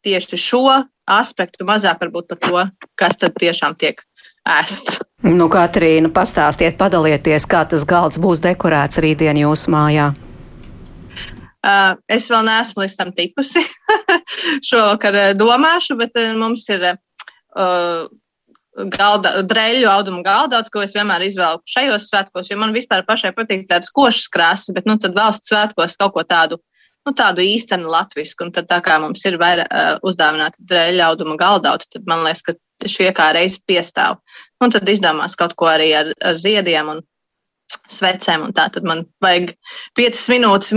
tieši 0.06 0.38
šo 0.38 0.64
aspektu, 1.06 1.66
mazāk 1.66 2.02
varbūt 2.02 2.30
par 2.32 2.38
to, 2.42 2.62
kas 2.98 3.18
tad 3.20 3.34
tiešām 3.38 3.74
tiek 3.78 4.02
ēsts. 4.46 5.00
Nu, 5.26 5.48
Katrīna, 5.50 6.10
pastāstiet, 6.14 6.76
padalieties, 6.78 7.48
kā 7.50 7.64
tas 7.68 7.86
galds 7.88 8.20
būs 8.22 8.42
dekorēts 8.44 9.00
rītdien 9.02 9.38
jūsu 9.42 9.72
mājā. 9.74 10.12
Uh, 11.66 11.96
es 12.12 12.28
vēl 12.30 12.44
neesmu 12.46 12.84
līdz 12.84 12.94
tam 12.98 13.10
tikusi. 13.16 13.62
Šovakar 14.68 15.34
domāšu, 15.34 15.96
bet 15.98 16.14
mums 16.38 16.62
ir 16.70 16.84
uh, 16.92 18.06
galda, 18.92 19.42
dreļu 19.46 19.88
audumu 19.90 20.22
galdauts, 20.26 20.70
ko 20.72 20.82
es 20.84 20.94
vienmēr 20.96 21.24
izvēlu 21.26 21.62
šajos 21.70 22.08
svētkos, 22.10 22.50
jo 22.50 22.58
man 22.60 22.74
vispār 22.76 23.04
pašai 23.08 23.32
patīk 23.36 23.66
tādas 23.70 23.92
košas 23.94 24.28
krāsas, 24.32 24.74
bet 24.76 24.88
nu 24.88 24.98
tad 25.00 25.16
valsts 25.16 25.52
svētkos 25.52 25.96
kaut 26.00 26.16
ko 26.16 26.26
tādu. 26.26 26.60
Nu, 27.06 27.12
tādu 27.14 27.38
īstenu 27.38 27.86
latviešu, 27.86 28.34
un 28.42 28.48
tad 28.50 28.66
tā 28.66 28.80
kā 28.82 28.96
mums 28.98 29.20
ir 29.28 29.36
vairāk 29.38 29.68
uh, 29.70 29.92
uzdāvināta 30.02 30.58
dreļu 30.58 31.04
auduma 31.06 31.36
galdauta, 31.38 31.86
tad 31.94 32.08
man 32.10 32.24
liekas, 32.26 32.42
ka 32.42 32.56
šie 32.90 33.12
kā 33.14 33.28
reizi 33.36 33.60
piestāv. 33.62 34.18
Un 34.58 34.74
tad 34.74 34.88
izdomās 34.90 35.38
kaut 35.38 35.54
ko 35.54 35.68
arī 35.70 35.92
ar, 35.94 36.10
ar 36.18 36.34
ziediem 36.34 36.90
un 36.96 37.04
svecēm. 37.90 38.48
Tā 38.56 38.66
tad 38.74 38.86
man 38.86 39.04
vajag 39.22 39.52
piecas 39.98 40.26
minūtes 40.30 40.74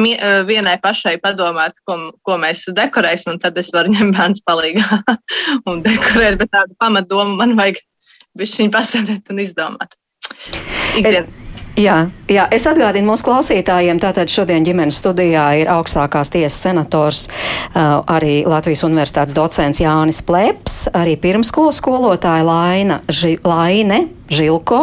vienai 0.50 0.78
pašai 0.82 1.18
padomāt, 1.24 1.78
ko, 1.90 1.98
ko 2.26 2.38
mēs 2.42 2.66
dekorēsim, 2.78 3.36
un 3.36 3.42
tad 3.42 3.58
es 3.62 3.72
varu 3.74 3.94
ņemt 3.94 4.18
bērnu 4.18 4.44
palīdzību 4.50 5.18
un 5.72 5.84
dekorēt. 5.86 6.40
Bet 6.42 6.54
tādu 6.56 6.78
pamatdomu 6.82 7.38
man 7.42 7.56
vajag 7.60 7.82
viņa 8.38 8.74
pasēdēt 8.76 9.34
un 9.34 9.44
izdomāt. 9.46 9.96
Ikdien. 10.98 11.30
Jā, 11.80 12.10
jā, 12.28 12.44
es 12.52 12.66
atgādinu 12.68 13.08
mūsu 13.08 13.24
klausītājiem, 13.24 14.02
tātad 14.04 14.28
šodien 14.28 14.66
ģimenes 14.68 14.98
studijā 15.00 15.46
ir 15.62 15.70
augstākās 15.72 16.28
tiesas 16.34 16.58
senators, 16.60 17.22
uh, 17.30 18.02
arī 18.04 18.42
Latvijas 18.44 18.84
universitātes 18.84 19.38
docents 19.38 19.80
Jānis 19.80 20.20
Pleps, 20.28 20.90
arī 20.92 21.16
pirmskolas 21.22 21.80
skolotāja 21.80 22.44
Laina 22.44 23.00
Ži, 23.08 23.38
Laine 23.48 24.02
Žilko. 24.30 24.80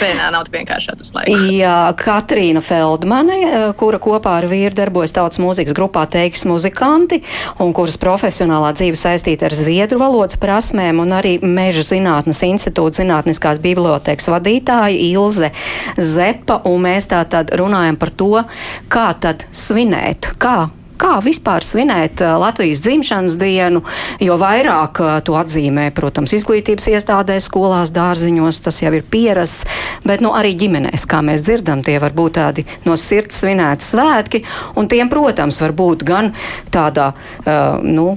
Vienā 0.00 0.30
nav 0.32 0.46
vienkārši 0.52 0.94
tas 0.96 1.12
laiks. 1.16 1.42
Jā, 1.52 1.92
Katrīna 2.00 2.62
Feldmane, 2.64 3.36
eh, 3.44 3.66
kura 3.76 4.00
kopā 4.02 4.38
ar 4.40 4.48
vīru 4.48 4.74
darbojas 4.76 5.12
tautas 5.16 5.40
mūzikas 5.42 5.76
grupā 5.76 6.06
Teiks 6.08 6.46
muzikanti 6.48 7.20
un 7.60 7.74
kuras 7.76 7.98
profesionālā 8.00 8.72
dzīve 8.76 8.96
saistīta 8.96 9.50
ar 9.50 9.56
zviedru 9.56 10.00
valodas 10.00 10.40
prasmēm 10.40 11.02
un 11.04 11.12
arī 11.16 11.36
Meža 11.42 11.84
zinātnes 11.84 12.40
institūta 12.46 13.02
zinātniskās 13.02 13.60
bibliotekas 13.60 14.30
vadītāja 14.32 14.96
Ilze 15.12 15.52
Zepa. 15.98 16.62
Un 16.64 16.82
mēs 16.88 17.10
tā 17.12 17.22
tad 17.28 17.52
runājam 17.56 18.00
par 18.00 18.10
to, 18.10 18.44
kā 18.88 19.10
tad 19.20 19.44
svinēt, 19.52 20.32
kā 20.40 20.70
Kā 21.00 21.16
vispār 21.24 21.64
svinēt 21.66 22.22
Latvijas 22.24 22.80
dzimšanas 22.84 23.36
dienu, 23.40 23.82
jo 24.22 24.36
vairāk 24.40 25.00
to 25.26 25.36
atzīmē, 25.36 25.90
protams, 25.96 26.32
izglītības 26.38 26.88
iestādēs, 26.94 27.48
skolās, 27.50 27.92
dārziņos, 27.94 28.62
tas 28.64 28.80
jau 28.82 28.92
ir 28.96 29.04
pierasts, 29.04 29.66
bet 30.06 30.24
nu, 30.24 30.32
arī 30.36 30.54
ģimenēs, 30.58 31.06
kā 31.08 31.22
mēs 31.24 31.44
dzirdam, 31.46 31.84
tie 31.86 31.98
var 32.02 32.16
būt 32.16 32.38
tādi 32.40 32.66
no 32.86 32.96
sirds 33.00 33.42
svinēti 33.42 33.84
svētki, 33.84 34.44
un 34.76 34.88
tiem, 34.92 35.12
protams, 35.12 35.60
var 35.64 35.76
būt 35.76 36.06
gan 36.08 36.32
tādā, 36.72 37.12
uh, 37.44 37.82
nu, 37.84 38.16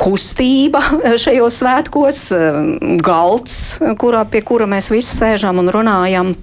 kustība 0.00 0.82
šajos 1.24 1.58
svētkos, 1.62 2.22
galds, 3.04 3.56
kurā, 4.00 4.24
pie 4.30 4.44
kura 4.46 4.68
mēs 4.70 4.90
visi 4.92 5.12
sēžam 5.16 5.60
un 5.62 5.72
runājam 5.72 6.34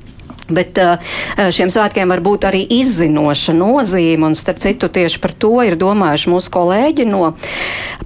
Bet 0.49 0.79
uh, 0.81 0.95
uh, 0.97 1.49
šiem 1.53 1.71
svētkiem 1.73 2.10
var 2.12 2.21
būt 2.23 2.47
arī 2.47 2.63
izzinoša 2.79 3.55
nozīme, 3.57 4.29
un 4.29 4.38
starp 4.38 4.62
citu 4.63 4.89
tieši 4.93 5.21
par 5.23 5.33
to 5.36 5.53
ir 5.65 5.77
domājuši 5.79 6.31
mūsu 6.31 6.53
kolēģi 6.53 7.07
no 7.10 7.33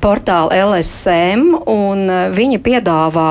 portāla 0.02 0.64
LSM, 0.72 1.46
un 1.70 2.06
uh, 2.08 2.22
viņi 2.34 2.62
piedāvā 2.64 3.30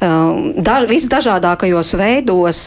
da, 0.00 0.74
visdažādākajos 0.88 1.94
veidos 1.96 2.58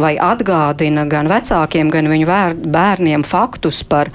vai 0.00 0.14
atgādina 0.22 1.04
gan 1.10 1.28
vecākiem, 1.30 1.90
gan 1.92 2.08
viņu 2.10 2.28
vēr, 2.28 2.54
bērniem 2.56 3.24
faktus 3.26 3.82
par 3.86 4.10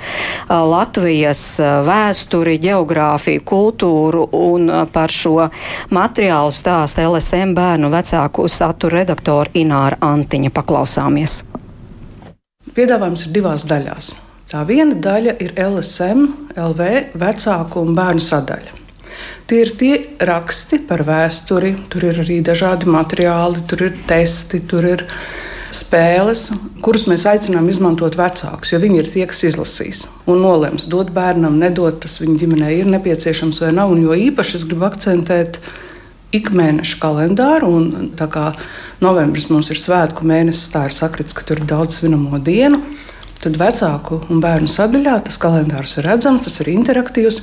Latvijas 0.49 1.43
vēsturi, 1.59 2.57
geogrāfiju, 2.63 3.43
kultūru 3.47 4.25
un 4.37 4.69
par 4.93 5.13
šo 5.13 5.49
materiālu 5.93 6.53
stāsta 6.55 7.05
LSM 7.07 7.55
bērnu 7.57 7.91
vecāku 7.93 8.47
satura 8.51 9.01
redaktora 9.01 9.51
Ināra 9.57 9.99
Antiņa. 10.05 10.51
Paklausāmies 10.55 11.20
skatāmies? 11.27 11.43
Piedāvājums 12.71 13.25
ir 13.25 13.33
divās 13.35 13.65
daļās. 13.67 14.15
Tā 14.51 14.63
viena 14.67 14.95
daļa 14.95 15.37
ir 15.43 15.53
LSM, 15.59 16.27
LV 16.55 16.87
vecāku 17.19 17.81
un 17.81 17.95
bērnu 17.95 18.23
sadaļa. 18.23 18.77
Tie 19.47 19.61
ir 19.65 19.71
tie 19.75 19.93
raksti 20.23 20.79
par 20.87 21.03
vēsturi, 21.03 21.73
tur 21.91 22.05
ir 22.07 22.21
arī 22.23 22.39
dažādi 22.43 22.87
materiāli, 22.87 23.63
tur 23.67 23.83
ir 23.83 23.97
testi, 24.07 24.61
tur 24.67 24.87
ir 24.87 25.03
spēles, 25.71 26.49
kurus 26.83 27.05
mēs 27.07 27.25
aicinām 27.27 27.67
izmantot 27.71 28.15
vecākus, 28.19 28.71
jo 28.73 28.79
viņi 28.79 28.99
ir 28.99 29.11
tie, 29.11 29.25
kas 29.27 29.43
izlasīs 29.47 30.05
un 30.27 30.41
nolems, 30.43 30.87
dot 30.91 31.11
bērnam, 31.15 31.59
nedot, 31.59 31.99
tas 32.03 32.19
viņa 32.23 32.39
ģimenei 32.39 32.73
ir 32.81 32.91
nepieciešams 32.91 33.61
vai 33.63 33.71
nav. 33.75 33.91
Un 33.91 34.03
jo 34.03 34.15
īpaši 34.15 34.59
es 34.59 34.67
gribu 34.67 34.87
akcentēt 34.87 35.59
ikmēneša 36.35 36.99
kalendāru. 37.01 37.69
Un, 37.77 38.09
tā 38.17 38.27
kā 38.31 38.51
novembris 39.03 39.49
mums 39.51 39.71
ir 39.73 39.79
svētku 39.79 40.27
mēnesis, 40.27 40.71
tā 40.73 40.87
ir 40.89 40.95
sakrits, 40.95 41.35
ka 41.37 41.45
tur 41.47 41.61
ir 41.61 41.69
daudz 41.69 41.99
svinamo 41.99 42.39
dienu. 42.41 42.81
Tad 43.41 43.57
vecāku 43.57 44.19
un 44.29 44.41
bērnu 44.43 44.69
sadaļā 44.69 45.15
tas 45.25 45.39
kalendārs 45.41 45.95
ir 45.97 46.05
redzams, 46.05 46.45
tas 46.45 46.59
ir 46.61 46.69
interaktīvs. 46.75 47.41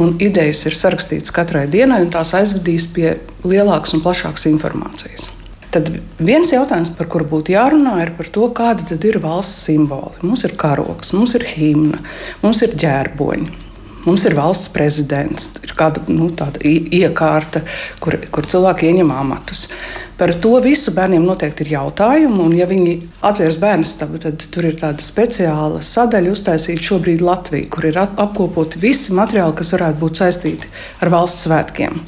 Un 0.00 0.16
idejas 0.24 0.64
ir 0.66 0.74
sarakstītas 0.74 1.30
katrai 1.34 1.68
dienai, 1.70 2.00
un 2.02 2.10
tās 2.10 2.32
aizvedīs 2.34 2.88
pie 2.90 3.12
lielākas 3.46 3.94
un 3.94 4.02
plašākas 4.02 4.48
informācijas. 4.50 5.28
Tad 5.74 5.90
viens 6.22 6.50
jautājums, 6.54 6.92
par 6.94 7.08
kuru 7.10 7.26
būtu 7.32 7.54
jārunā, 7.54 7.96
ir 8.02 8.14
par 8.14 8.30
to, 8.30 8.46
kāda 8.54 8.94
ir 8.94 9.18
valsts 9.22 9.66
simboli. 9.68 10.22
Mums 10.22 10.46
ir 10.46 10.54
karoks, 10.58 11.12
mums 11.14 11.34
ir 11.38 11.46
himna, 11.50 11.98
mums 12.42 12.62
ir 12.62 12.74
ģērboņi. 12.78 13.63
Mums 14.04 14.26
ir 14.28 14.34
valsts 14.36 14.68
prezidents, 14.68 15.48
ir 15.64 15.72
kāda 15.78 16.02
nu, 16.12 16.28
iekārta, 16.60 17.62
kur, 18.04 18.18
kur 18.34 18.48
cilvēki 18.48 18.90
ieņem 18.90 19.12
amatus. 19.14 19.62
Par 20.18 20.30
to 20.38 20.52
visu 20.62 20.92
bērniem 20.94 21.24
noteikti 21.24 21.64
ir 21.64 21.72
jautājumi. 21.72 22.36
Un, 22.44 22.52
ja 22.54 22.68
viņi 22.70 22.98
atvērs 23.24 23.56
bērnu 23.62 23.88
stabu, 23.88 24.20
tad 24.22 24.44
tur 24.54 24.68
ir 24.68 24.76
tāda 24.78 25.02
speciāla 25.02 25.80
sadaļa 25.82 26.34
uztaisīta 26.36 26.84
šobrīd 26.90 27.24
Latvijā, 27.24 27.70
kur 27.72 27.88
ir 27.88 27.98
apkopoti 28.04 28.82
visi 28.84 29.16
materiāli, 29.16 29.56
kas 29.58 29.72
varētu 29.74 30.00
būt 30.04 30.20
saistīti 30.20 30.70
ar 31.00 31.10
valsts 31.16 31.48
svētkiem. 31.48 31.98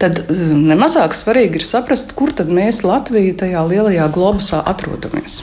Tad 0.00 0.24
um, 0.24 0.64
nemazāk 0.72 1.14
svarīgi 1.14 1.60
ir 1.60 1.68
saprast, 1.68 2.16
kur 2.18 2.32
tad 2.34 2.48
mēs 2.48 2.82
Latvijā 2.86 3.36
tajā 3.44 3.68
lielajā 3.68 4.08
globusā 4.16 4.64
atrodamies. 4.72 5.42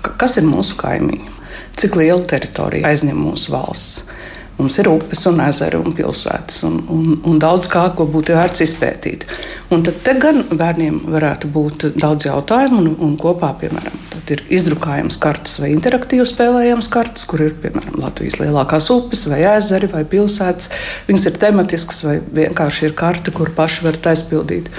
Kas 0.00 0.38
ir 0.38 0.46
mūsu 0.48 0.78
kaimiņi? 0.80 1.30
Cik 1.78 1.94
liela 1.98 2.22
teritorija 2.28 2.88
aizņem 2.88 3.18
mūsu 3.18 3.52
valsts? 3.52 4.20
Mums 4.58 4.76
ir 4.78 4.88
upes 4.92 5.24
un 5.26 5.40
ezeri 5.42 5.78
un 5.80 5.94
pilsētas 5.96 6.62
un, 6.68 6.78
un, 6.92 7.14
un 7.26 7.38
daudz 7.42 7.66
kā, 7.72 7.86
ko 7.96 8.06
būtu 8.10 8.36
vērts 8.36 8.62
izpētīt. 8.66 9.24
Un 9.72 9.82
tad 9.86 10.06
gan 10.22 10.44
bērniem 10.52 11.00
varētu 11.10 11.50
būt 11.50 11.86
daudz 11.96 12.28
jautājumu, 12.28 12.82
un, 12.82 12.90
un 13.08 13.16
kopā, 13.20 13.54
piemēram, 13.62 13.96
ir 14.32 14.42
izdrukājams 14.52 15.18
kartes 15.22 15.58
vai 15.62 15.72
interaktīvi 15.74 16.24
spēlējams 16.28 16.88
kartes, 16.92 17.26
kur 17.28 17.44
ir, 17.44 17.54
piemēram, 17.62 17.98
Latvijas 18.02 18.38
lielākās 18.42 18.88
upes 18.94 19.26
vai 19.30 19.42
ezeri 19.54 19.90
vai 19.92 20.04
pilsētas. 20.08 20.70
Viņas 21.08 21.28
ir 21.28 21.38
tematiskas 21.42 22.02
vai 22.06 22.18
vienkārši 22.42 22.88
ir 22.88 22.96
karte, 22.98 23.34
kur 23.34 23.52
paši 23.56 23.86
var 23.88 23.98
aizpildīt 24.12 24.70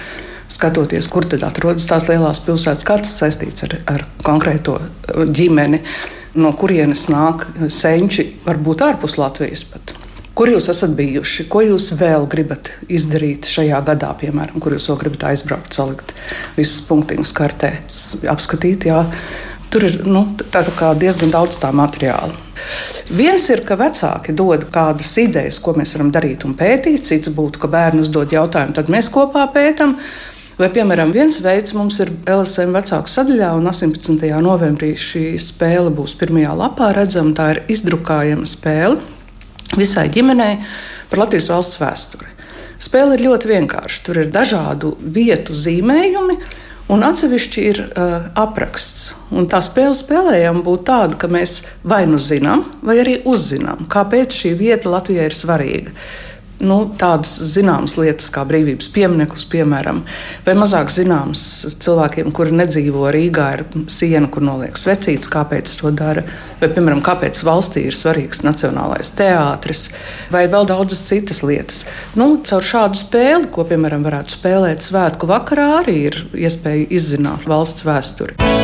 skatoties, 0.53 1.07
kur 1.09 1.25
tad 1.29 1.45
atrodas 1.47 1.87
tās 1.89 2.07
lielās 2.09 2.41
pilsētas, 2.45 2.85
kas 2.87 3.15
saistīts 3.19 3.65
ar, 3.65 3.77
ar 3.89 4.05
konkrēto 4.25 4.77
ģimeni 5.33 5.81
no 6.39 6.53
kurienes 6.57 7.07
nāk 7.13 7.45
senči, 7.73 8.29
varbūt 8.45 8.83
ārpus 8.85 9.17
Latvijas. 9.21 9.65
Pat. 9.69 9.93
Kur 10.33 10.49
jūs 10.49 10.65
esat 10.71 10.95
bijuši? 10.97 11.45
Ko 11.45 11.61
jūs 11.61 11.91
vēl 11.99 12.25
gribat 12.29 12.71
izdarīt 12.89 13.45
šajā 13.45 13.83
gadā, 13.85 14.09
piemēram, 14.17 14.57
kur 14.63 14.73
jūs 14.73 14.89
vēl 14.89 14.97
gribat 15.03 15.27
aizbraukt, 15.29 15.75
salikt 15.77 16.15
visus 16.57 16.81
punktiņus 16.87 17.33
kartē, 17.37 17.75
apskatīt? 18.33 18.87
Jā. 18.89 19.03
Tur 19.73 19.85
ir 19.85 19.99
nu, 20.05 20.25
diezgan 21.01 21.31
daudz 21.33 21.57
tā 21.61 21.69
materiāla. 21.73 22.33
Viens 23.13 23.45
ir, 23.49 23.63
ka 23.65 23.77
vecāki 23.77 24.33
dod 24.37 24.67
kādas 24.73 25.13
idejas, 25.21 25.57
ko 25.61 25.73
mēs 25.77 25.95
varam 25.97 26.11
darīt 26.13 26.45
un 26.45 26.53
pētīt. 26.57 27.05
Cits 27.05 27.33
būtu, 27.33 27.61
ka 27.61 27.69
bērni 27.73 28.01
uzdod 28.05 28.33
jautājumu, 28.33 28.73
tad 28.77 28.89
mēs 28.93 29.09
kopā 29.13 29.47
pētām. 29.53 29.97
Vai, 30.53 30.67
piemēram, 30.69 31.09
viens 31.09 31.39
veids 31.41 31.73
mums 31.73 31.95
ir 32.03 32.11
LSM 32.29 32.75
vecāku 32.77 33.09
sadaļā, 33.09 33.49
un 33.57 33.65
18. 33.71 34.27
novembrī 34.45 34.91
šī 35.01 35.31
spēle 35.41 35.89
būs 35.97 36.13
pirmajā 36.19 36.51
lapā 36.59 36.91
redzama. 36.93 37.33
Tā 37.33 37.47
ir 37.55 37.61
izdrukājama 37.73 38.45
spēle 38.45 38.99
visai 39.73 40.05
ģimenei 40.13 40.59
par 41.09 41.23
Latvijas 41.23 41.49
valsts 41.49 41.79
vēsturi. 41.81 42.29
Spēle 42.83 43.17
ir 43.17 43.23
ļoti 43.25 43.49
vienkārša. 43.49 44.03
Tur 44.05 44.19
ir 44.21 44.29
dažādu 44.29 44.91
vietu 45.01 45.55
zīmējumi, 45.57 46.37
un 46.93 47.07
atsevišķi 47.07 47.63
ir 47.71 47.81
uh, 47.87 48.13
apraksts. 48.37 49.07
Un 49.33 49.49
tā 49.49 49.57
spēle 49.65 49.97
spēlējama 49.97 50.61
būtu 50.67 50.85
tāda, 50.91 51.17
ka 51.17 51.31
mēs 51.33 51.63
vai 51.81 52.03
nu 52.05 52.21
zinām, 52.21 52.67
vai 52.85 52.99
arī 53.01 53.17
uzzinām, 53.25 53.87
kāpēc 53.89 54.37
šī 54.43 54.53
vieta 54.61 54.93
Latvijai 54.93 55.31
ir 55.31 55.37
svarīga 55.39 55.97
nu, 56.65 56.77
tādas 56.99 57.33
zināmas 57.53 57.95
lietas, 57.99 58.29
kā 58.33 58.45
brīvības 58.47 58.89
piemineklis, 58.93 59.45
piemēram, 59.51 60.01
vai 60.45 60.55
mazāk 60.57 60.91
zināmas 60.93 61.43
cilvēkiem, 61.83 62.31
kuri 62.35 62.55
nedzīvo 62.57 63.09
Rīgā, 63.13 63.47
ir 63.57 63.65
siena, 63.91 64.29
kur 64.31 64.45
noliek 64.45 64.79
svecītas, 64.79 65.31
kāpēc 65.33 65.75
to 65.79 65.93
dara, 65.95 66.25
vai, 66.61 66.71
piemēram, 66.71 67.03
kāpēc 67.05 67.43
valstī 67.45 67.87
ir 67.89 67.97
svarīgs 67.97 68.43
nacionālais 68.45 69.13
teātris, 69.17 69.89
vai 70.33 70.45
vēl 70.51 70.67
daudzas 70.69 71.05
citas 71.09 71.43
lietas. 71.45 71.85
Nu, 72.19 72.37
caur 72.47 72.65
šādu 72.73 73.03
spēli, 73.03 73.51
ko, 73.53 73.67
piemēram, 73.69 74.05
varētu 74.07 74.37
spēlēt 74.37 74.87
svētku 74.87 75.29
vakarā, 75.29 75.69
arī 75.83 75.99
ir 76.09 76.21
iespēja 76.33 76.89
izzināt 76.99 77.47
valsts 77.49 77.87
vēsturi. 77.87 78.62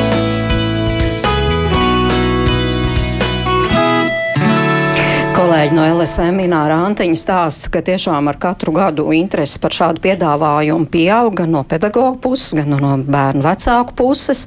Kolēģi 5.60 5.76
no 5.76 5.86
LSM 5.92 6.38
Ināra 6.40 6.78
Antiņa 6.88 7.18
stāsta, 7.20 7.68
ka 7.74 7.82
tiešām 7.84 8.30
ar 8.32 8.38
katru 8.40 8.72
gadu 8.72 9.10
interesi 9.12 9.60
par 9.60 9.74
šādu 9.76 10.00
piedāvājumu 10.06 10.88
pieaug 10.88 11.34
gan 11.36 11.50
no 11.52 11.66
pedagoģa 11.68 12.14
puses, 12.24 12.54
gan 12.56 12.78
no 12.80 12.94
bērnu 13.04 13.44
vecāku 13.44 13.92
puses. 14.00 14.46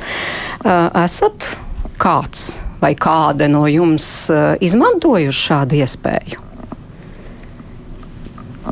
Esat 0.64 1.50
kāds 2.00 2.46
vai 2.80 2.94
kāda 2.96 3.44
no 3.52 3.66
jums 3.68 4.06
izmantojuši 4.64 5.42
šādu 5.50 5.76
iespēju? 5.82 6.46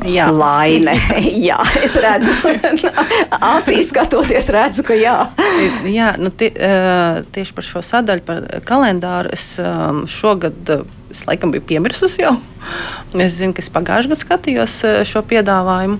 Jā. 0.09 0.31
Laime. 0.33 0.95
jā, 1.49 1.59
es 1.77 1.93
redzu, 2.01 2.33
acīs 3.51 3.91
skatoties, 3.93 4.49
redzu, 4.55 4.87
ka 4.87 4.97
jā. 4.97 5.13
jā 5.85 6.09
nu, 6.17 6.33
tie, 6.33 6.49
tieši 7.37 7.53
par 7.59 7.69
šo 7.69 7.85
sadaļu, 7.85 8.25
par 8.25 8.41
kalendāru, 8.65 9.29
es 9.37 9.45
šogad 10.09 10.73
es 11.11 11.25
laikam 11.27 11.53
biju 11.53 11.65
piemirsusi 11.69 12.23
jau. 12.25 12.35
Es 13.19 13.37
zinu, 13.39 13.55
ka 13.55 13.63
es 13.63 13.71
pagājušajā 13.73 14.11
gadā 14.11 14.19
skatījos 14.21 14.75
eh, 14.87 14.99
šo 15.07 15.23
piedāvājumu. 15.27 15.99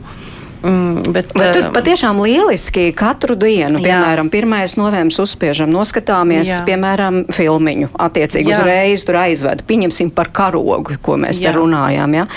Mm, 0.64 1.12
bet, 1.14 1.32
bet 1.34 1.56
tur 1.56 1.64
uh, 1.66 1.72
patiešām 1.74 2.20
lieliski 2.22 2.92
katru 2.94 3.34
dienu, 3.40 3.80
jā. 3.82 3.96
piemēram, 3.98 4.28
1. 4.30 4.76
novembris 4.78 5.18
uzspiežam, 5.24 5.72
noskatāmies, 5.74 6.52
jā. 6.52 6.60
piemēram, 6.68 7.24
filmiņu. 7.34 7.90
Attiecīgi 8.06 8.54
jā. 8.54 8.60
uzreiz 8.60 9.06
tur 9.08 9.18
aizved. 9.24 9.64
Pieņemsim 9.66 10.12
par 10.14 10.30
karogu, 10.30 11.00
ko 11.02 11.18
mēs 11.22 11.42
jā. 11.42 11.50
te 11.50 11.58
runājām. 11.58 12.14
Ja? 12.20 12.28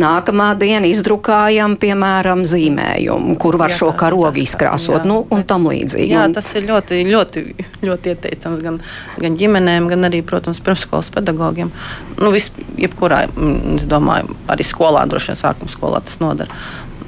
Nākamā 0.00 0.50
diena 0.60 0.90
izdrukājam, 0.90 1.78
piemēram, 1.80 2.44
zīmējumu, 2.48 3.38
kur 3.40 3.56
var 3.60 3.72
jā, 3.72 3.80
šo 3.80 3.90
karogu 3.96 4.28
tas, 4.34 4.42
izkrāsot, 4.44 5.00
jā. 5.00 5.08
nu, 5.08 5.22
un 5.32 5.46
tam 5.48 5.70
līdzīgi. 5.70 6.12
Jā, 6.12 6.26
tas 6.36 6.52
ir 6.60 6.68
ļoti, 6.68 7.00
ļoti, 7.08 7.46
ļoti 7.86 8.12
ieteicams 8.12 8.60
gan, 8.66 8.78
gan 9.24 9.40
ģimenēm, 9.40 9.88
gan 9.88 10.10
arī, 10.10 10.20
protams, 10.26 10.60
pirmskolas 10.68 11.08
pedagogiem. 11.16 11.72
Nu, 12.20 12.28
vis, 12.36 12.52
jebkurā, 12.76 13.24
mm, 13.32 13.80
es 13.80 13.88
domāju, 13.88 14.36
arī 14.52 14.68
skolā, 14.68 15.08
droši 15.08 15.32
vien 15.32 15.42
sākuma 15.46 15.72
skolā 15.72 16.04
tas 16.04 16.20
nodara. 16.20 16.60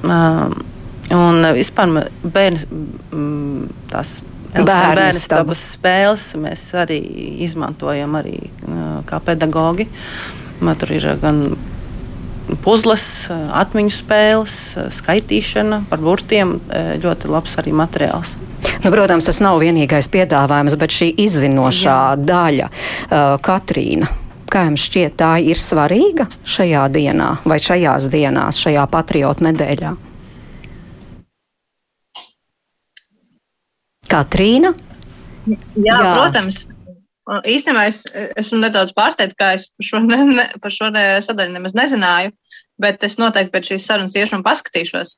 Un 0.02 1.48
vispār 1.56 1.90
bērns, 2.24 2.66
tās 3.92 4.20
bērnu 4.52 5.10
stabas 5.16 5.64
spēles 5.76 6.30
mēs 6.40 6.64
arī 6.78 6.98
izmantojam 7.44 8.16
arī 8.20 8.38
kā 9.08 9.20
pedagogi. 9.24 9.88
Tur 10.62 10.94
ir 10.94 11.06
gan 11.22 11.42
puzles, 12.62 13.04
atmiņu 13.30 13.92
spēles, 13.94 14.56
skaitīšana 14.94 15.82
par 15.90 16.02
burtiem. 16.04 16.58
Ļoti 17.02 17.30
labs 17.32 17.58
arī 17.62 17.74
materiāls. 17.76 18.36
Nu, 18.82 18.90
protams, 18.90 19.26
tas 19.28 19.38
nav 19.42 19.60
vienīgais 19.62 20.08
piedāvājums, 20.10 20.76
bet 20.78 20.94
šī 20.94 21.12
izzinošā 21.22 21.98
Jā. 22.14 22.18
daļa, 22.30 22.68
Katrīna. 23.42 24.10
Kā 24.52 24.66
jums 24.66 24.82
šķiet, 24.84 25.14
tā 25.16 25.30
ir 25.40 25.56
svarīga 25.56 26.26
šajā 26.44 26.82
dienā 26.92 27.28
vai 27.48 27.56
šajās 27.62 28.10
dienās, 28.12 28.58
šajā 28.60 28.84
patriotu 28.92 29.46
nedēļā? 29.46 29.92
Katrīna? 34.12 34.74
Jā, 35.48 35.56
Jā. 35.86 36.12
protams. 36.12 36.66
Īstenībā 37.48 37.86
es 37.88 38.02
esmu 38.12 38.60
nedaudz 38.60 38.92
pārsteigts, 38.98 39.38
ka 39.38 39.54
es 39.56 39.70
par 39.72 39.88
šo, 39.88 40.02
ne, 40.04 40.20
ne, 40.36 40.46
par 40.60 40.74
šo 40.74 40.90
ne, 40.92 41.04
sadaļu 41.24 41.54
nemaz 41.54 41.72
nezināju, 41.78 42.34
bet 42.82 43.06
es 43.08 43.16
noteikti 43.16 43.54
pēc 43.54 43.72
šīs 43.72 43.88
sarunas 43.88 44.16
iešu 44.18 44.36
un 44.36 44.44
paskatīšos. 44.44 45.16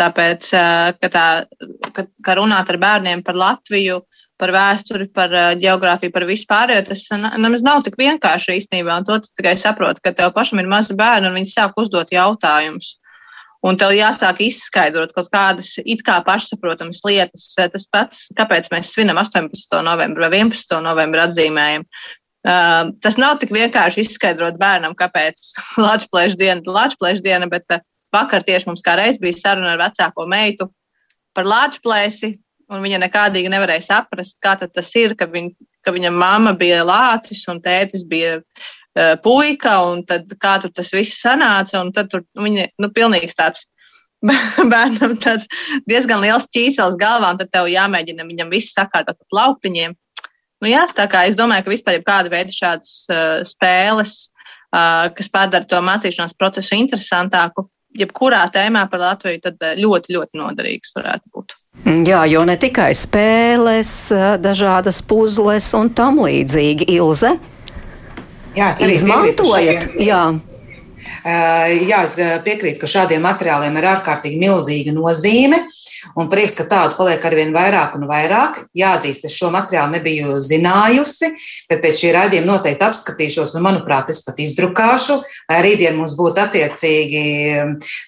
Tāpēc, 0.00 0.48
ka, 1.02 1.10
tā, 1.12 1.26
ka, 1.92 2.06
ka 2.24 2.36
runāt 2.38 2.72
ar 2.72 2.78
bērniem 2.80 3.24
par 3.26 3.36
Latviju, 3.36 4.00
uh, 4.00 4.15
par 4.40 4.52
vēsturi, 4.54 5.08
par 5.16 5.32
uh, 5.32 5.54
geogrāfiju, 5.60 6.12
par 6.14 6.26
vispārējo. 6.28 6.84
Tas 6.90 7.06
nemaz 7.40 7.64
nav 7.64 7.82
tik 7.86 7.96
vienkārši 8.00 8.58
īstenībā. 8.60 9.00
To 9.08 9.18
tu 9.24 9.32
tikai 9.38 9.56
saproti, 9.60 10.02
ka 10.04 10.12
tev 10.16 10.34
pašam 10.36 10.62
ir 10.62 10.70
mazi 10.70 10.96
bērni 10.98 11.30
un 11.30 11.38
viņi 11.38 11.52
sāk 11.54 11.78
uzdot 11.80 12.12
jautājumus. 12.14 12.96
Un 13.66 13.78
tev 13.80 13.94
jāsāk 13.96 14.42
izskaidrot 14.44 15.14
kaut 15.16 15.30
kādas 15.32 15.72
it 15.82 16.04
kā 16.06 16.20
pašsaprotamas 16.26 17.00
lietas. 17.06 17.48
Tas 17.56 17.88
pats, 17.90 18.28
kāpēc 18.36 18.70
mēs 18.74 18.92
svinam 18.94 19.18
18. 19.22 19.80
novembri 19.86 20.28
vai 20.28 20.44
11. 20.44 20.78
novembri 20.84 21.24
atzīmējumu. 21.24 21.88
Uh, 22.46 22.92
tas 23.02 23.16
nav 23.18 23.40
tik 23.42 23.50
vienkārši 23.50 24.04
izskaidrot 24.04 24.60
bērnam, 24.60 24.94
kāpēc 24.94 25.48
Latvijas 25.82 26.36
diena 26.38 26.62
ir 26.62 26.70
Latvijas 26.70 27.24
diena, 27.24 27.48
bet 27.50 27.66
uh, 27.74 27.82
vakar 28.14 28.44
tieši 28.46 28.70
mums 28.70 28.84
kā 28.86 28.94
reiz 29.00 29.18
bija 29.18 29.40
saruna 29.40 29.74
ar 29.74 29.82
vecāko 29.88 30.28
meitu 30.30 30.68
par 31.34 31.48
Latvijas 31.48 32.22
un 32.72 32.82
viņa 32.82 33.00
nekādīgi 33.04 33.50
nevarēja 33.52 33.84
saprast, 33.86 34.38
kā 34.42 34.56
tas 34.60 34.90
ir, 34.98 35.14
ka, 35.18 35.28
viņ, 35.30 35.50
ka 35.84 35.94
viņa 35.94 36.12
mamma 36.14 36.54
bija 36.58 36.82
lācis 36.86 37.44
un 37.50 37.60
tētis 37.62 38.06
bija 38.08 38.40
uh, 38.40 39.14
puika, 39.22 39.78
un 39.86 40.02
tad 40.06 40.30
kā 40.42 40.56
tur 40.62 40.72
tas 40.74 40.90
viss 40.94 41.20
sanāca, 41.22 41.84
tad 41.94 42.10
tur 42.12 42.24
viņa, 42.34 42.70
nu, 42.82 42.90
pilnīgs 42.94 43.38
tāds 43.38 43.68
bērnam 44.72 45.14
tāds 45.22 45.46
diezgan 45.86 46.22
liels 46.24 46.48
ķīsels 46.50 46.98
galvā, 47.00 47.34
un 47.34 47.40
tad 47.42 47.52
tev 47.52 47.70
jāmēģina 47.70 48.26
viņam 48.26 48.50
viss 48.52 48.74
sakārtot 48.76 49.18
pa 49.18 49.30
plauktiņiem. 49.34 49.94
Nu, 50.64 50.70
jā, 50.70 50.86
tā 50.96 51.04
kā 51.12 51.26
es 51.28 51.36
domāju, 51.36 51.66
ka 51.66 51.74
vispār 51.74 51.98
ir 51.98 52.06
kāda 52.06 52.32
veida 52.32 52.52
šādas 52.52 52.92
uh, 53.12 53.44
spēles, 53.46 54.32
uh, 54.72 55.12
kas 55.14 55.30
padara 55.30 55.68
to 55.68 55.82
mācīšanās 55.84 56.34
procesu 56.38 56.78
interesantāku, 56.80 57.68
jebkurā 57.96 58.42
tēmā 58.52 58.86
par 58.90 59.02
Latviju, 59.02 59.42
tad 59.44 59.62
ļoti, 59.80 60.16
ļoti 60.16 60.40
noderīgs 60.40 60.96
varētu 60.96 61.32
būt. 61.32 61.54
Jā, 61.84 62.24
jo 62.26 62.42
ne 62.48 62.56
tikai 62.58 62.90
spēles, 62.98 63.90
dažādas 64.42 65.02
puzles 65.06 65.68
un 65.78 65.92
tam 65.94 66.18
līdzīgi. 66.24 66.88
Ilze? 66.96 67.36
Jā, 68.56 68.72
es 68.72 68.80
arī 68.82 68.96
izmantojat. 68.96 69.88
Jā. 70.00 70.22
Uh, 71.26 71.68
jā, 71.86 72.00
es 72.02 72.16
piekrītu, 72.46 72.80
ka 72.80 72.90
šādiem 72.90 73.22
materiāliem 73.26 73.76
ir 73.78 73.88
ārkārtīgi 73.92 74.40
milzīga 74.40 74.94
nozīme. 74.96 75.60
Un 76.14 76.30
prieks, 76.32 76.54
ka 76.58 76.66
tādu 76.70 76.96
paliek 76.98 77.24
arvien 77.26 77.52
vairāk 77.54 77.96
un 77.98 78.06
vairāk. 78.08 78.62
Jāatzīst, 78.78 79.26
es 79.28 79.34
šo 79.36 79.50
materiālu 79.54 79.96
nebiju 79.96 80.36
zinājusi, 80.44 81.32
bet 81.70 81.82
pēc 81.82 82.02
šī 82.02 82.12
raidījuma 82.16 82.52
noteikti 82.52 82.86
apskatīšos, 82.86 83.56
un, 83.58 83.64
manuprāt, 83.66 84.10
es 84.12 84.22
pat 84.26 84.38
izdrukāšu, 84.42 85.18
lai 85.50 85.60
rītdien 85.66 85.98
mums 85.98 86.16
būtu 86.18 86.44
attiecīgi 86.44 87.24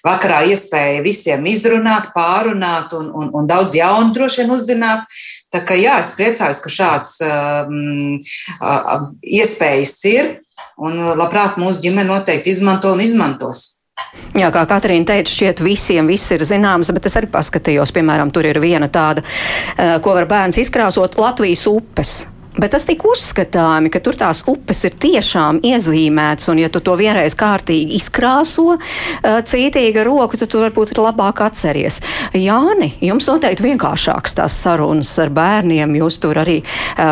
vakarā 0.05 0.43
iespēja 0.53 1.03
visiem 1.05 1.47
izrunāt, 1.49 2.11
pārunāt 2.15 2.95
un, 2.97 3.11
un, 3.11 3.33
un 3.35 3.49
daudz 3.49 3.75
jaunu 3.77 4.13
droši 4.15 4.43
vien 4.43 4.53
uzzināt. 4.55 5.19
Tā 5.53 5.63
kā 5.65 5.75
jā, 5.79 5.97
es 6.03 6.13
priecājos, 6.17 6.61
ka 6.61 6.71
šāds 6.71 7.17
um, 7.25 8.19
uh, 8.61 9.09
iespējas 9.25 9.97
ir, 10.09 10.31
un 10.79 10.99
labprāt 11.19 11.57
mūsu 11.59 11.83
ģimene 11.83 12.09
noteikti 12.09 12.53
izmanto 12.53 12.93
un 12.93 13.03
izmantos. 13.03 13.78
Jā, 14.37 14.49
kā 14.53 14.63
Katrīna 14.69 15.07
teica, 15.09 15.31
šķiet 15.33 15.61
visiem 15.65 16.09
viss 16.09 16.31
ir 16.31 16.43
zināms, 16.47 16.91
bet 16.95 17.07
es 17.09 17.17
arī 17.19 17.29
paskatījos, 17.33 17.93
piemēram, 17.95 18.31
tur 18.33 18.47
ir 18.47 18.59
viena 18.61 18.87
tāda, 18.91 19.23
eh, 19.75 19.97
ko 20.03 20.13
var 20.13 20.29
bērns 20.29 20.61
izkrāsot 20.61 21.17
Latvijas 21.17 21.65
upes. 21.67 22.27
Bet 22.57 22.73
tas 22.73 22.83
tik 22.87 23.03
uzskatāmi, 23.05 23.91
ka 23.93 24.01
tur 24.01 24.17
tās 24.17 24.41
upes 24.49 24.81
ir 24.87 24.95
tiešām 24.97 25.59
iezīmētas, 25.69 26.47
un 26.49 26.61
ja 26.63 26.69
tu 26.73 26.81
to 26.81 26.95
vienreiz 26.97 27.35
kārtīgi 27.37 27.99
izkrāso 27.99 28.79
cītīga 29.21 30.01
roku, 30.07 30.39
tad 30.39 30.49
tu 30.49 30.63
varbūt 30.63 30.95
ir 30.95 31.03
labāk 31.05 31.43
atceries. 31.45 31.99
Jāni, 32.33 32.89
jums 33.05 33.29
noteikti 33.29 33.67
vienkāršāks 33.67 34.35
tās 34.41 34.57
sarunas 34.65 35.13
ar 35.21 35.29
bērniem. 35.35 35.93
Jūs 36.01 36.17
tur 36.23 36.41
arī 36.41 36.57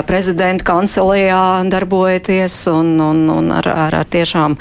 prezidenta 0.09 0.65
kancelējā 0.71 1.43
darbojaties, 1.69 2.59
un, 2.73 2.95
un, 2.97 3.23
un 3.37 3.53
ar, 3.61 3.69
ar, 3.87 4.01
ar 4.01 4.09
tiešām 4.17 4.57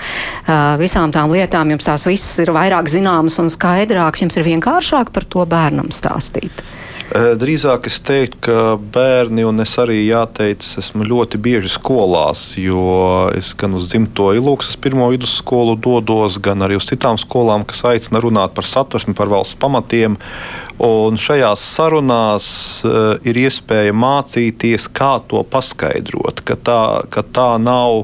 visām 0.83 1.15
tām 1.15 1.33
lietām 1.33 1.73
jums 1.73 1.89
tās 1.89 2.05
visas 2.07 2.45
ir 2.45 2.53
vairāk 2.53 2.93
zināmas 2.93 3.41
un 3.41 3.49
skaidrākas. 3.53 4.27
Jums 4.27 4.37
ir 4.37 4.51
vienkāršāk 4.53 5.15
par 5.17 5.25
to 5.25 5.49
bērnam 5.49 5.89
stāstīt. 5.95 6.67
Drīzāk 7.15 7.87
es 7.87 8.01
teiktu, 8.03 8.39
ka 8.49 8.63
bērni, 8.93 9.45
un 9.47 9.63
es 9.63 9.77
arī 9.79 10.01
jāteic, 10.09 10.65
esmu 10.81 11.07
ļoti 11.07 11.39
bieži 11.39 11.71
skolās, 11.71 12.57
jo 12.59 13.29
es 13.37 13.53
gan 13.59 13.77
uz 13.79 13.87
dzimto 13.93 14.33
ilūksas 14.35 14.75
pirmo 14.83 15.07
vidusskolu 15.13 15.77
dodos, 15.79 16.41
gan 16.43 16.67
arī 16.67 16.81
uz 16.81 16.89
citām 16.89 17.19
skolām, 17.21 17.63
kas 17.69 17.85
aicina 17.87 18.23
runāt 18.25 18.57
par 18.57 18.67
satversmi, 18.67 19.15
par 19.15 19.31
valsts 19.31 19.59
pamatiem. 19.63 20.19
Un 20.83 21.21
šajās 21.21 21.63
sarunās 21.77 22.49
ir 23.23 23.39
iespēja 23.45 23.95
mācīties, 23.95 24.91
kā 24.91 25.15
to 25.31 25.45
paskaidrot, 25.47 26.43
ka 26.43 26.59
tā, 26.59 26.83
ka 27.07 27.23
tā 27.23 27.53
nav 27.63 28.03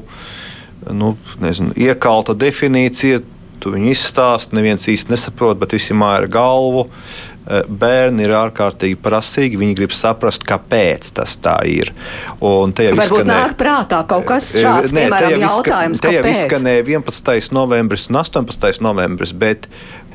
nu, 0.95 1.13
nezinu, 1.43 1.75
iekalta 1.75 2.37
definīcija. 2.39 3.19
Tu 3.63 3.71
viņu 3.71 3.93
izstāsti, 3.93 4.57
neviens 4.57 4.83
īsti 4.91 5.13
nesaprot, 5.13 5.55
bet 5.55 5.71
visi 5.71 5.95
māja 5.95 6.25
ar 6.25 6.25
galvu. 6.27 6.81
Uh, 6.83 7.32
bērni 7.45 8.23
ir 8.25 8.33
ārkārtīgi 8.37 8.97
prasīgi. 9.03 9.59
Viņi 9.59 9.75
grib 9.77 9.95
saprast, 9.95 10.45
kāpēc 10.47 11.11
tas 11.17 11.35
tā 11.43 11.57
ir. 11.69 11.91
Varbūt 12.39 13.27
nāk 13.27 13.57
prātā 13.59 14.03
kaut 14.09 14.27
kas 14.29 14.53
eh, 14.55 14.63
šāds, 14.63 14.95
ne, 14.95 15.07
piemēram, 15.07 15.35
jautājums, 15.43 16.03
te 16.03 16.13
jau 16.15 16.23
izskanēja 16.31 16.85
11. 17.01 17.51
novembris 17.55 18.07
un 18.11 18.21
18. 18.23 18.79
novembris, 18.83 19.35
bet 19.35 19.67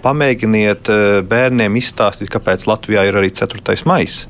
pamēģiniet 0.04 0.90
eh, 0.94 1.04
bērniem 1.28 1.78
izstāstīt, 1.80 2.32
kāpēc 2.32 2.68
Latvijā 2.70 3.04
ir 3.08 3.20
arī 3.20 3.30
4. 3.34 3.78
maijs, 3.88 4.24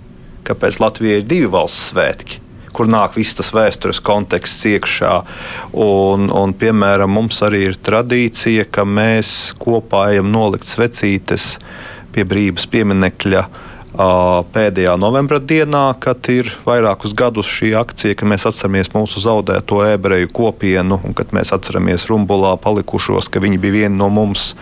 kāpēc 0.49 0.83
Latvijā 0.83 1.23
ir 1.23 1.31
divi 1.31 1.51
valsts 1.55 1.93
svētki 1.93 2.45
kur 2.79 2.87
nāk 2.87 3.17
viss 3.19 3.35
tas 3.35 3.49
vēstures 3.51 3.99
konteksts 4.05 4.67
iekšā. 4.71 5.15
Un, 5.83 6.29
un, 6.31 6.55
piemēram, 6.55 7.11
mums 7.11 7.41
arī 7.43 7.65
ir 7.73 7.79
tradīcija, 7.83 8.69
ka 8.71 8.85
mēs 8.87 9.55
kopā 9.59 10.13
ejam 10.13 10.31
nolikt 10.31 10.69
svecītes 10.69 11.57
pie 12.19 12.27
brīvības 12.27 12.67
pieminekļa 12.73 13.43
pēdējā 13.99 14.93
novembra 15.01 15.41
dienā, 15.43 15.91
kad 15.99 16.29
ir 16.31 16.53
vairākus 16.63 17.17
gadus 17.19 17.49
šī 17.51 17.73
akcija, 17.81 18.15
kad 18.19 18.31
mēs 18.31 18.47
atceramies 18.47 18.93
mūsu 18.95 19.19
zaudēto 19.25 19.81
ebreju 19.89 20.31
kopienu 20.31 21.01
un 21.03 21.17
kad 21.19 21.35
mēs 21.35 21.51
atceramies 21.57 22.07
Rumbulā 22.07 22.55
palikušos, 22.63 23.27
ka 23.27 23.43
viņi 23.43 23.59
bija 23.59 23.79
vieni 23.81 23.99
no 23.99 24.07
mums. 24.13 24.53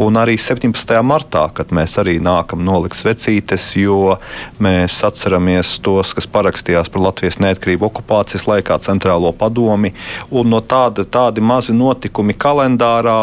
Un 0.00 0.16
arī 0.16 0.38
17. 0.40 0.94
martā, 1.04 1.44
kad 1.52 1.68
mēs 1.68 1.98
arī 2.00 2.14
nākam 2.16 2.62
nolikt 2.64 2.96
svecītes, 2.96 3.74
jo 3.76 4.16
mēs 4.62 5.02
atceramies 5.04 5.74
tos, 5.84 6.14
kas 6.16 6.24
parakstījās 6.32 6.88
par 6.88 7.04
Latvijas 7.10 7.36
neatkarību 7.44 7.90
okupācijas 7.90 8.48
laikā, 8.48 8.78
centrālo 8.80 9.34
padomi. 9.36 9.92
Un 10.32 10.48
no 10.48 10.62
tāda, 10.64 11.04
tādi 11.04 11.44
mazi 11.44 11.76
notikumi 11.76 12.32
kalendārā 12.32 13.18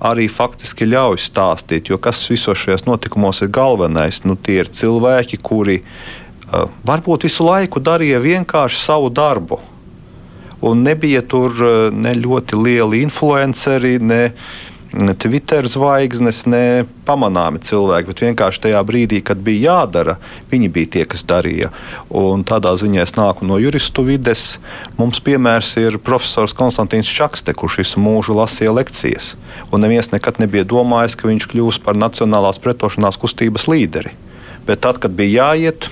arī 0.00 0.30
faktiski 0.32 0.88
ļauj 0.88 1.20
stāstīt, 1.26 1.92
jo 1.92 2.00
kas 2.00 2.24
visos 2.32 2.56
šajos 2.64 2.88
notikumos 2.88 3.44
ir 3.44 3.52
galvenais? 3.52 4.22
Nu, 4.24 4.38
tie 4.40 4.62
ir 4.64 4.72
cilvēki, 4.72 4.93
kuri 5.42 5.80
uh, 5.82 6.66
varbūt 6.86 7.28
visu 7.28 7.46
laiku 7.46 7.80
darīja 7.80 8.20
vienkārši 8.22 8.82
savu 8.82 9.10
darbu. 9.10 9.60
Un 10.64 10.84
nebija 10.84 11.20
tur 11.28 11.52
ne 11.92 12.14
ļoti 12.16 12.56
lieli 12.56 13.02
influenceri, 13.04 13.98
ne, 14.00 14.20
ne 14.96 15.14
Twitter 15.20 15.66
zvaigznes, 15.68 16.38
ne 16.48 16.86
pamanāmi 17.04 17.60
cilvēki, 17.60 18.08
bet 18.08 18.22
vienkārši 18.24 18.62
tajā 18.68 18.80
brīdī, 18.88 19.20
kad 19.20 19.42
bija 19.44 19.74
jādara, 19.74 20.16
viņi 20.48 20.70
bija 20.72 20.92
tie, 20.96 21.04
kas 21.10 21.26
darīja. 21.28 21.68
Un 22.08 22.46
tādā 22.48 22.72
ziņā 22.80 23.04
es 23.04 23.12
nāku 23.18 23.44
no 23.44 23.60
juristu 23.60 24.06
vides. 24.08 24.58
Mums 24.96 25.20
piemērs 25.26 25.74
ir 25.82 26.00
profesors 26.00 26.56
Konstants 26.56 27.12
Čakste, 27.12 27.52
kurš 27.52 27.82
visu 27.82 28.00
mūžu 28.00 28.38
lasīja 28.40 28.72
lekcijas. 28.72 29.34
Un 29.68 29.84
neviens 29.84 30.14
nekad 30.16 30.40
nebija 30.40 30.64
domājis, 30.64 31.18
ka 31.20 31.28
viņš 31.28 31.50
kļūs 31.52 31.84
par 31.84 32.00
Nacionālās 32.00 32.62
pretošanās 32.62 33.20
kustības 33.20 33.68
līderi. 33.68 34.16
Bet 34.64 34.84
tad, 34.84 35.00
kad 35.02 35.12
bija 35.16 35.50
jāiet, 35.50 35.90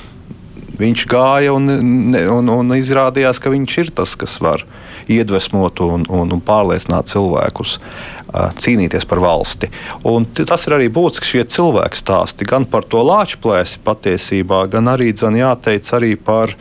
viņš 0.81 1.05
gāja 1.11 1.53
un, 1.55 1.69
un, 2.17 2.49
un 2.49 2.75
izrādījās, 2.79 3.41
ka 3.43 3.53
viņš 3.53 3.79
ir 3.83 3.93
tas, 3.97 4.17
kas 4.19 4.39
var 4.43 4.65
iedvesmot 5.11 5.83
un, 5.85 6.07
un, 6.09 6.33
un 6.33 6.43
pārliecināt 6.45 7.11
cilvēkus 7.13 7.79
cīnīties 8.33 9.05
par 9.09 9.21
valsti. 9.23 9.69
Un 10.09 10.25
tas 10.33 10.67
ir 10.67 10.79
arī 10.79 10.89
būtiski 10.93 11.35
šie 11.35 11.45
cilvēku 11.53 11.99
stāsti 11.99 12.49
gan 12.49 12.65
par 12.65 12.87
to 12.89 13.03
lāču 13.05 13.41
plēsi 13.43 13.83
patiesībā, 13.85 14.65
gan 14.73 14.89
arī, 14.93 15.13
dzen, 15.13 15.37
jāteic, 15.37 15.91
arī 15.93 16.15
par 16.17 16.55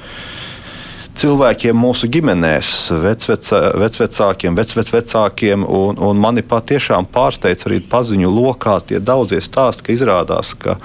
cilvēkiem 1.22 1.78
mūsu 1.78 2.10
ģimenēs, 2.12 2.74
vecvecākiem, 3.04 4.58
vecvecākiem. 4.58 5.64
Un, 5.64 6.00
un 6.02 6.20
mani 6.20 6.44
patiešām 6.44 7.08
pārsteidz 7.14 7.68
arī 7.70 7.82
paziņu 7.88 8.32
lokā 8.32 8.80
tie 8.88 9.00
daudzie 9.00 9.40
stāsti, 9.44 9.88
ka 9.88 9.96
izrādās, 9.96 10.56
ka 10.60 10.78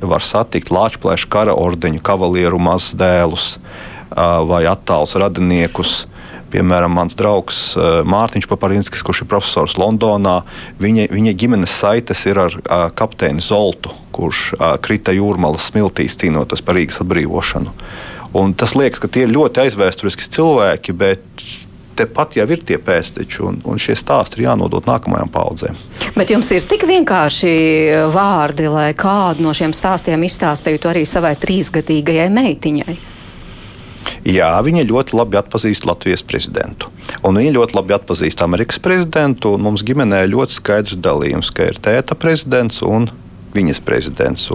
var 0.00 0.24
satikt 0.24 0.72
Latvijas 0.74 1.26
kara 1.30 1.56
ordeņu 1.56 2.02
kavalieru 2.04 2.60
mazdēlus 2.62 3.56
vai 4.10 4.64
attālus 4.66 5.14
radiniekus 5.20 6.04
Piemēram, 6.50 6.90
mans 6.98 7.14
draugs 7.14 7.58
Mārtiņš 8.10 8.48
Paparinskis, 8.50 9.04
kurš 9.06 9.22
ir 9.22 9.28
profesors 9.30 9.76
Londonā, 9.78 10.40
viņa, 10.82 11.06
viņa 11.14 11.34
ģimenes 11.38 11.74
saites 11.82 12.24
ir 12.26 12.40
ar 12.42 12.56
kapteini 12.98 13.42
Zoltu, 13.44 13.92
kurš 14.14 14.56
krita 14.82 15.14
jūrmalas 15.14 15.68
smiltīs 15.70 16.18
cīnoties 16.18 16.64
par 16.66 16.78
Rīgas 16.78 17.02
atbrīvošanu. 17.04 17.74
Un 18.40 18.54
tas 18.58 18.74
liekas, 18.78 19.02
ka 19.02 19.10
tie 19.10 19.26
ir 19.26 19.34
ļoti 19.34 19.64
aizvēsturiski 19.64 20.26
cilvēki, 20.34 20.94
bet 20.98 21.46
tepat 22.00 22.40
jau 22.40 22.48
ir 22.50 22.64
tie 22.66 22.80
pēcteči, 22.80 23.40
un, 23.46 23.60
un 23.68 23.80
šie 23.80 23.96
stāsti 23.98 24.40
ir 24.40 24.48
jānodot 24.48 24.88
nākamajām 24.88 25.30
paudzēm. 25.32 25.78
Bet 26.16 26.32
jums 26.32 26.50
ir 26.56 26.66
tik 26.70 26.88
vienkārši 26.88 27.54
vārdi, 28.12 28.66
lai 28.72 28.90
kādu 28.98 29.46
no 29.46 29.54
šiem 29.56 29.76
stāstiem 29.76 30.26
izstāstītu 30.26 30.90
arī 30.90 31.06
savai 31.08 31.36
trīsgadīgajai 31.40 32.28
meitiņai. 32.34 32.98
Jā, 34.28 34.50
viņa 34.64 34.84
ļoti 34.88 35.16
labi 35.16 35.38
atpazīst 35.40 35.86
Latvijas 35.88 36.22
prezidentu. 36.26 36.90
Un 37.26 37.38
viņa 37.40 37.54
ļoti 37.56 37.76
labi 37.76 37.94
atpazīst 37.96 38.42
Amerikas 38.44 38.80
prezidentu. 38.82 39.54
Mums 39.60 39.84
ģimenē 39.86 40.24
ir 40.24 40.34
ļoti 40.34 40.56
skaidrs 40.56 41.00
dalījums, 41.00 41.52
ka 41.54 41.70
ir 41.70 41.80
tēta 41.80 42.16
prezidents 42.18 42.82
un 42.84 43.08
viņas 43.54 43.80
prezidents. 43.84 44.48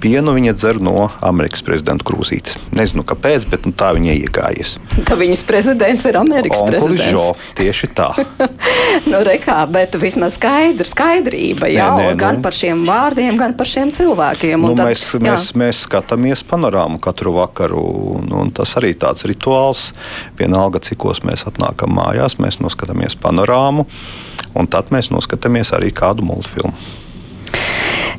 Pienu 0.00 0.34
viņa 0.36 0.54
dzer 0.56 0.80
no 0.82 1.10
Amerikas 1.24 1.62
prezidenta 1.64 2.04
krūzītes. 2.06 2.58
Nezinu, 2.74 3.04
kāpēc, 3.06 3.46
bet 3.50 3.66
nu, 3.68 3.74
tā 3.76 3.92
viņa 3.96 4.14
iegājies. 4.22 4.74
Ka 5.08 5.16
viņas 5.20 5.44
prezidents 5.48 6.06
ir 6.08 6.18
Amerikas 6.20 6.62
Onkuli 6.62 6.72
prezidents. 6.72 7.12
Žo, 7.12 7.26
tieši 7.58 7.90
tā. 7.96 8.08
nu, 9.10 9.20
rekā, 9.26 9.58
bet 9.72 9.96
vismaz 10.00 10.38
skaidra, 10.38 10.88
skaidrība 10.88 11.70
jau 11.72 11.90
nē, 11.98 12.08
nē, 12.12 12.16
gan 12.20 12.40
nu, 12.40 12.46
par 12.46 12.56
šiem 12.56 12.86
vārdiem, 12.88 13.36
gan 13.40 13.56
par 13.58 13.68
šiem 13.68 13.92
cilvēkiem. 13.94 14.64
Nu, 14.64 14.72
tad, 14.78 14.92
mēs, 14.92 15.04
jā. 15.16 15.22
mēs, 15.26 15.50
mēs 15.58 15.84
skatāmies 15.88 16.44
panorāmu 16.48 17.00
katru 17.02 17.36
vakaru, 17.36 17.84
un, 18.16 18.32
un 18.42 18.54
tas 18.54 18.74
arī 18.80 18.94
tāds 18.98 19.26
rituāls. 19.28 19.90
Vienalga, 20.40 20.82
cikos 20.82 21.22
mēs 21.26 21.46
atnākam 21.50 21.94
mājās, 21.98 22.38
mēs 22.42 22.60
noskatāmies 22.62 23.18
panorāmu, 23.20 23.86
un 24.56 24.72
tad 24.72 24.92
mēs 24.94 25.12
noskatāmies 25.12 25.74
arī 25.76 25.92
kādu 25.96 26.24
multfilmu. 26.26 27.01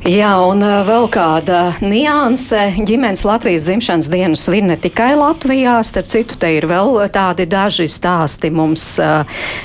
Jā, 0.04 0.34
un 0.44 0.60
vēl 0.60 1.06
kāda 1.08 1.78
nianse. 1.80 2.58
Ģimenes 2.84 3.22
Latvijas 3.24 3.62
dzimšanas 3.64 4.10
dienu 4.12 4.36
svin 4.36 4.66
ne 4.68 4.74
tikai 4.76 5.14
Latvijā, 5.16 5.78
starp 5.80 6.10
citu, 6.12 6.36
te 6.36 6.50
ir 6.58 6.66
vēl 6.68 6.98
tādi 7.08 7.46
daži 7.48 7.86
stāsti 7.88 8.50
mums 8.52 8.82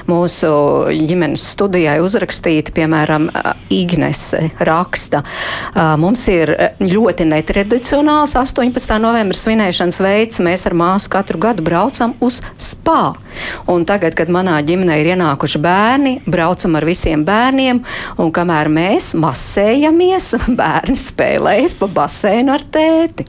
mūsu 0.08 0.52
ģimenes 0.96 1.44
studijai 1.44 1.98
uzrakstīti, 2.00 2.72
piemēram, 2.78 3.28
Ignese 3.68 4.46
raksta. 4.64 5.26
Mums 6.00 6.24
ir 6.32 6.54
ļoti 6.80 7.28
netradicionāls 7.28 8.38
18. 8.40 8.96
novembra 9.04 9.36
svinēšanas 9.36 10.00
veids. 10.00 10.40
Mēs 10.40 10.64
ar 10.72 10.78
māsu 10.80 11.12
katru 11.12 11.44
gadu 11.44 11.68
braucam 11.68 12.16
uz 12.24 12.40
spā. 12.56 13.18
Un 13.68 13.84
tagad, 13.84 14.16
kad 14.16 14.32
manā 14.32 14.56
ģimenē 14.64 15.02
ir 15.04 15.12
ienākuši 15.18 15.60
bērni, 15.68 16.16
braucam 16.32 16.80
ar 16.80 16.88
visiem 16.88 17.28
bērniem, 17.28 17.84
un 18.24 18.34
kamēr 18.34 18.72
mēs 18.72 19.12
masējamies, 19.20 20.29
bērni 20.60 20.98
spēlējas 21.00 21.76
pa 21.80 21.90
basēnu 22.00 22.54
ar 22.54 22.66
tēti. 22.74 23.26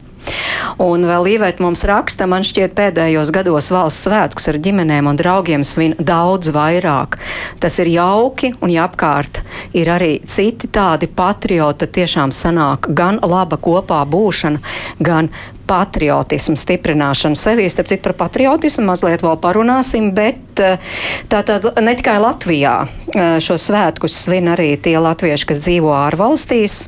Un 0.81 1.05
vēl 1.05 1.25
Līvēt 1.27 1.61
mums 1.63 1.83
raksta, 1.87 2.27
man 2.29 2.45
šķiet 2.47 2.73
pēdējos 2.77 3.31
gados 3.33 3.69
valsts 3.73 4.07
svētkus 4.07 4.49
ar 4.51 4.59
ģimenēm 4.63 5.09
un 5.11 5.19
draugiem 5.19 5.65
svin 5.67 5.95
daudz 5.99 6.51
vairāk. 6.55 7.19
Tas 7.61 7.77
ir 7.81 7.91
jauki, 7.91 8.53
un 8.61 8.73
ja 8.73 8.87
apkārt 8.89 9.43
ir 9.77 9.91
arī 9.93 10.13
citi 10.25 10.69
tādi 10.71 11.09
patrioti, 11.11 11.89
tiešām 11.99 12.33
sanāk 12.35 12.89
gan 12.97 13.19
laba 13.21 13.59
kopā 13.61 14.01
būšana, 14.09 14.61
gan 14.99 15.31
patriotismu 15.71 16.57
stiprināšanu 16.59 17.37
sevī. 17.39 17.67
Starp 17.71 17.91
citu, 17.91 18.03
par 18.09 18.17
patriotismu 18.25 18.89
mazliet 18.89 19.23
vēl 19.23 19.37
parunāsim, 19.43 20.11
bet 20.15 20.59
eh, 20.59 20.81
tātad 21.31 21.69
ne 21.79 21.95
tikai 21.99 22.17
Latvijā 22.23 22.75
eh, 22.85 23.37
šo 23.43 23.59
svētkus 23.61 24.17
svin 24.25 24.51
arī 24.51 24.73
tie 24.81 24.97
latvieši, 24.99 25.51
kas 25.53 25.63
dzīvo 25.63 25.93
ārvalstīs. 25.95 26.81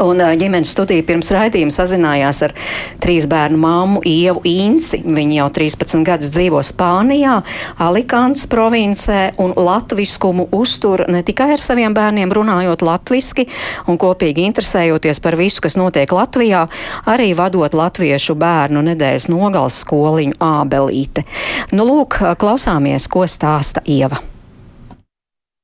Un 0.00 0.18
ģimenes 0.18 0.72
studija 0.74 1.04
pirms 1.06 1.28
raidījuma 1.34 1.74
sazinājās 1.74 2.40
ar 2.48 2.54
trīs 3.02 3.28
bērnu 3.30 3.60
māmu 3.62 4.00
Ievu 4.08 4.42
Inci. 4.48 4.98
Viņa 5.04 5.36
jau 5.38 5.46
13 5.60 6.02
gadus 6.06 6.32
dzīvo 6.34 6.58
Spānijā, 6.66 7.36
Alicantes 7.78 8.48
provincē 8.50 9.20
un 9.42 9.54
latviskumu 9.54 10.48
uztur 10.56 11.04
ne 11.06 11.22
tikai 11.26 11.52
ar 11.54 11.62
saviem 11.62 11.94
bērniem 11.94 12.34
runājot 12.34 12.82
latviski 12.82 13.46
un 13.86 14.00
kopīgi 14.02 14.48
interesējoties 14.48 15.22
par 15.22 15.38
visu, 15.38 15.62
kas 15.62 15.78
notiek 15.78 16.10
Latvijā, 16.10 16.66
arī 17.06 17.30
vadot 17.38 17.74
latviešu 17.78 18.34
bērnu 18.40 18.82
nedēļas 18.90 19.30
nogals 19.30 19.78
skoliņu 19.86 20.40
ābelīte. 20.42 21.22
Nu, 21.70 21.86
lūk, 21.86 22.18
klausāmies, 22.40 23.06
ko 23.06 23.28
stāsta 23.30 23.84
Ieva. 23.86 24.33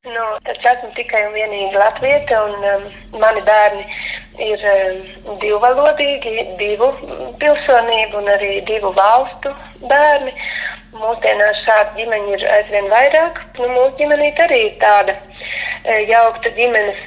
Nu, 0.05 0.23
es 0.49 0.63
esmu 0.65 0.89
tikai 0.97 1.19
un 1.27 1.35
vienīgi 1.37 1.77
latvieta, 1.77 2.39
un 2.49 2.63
um, 2.69 2.85
mani 3.21 3.43
bērni 3.45 3.83
ir 4.47 4.63
um, 4.71 5.35
divvalodīgi, 5.43 6.33
divu 6.57 6.89
pilsonību 7.43 8.23
un 8.23 8.31
arī 8.35 8.49
divu 8.71 8.95
valstu 8.97 9.53
bērni. 9.91 10.33
Mūsdienās 11.03 11.61
šāda 11.67 11.93
ģimeņa 11.99 12.33
ir 12.39 12.47
aizvien 12.55 12.89
vairāk. 12.95 13.43
Nu, 13.61 13.69
mūsu 13.75 13.93
ģimenī 14.01 14.31
arī 14.47 14.63
ir 14.71 14.81
tāda 14.81 15.19
e, 15.85 16.01
jaukta 16.15 16.55
ģimenes. 16.57 17.05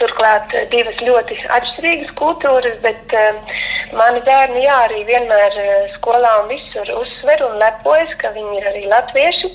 Turklāt 0.00 0.54
e, 0.56 0.64
divas 0.72 0.98
ļoti 1.04 1.36
atšķirīgas 1.56 2.12
kultūras, 2.18 2.78
bet 2.84 3.14
uh, 3.16 3.54
mani 3.98 4.22
bērni 4.26 4.64
jā, 4.64 4.78
arī 4.86 5.02
vienmēr 5.08 5.58
uh, 5.60 5.72
skolā 5.96 6.32
un 6.42 6.50
visur 6.52 6.92
uzsver 7.00 7.44
un 7.48 7.58
lepojas, 7.60 8.14
ka 8.22 8.32
viņi 8.36 8.60
ir 8.60 8.68
arī 8.72 8.84
latvieši. 8.92 9.52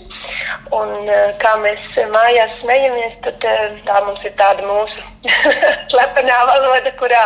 Un, 0.76 0.94
uh, 1.08 1.34
kā 1.42 1.56
mēs 1.64 1.84
mājās 2.14 2.54
smejamies, 2.62 3.18
tad 3.26 3.50
uh, 3.50 3.78
tā 3.88 4.02
mums 4.06 4.24
ir 4.28 4.36
tāda 4.40 4.66
mūsu 4.68 5.06
slepenā 5.92 6.38
valoda, 6.52 6.94
kurā 7.02 7.24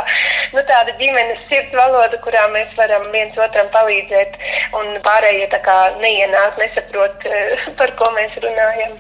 nu, 0.56 0.64
tāda 0.70 0.96
ģimenes 1.00 1.44
sirds 1.50 1.76
valoda, 1.76 2.20
kurā 2.26 2.48
mēs 2.56 2.74
varam 2.80 3.08
viens 3.16 3.38
otram 3.38 3.70
palīdzēt. 3.76 4.38
Un 4.80 4.98
pārējie 5.06 5.48
tā 5.54 5.62
kā 5.66 5.78
neienāk, 6.02 6.60
nesaprot, 6.62 7.26
eh, 7.28 7.66
par 7.80 7.96
ko 8.00 8.12
mēs 8.18 8.38
runājam. 8.44 9.00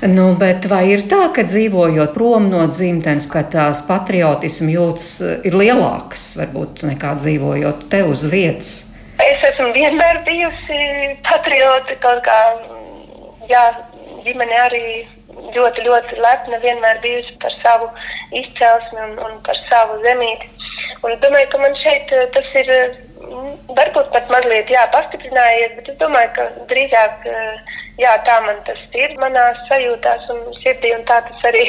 Nu, 0.00 0.34
bet 0.38 0.68
vai 0.70 0.84
ir 0.92 1.04
tā, 1.10 1.24
ka 1.34 1.42
dzīvojot 1.48 2.12
prom 2.14 2.48
no 2.52 2.66
dzimtenes, 2.70 3.26
ka 3.30 3.42
tās 3.50 3.80
patriotismu 3.88 4.70
jūtas 4.74 5.08
eh, 5.24 5.38
ir 5.48 5.56
lielākas 5.58 6.30
varbūt 6.38 6.84
nekā 6.88 7.14
dzīvojot 7.18 7.88
te 7.92 8.04
uz 8.06 8.26
vietas? 8.30 8.72
Es 9.24 9.46
esmu 9.50 9.72
vienmēr 9.74 10.20
bijusi 10.28 10.82
patrioti 11.26 11.96
kaut 12.04 12.20
kā, 12.26 12.38
jā, 13.50 13.64
ģimene 14.26 14.60
arī 14.66 14.84
ļoti, 15.56 15.82
ļoti 15.88 16.20
lepna 16.22 16.60
vienmēr 16.62 17.02
bijusi 17.02 17.34
par 17.42 17.56
savu 17.64 17.90
izcelsmi 18.38 19.02
un, 19.08 19.18
un 19.24 19.42
par 19.48 19.58
savu 19.66 19.98
zemīti. 20.04 20.52
Un 21.02 21.14
es 21.14 21.20
domāju, 21.22 21.50
ka 21.50 21.62
man 21.64 21.74
šeit 21.82 22.14
eh, 22.14 22.28
tas 22.36 22.54
ir 22.60 22.70
mm, 22.76 23.50
varbūt 23.74 24.14
pat 24.14 24.30
mazliet 24.30 24.70
jā, 24.70 24.86
pastiprinājies, 24.94 25.76
bet 25.80 25.92
es 25.94 26.00
domāju, 26.04 26.32
ka 26.36 26.48
drīzāk 26.70 27.28
uh, 27.32 27.76
jā, 27.98 28.14
tā 28.26 28.38
man 28.46 28.60
tas 28.66 28.78
ir 28.96 29.14
manā 29.20 29.44
sajūtās 29.68 30.28
un 30.34 30.44
sirdī, 30.60 30.92
un 30.96 31.04
tā 31.08 31.18
tas 31.26 31.46
arī, 31.50 31.64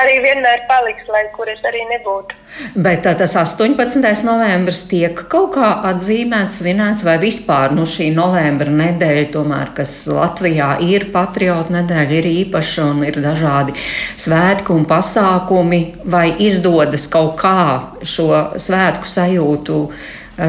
arī 0.00 0.16
vienmēr 0.24 0.64
paliks, 0.70 1.08
lai 1.12 1.26
kur 1.34 1.50
es 1.52 1.60
arī 1.68 1.82
nebūtu. 1.90 2.38
Bet 2.80 3.04
tā, 3.04 3.12
tas 3.18 3.36
18. 3.38 4.00
novembris 4.26 4.82
tiek 4.90 5.22
kaut 5.32 5.52
kā 5.58 5.70
atzīmēts, 5.90 6.60
svinēts, 6.60 7.04
vai 7.06 7.18
vispār 7.22 7.74
nu, 7.76 7.86
šī 7.88 8.10
novembra 8.16 8.72
nedēļa, 8.80 9.28
tomēr, 9.36 9.74
kas 9.76 9.94
Latvijā 10.10 10.72
ir 10.86 11.10
patriotu 11.14 11.76
nedēļa, 11.76 12.18
ir 12.20 12.30
īpaša 12.32 12.88
un 12.94 13.04
ir 13.08 13.20
dažādi 13.22 13.76
svētki 14.20 14.74
un 14.74 14.88
pasākumi, 14.90 15.82
vai 16.08 16.30
izdodas 16.40 17.08
kaut 17.12 17.36
kā 17.40 17.60
šo 18.02 18.58
svētku 18.60 19.08
sajūtu 19.08 19.80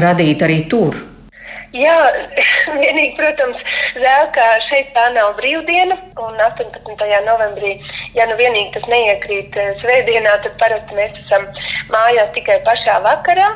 radīt 0.02 0.44
arī 0.46 0.62
tur? 0.72 1.11
Jā, 1.72 1.96
vienīgi, 2.82 3.14
protams, 3.16 3.60
žēl, 3.96 4.26
ka 4.36 4.46
šeit 4.68 4.92
tā 4.96 5.08
nav 5.16 5.32
brīvdiena. 5.38 5.96
Un 6.20 6.40
18. 6.44 7.04
novembrī, 7.24 7.78
ja 8.16 8.28
nu 8.28 8.36
vienīgi 8.40 8.74
tas 8.76 8.88
neiekrīt 8.92 9.56
eh, 9.56 9.72
svētdienā, 9.80 10.36
tad 10.44 10.58
parasti 10.60 10.98
mēs 10.98 11.16
esam 11.24 11.48
mājās 11.92 12.32
tikai 12.36 12.60
pašā 12.68 12.98
vakarā 13.06 13.48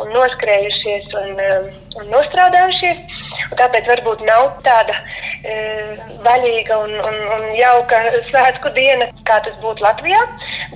un 0.00 0.12
noskrējušies 0.16 1.12
un, 1.20 1.36
eh, 1.44 1.68
un 2.00 2.08
nostrādājušies. 2.14 3.18
Un 3.50 3.58
tāpēc 3.58 3.88
varbūt 3.90 4.20
nav 4.26 4.60
tāda 4.62 4.94
e, 4.94 5.54
vaļīga 6.22 6.76
un, 6.84 6.92
un, 7.08 7.16
un 7.34 7.46
jauka 7.56 7.98
svētku 8.28 8.70
diena, 8.76 9.08
kā 9.26 9.40
tas 9.46 9.56
būtu 9.62 9.82
Latvijā. 9.82 10.20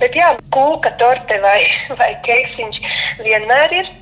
Bet 0.01 0.17
jā, 0.17 0.33
kūka, 0.55 0.91
torte 0.99 1.37
vai, 1.43 1.59
vai 2.01 2.09
keiksiņš 2.25 2.81
vienmēr 3.23 3.77
ir 3.79 3.93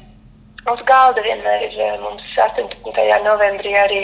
Uz 0.72 0.80
galda 0.88 1.20
vienmēr 1.26 1.66
ir 1.66 1.74
eh, 1.76 1.96
mums 2.00 2.24
18. 2.40 3.00
novembrī 3.26 3.74
arī 3.76 4.04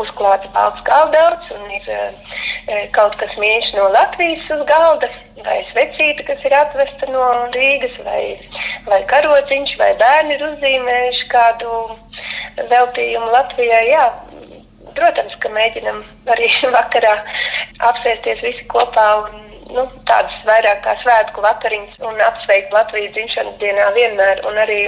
uzklāts 0.00 0.48
balts 0.54 0.80
galdauts 0.86 1.50
un 1.52 1.66
ir 1.68 1.90
e, 1.92 2.78
kaut 2.96 3.16
kas 3.20 3.34
mīļš 3.40 3.74
no 3.76 3.90
Latvijas 3.92 4.46
uz 4.56 4.62
galda, 4.70 5.10
vai 5.44 5.58
svecīta, 5.72 6.24
kas 6.30 6.46
ir 6.48 6.54
atvesta 6.56 7.10
no 7.12 7.26
Rīgas, 7.52 7.98
vai, 8.06 8.22
vai 8.86 9.02
karodziņš, 9.10 9.74
vai 9.80 9.90
bērni 10.00 10.38
ir 10.38 10.46
uzzīmējuši 10.48 11.28
kādu 11.34 11.74
veltījumu 12.72 13.28
Latvijai. 13.34 13.84
Jā, 13.90 14.06
protams, 14.96 15.36
ka 15.44 15.52
mēģinam 15.52 16.00
arī 16.32 16.48
vakarā 16.78 17.18
apsēsties 17.90 18.40
visi 18.46 18.64
kopā 18.72 19.06
un 19.26 19.44
nu, 19.76 19.84
tādas 20.08 20.40
vairāk 20.48 20.80
kā 20.88 20.96
svētku 21.04 21.44
vakariņas 21.44 22.00
un 22.08 22.24
apsveikt 22.30 22.72
Latvijas 22.72 23.12
dzimšanas 23.16 23.60
dienā 23.60 23.92
vienmēr 24.00 24.44
un 24.48 24.64
arī 24.64 24.80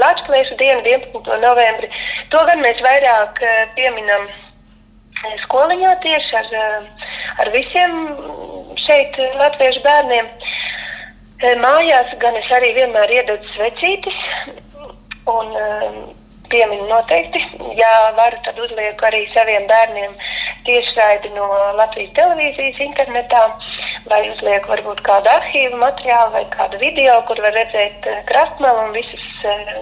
Latvijas 0.00 0.52
dienu, 0.58 0.82
11. 0.84 1.38
novembri. 1.42 1.90
To 2.32 2.44
gan 2.48 2.62
mēs 2.64 2.80
vairāk 2.84 3.42
uh, 3.42 3.58
pieminam 3.76 4.28
eh, 4.28 5.36
skoliņā 5.44 5.92
tieši 6.04 6.38
ar, 6.40 6.50
uh, 6.62 7.06
ar 7.44 7.52
visiem 7.56 7.98
šeit 8.86 9.18
latviešu 9.40 9.84
bērniem. 9.84 10.32
Uh, 10.32 11.54
mājās 11.62 12.16
gan 12.22 12.36
es 12.38 12.50
arī 12.54 12.72
vienmēr 12.76 13.10
iedodu 13.18 13.54
svecītes 13.56 14.18
un 15.30 15.54
pieminu 16.52 16.86
noteikti. 16.88 17.40
Ja 17.78 17.90
varu, 18.18 18.38
tad 18.44 18.58
uzlieku 18.60 19.06
arī 19.08 19.24
saviem 19.34 19.66
bērniem 19.70 20.14
tiešraidi 20.66 21.32
no 21.36 21.48
Latvijas 21.78 22.12
televīzijas 22.18 22.80
internetā 22.86 23.42
vai 24.10 24.22
uzliek 24.30 24.66
varbūt 24.68 25.02
kādu 25.06 25.30
arhīvu 25.30 25.78
materiālu 25.80 26.34
vai 26.36 26.44
kādu 26.54 26.80
video, 26.82 27.20
kur 27.28 27.40
var 27.44 27.54
redzēt 27.56 28.08
uh, 28.08 28.20
krastmalu 28.28 28.88
un 28.88 28.94
visas 28.96 29.26
uh, 29.46 29.74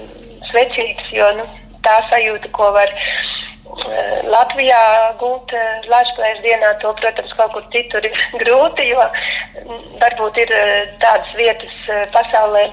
svecītes, 0.50 1.10
jo 1.14 1.28
nu, 1.38 1.46
tā 1.86 1.96
sajūta, 2.10 2.50
ko 2.56 2.70
var 2.76 2.92
uh, 2.92 4.20
Latvijā 4.28 4.82
gūt 5.20 5.54
Latvijas 5.88 6.42
dienā, 6.44 6.74
to, 6.82 6.92
protams, 7.00 7.32
kaut 7.38 7.54
kur 7.56 7.66
citur 7.72 8.04
ir 8.04 8.22
grūti, 8.42 8.90
jo 8.92 9.00
mm, 9.00 9.82
varbūt 10.02 10.42
ir 10.44 10.54
tādas 11.02 11.32
vietas 11.38 11.76
pasaulē, 12.14 12.66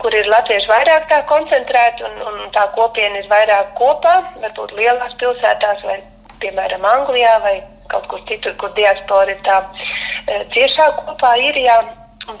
kur 0.00 0.14
ir 0.14 0.28
latvieši 0.30 0.70
vairāk 0.70 1.08
tā 1.12 1.22
koncentrēti 1.28 2.04
un, 2.08 2.20
un 2.30 2.50
tā 2.56 2.66
kopiena 2.76 3.20
ir 3.20 3.30
vairāk 3.32 3.72
kopā, 3.78 4.18
varbūt 4.42 4.76
lielās 4.78 5.16
pilsētās 5.20 5.82
vai, 5.88 6.00
piemēram, 6.42 6.84
Anglijā 6.84 7.38
vai 7.44 7.56
kaut 7.92 8.08
kur 8.10 8.22
citur, 8.30 8.56
kur 8.60 8.72
diaspora 8.78 9.32
ir 9.34 9.40
tā 9.46 9.60
e, 9.62 10.42
ciešāk 10.54 11.00
kopā 11.06 11.36
ir. 11.42 11.62
Jā. 11.66 11.78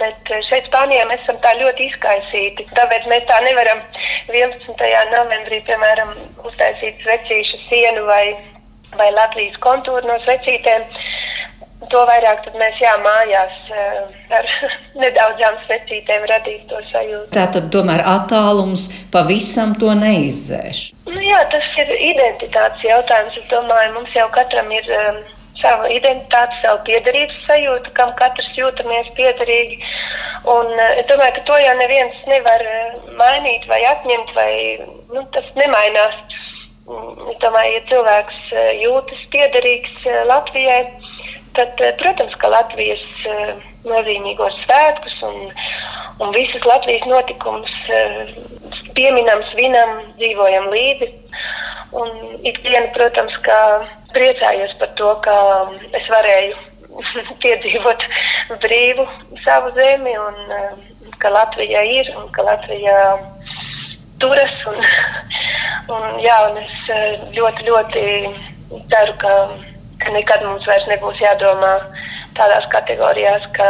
Bet 0.00 0.30
šeit 0.48 0.66
Spānijā 0.66 1.04
mēs 1.06 1.20
esam 1.22 1.36
tā 1.44 1.52
ļoti 1.60 1.84
izkaisīti. 1.86 2.64
Tāpēc 2.74 3.04
mēs 3.06 3.22
tā 3.28 3.36
nevaram 3.44 3.84
11. 4.34 4.80
novembrī, 5.12 5.60
piemēram, 5.68 6.10
uztaisīt 6.42 7.04
svecīšu 7.04 7.60
sienu 7.68 8.02
vai, 8.08 8.24
vai 8.98 9.12
Latvijas 9.14 9.54
kontūru 9.62 10.08
no 10.10 10.18
svecītēm. 10.24 10.88
To 11.92 12.02
vairāk 12.08 12.48
mēs 12.58 12.78
jā, 12.80 12.96
mājās 13.04 13.56
ar 14.34 14.50
nedaudzām 15.04 15.58
svecītēm 15.68 16.24
radīt 16.32 16.66
to 16.70 16.80
sajūtu. 16.90 17.30
Tā 17.36 17.46
tad 17.54 17.70
tomēr 17.70 18.02
attālums 18.16 18.88
pavisam 19.14 19.76
to 19.78 19.92
neizdzēš. 19.94 20.82
Nu, 21.06 21.20
jā, 21.22 21.42
tas 21.52 21.68
ir 21.82 21.92
identitātes 22.10 22.82
jautājums. 22.88 23.38
Es 23.38 23.46
domāju, 23.52 23.92
mums 24.00 24.16
jau 24.16 24.26
katram 24.34 24.72
ir 24.74 24.88
um, 24.98 25.20
sava 25.62 25.90
identitāte, 25.92 26.58
savu 26.62 26.82
piederības 26.88 27.42
sajūta, 27.46 27.92
kam 27.98 28.12
katrs 28.20 28.52
jūtamies 28.58 29.12
piederīgi. 29.18 29.80
Un 30.52 30.70
es 30.86 31.06
domāju, 31.10 31.38
ka 31.38 31.46
to 31.48 31.58
jau 31.58 31.74
neviens 31.80 32.18
nevar 32.30 32.62
mainīt 33.18 33.66
vai 33.70 33.80
atņemt, 33.90 34.34
vai 34.36 34.52
nu, 35.14 35.24
tas 35.34 35.48
nemainās. 35.58 36.22
Es 36.86 37.38
domāju, 37.42 37.72
ja 37.74 37.82
cilvēks 37.90 38.42
jūtas 38.78 39.24
piederīgs 39.32 40.04
Latvijai, 40.28 40.84
tad, 41.56 41.80
eh, 41.80 41.94
protams, 41.98 42.34
ka 42.40 42.50
Latvijas 42.52 43.04
eh, 43.24 43.52
nozīmīgos 43.88 44.56
svētkus 44.64 45.16
un, 45.28 45.36
un 46.22 46.34
visas 46.36 46.64
Latvijas 46.68 47.06
notikumus 47.08 47.72
eh, 47.96 48.34
pieminam, 48.96 49.42
svinam, 49.52 49.96
dzīvojam 50.20 50.68
līdzi. 50.72 51.12
Un 51.96 52.10
ikdiena, 52.44 52.88
protams, 52.96 53.36
ka 53.46 53.58
priecājos 54.16 54.74
par 54.80 54.92
to, 54.98 55.12
ka 55.26 55.36
es 56.00 56.10
varēju 56.12 56.56
piedzīvot 57.44 58.08
brīvu 58.64 59.06
savu 59.44 59.72
zemi 59.76 60.16
un 60.18 60.42
ka 61.22 61.30
Latvija 61.32 61.84
ir 62.00 62.10
un 62.16 62.28
ka 62.34 62.44
Latvija 62.48 62.98
turas. 64.20 64.58
Un, 64.72 64.82
un, 65.94 66.20
jā, 66.24 66.36
un 66.50 66.60
es 66.64 67.32
ļoti, 67.36 67.70
ļoti 67.70 68.04
ceru, 68.90 69.16
ka 69.22 69.34
ka 70.02 70.12
nekad 70.14 70.44
mums 70.44 70.66
vairs 70.68 70.86
nebūs 70.90 71.20
jādomā 71.22 71.72
tādās 72.36 72.66
kategorijās, 72.72 73.46
ka, 73.56 73.68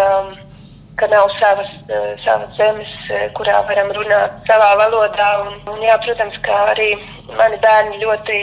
ka 1.01 1.07
nav 1.13 1.29
savas, 1.41 1.69
uh, 1.91 2.15
savas 2.25 2.57
zemes, 2.57 2.93
uh, 3.11 3.27
kurā 3.37 3.59
varam 3.69 3.93
runāt 3.97 4.39
savā 4.49 4.71
valodā. 4.81 5.29
Un, 5.45 5.59
un, 5.73 5.83
jā, 5.85 5.97
protams, 6.05 6.39
ka 6.47 6.63
arī 6.73 6.91
mani 7.37 7.61
bērni 7.65 8.01
ļoti 8.03 8.41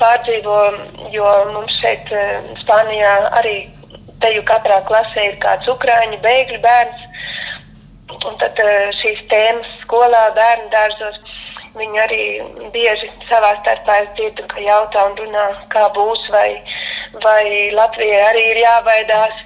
pārdzīvo, 0.00 0.58
jo 1.14 1.32
mums 1.52 1.76
šeit, 1.82 2.12
uh, 2.16 2.52
Spānijā, 2.62 3.12
arī 3.40 3.56
teju 4.24 4.44
katrā 4.48 4.80
klasē 4.88 5.28
ir 5.30 5.36
kāds 5.42 5.68
ukrāņu 5.72 6.22
bēgļu 6.24 6.62
bērns. 6.64 7.08
Un 8.22 8.36
tad 8.38 8.58
šīs 9.00 9.22
tēmas 9.30 9.70
skolā, 9.82 10.26
bērnu 10.36 10.68
dārzos, 10.70 11.20
viņi 11.74 12.00
arī 12.02 12.24
bieži 12.74 13.08
savā 13.30 13.54
starpā 13.62 14.02
dzirdu, 14.12 14.44
ka 14.52 14.60
jautā 14.62 15.06
un 15.08 15.16
runā, 15.18 15.46
kā 15.72 15.88
būs 15.96 16.28
vai 16.34 16.50
vai 17.20 17.70
Latvijai 17.74 18.20
arī 18.30 18.44
ir 18.52 18.60
jābaidās, 18.62 19.40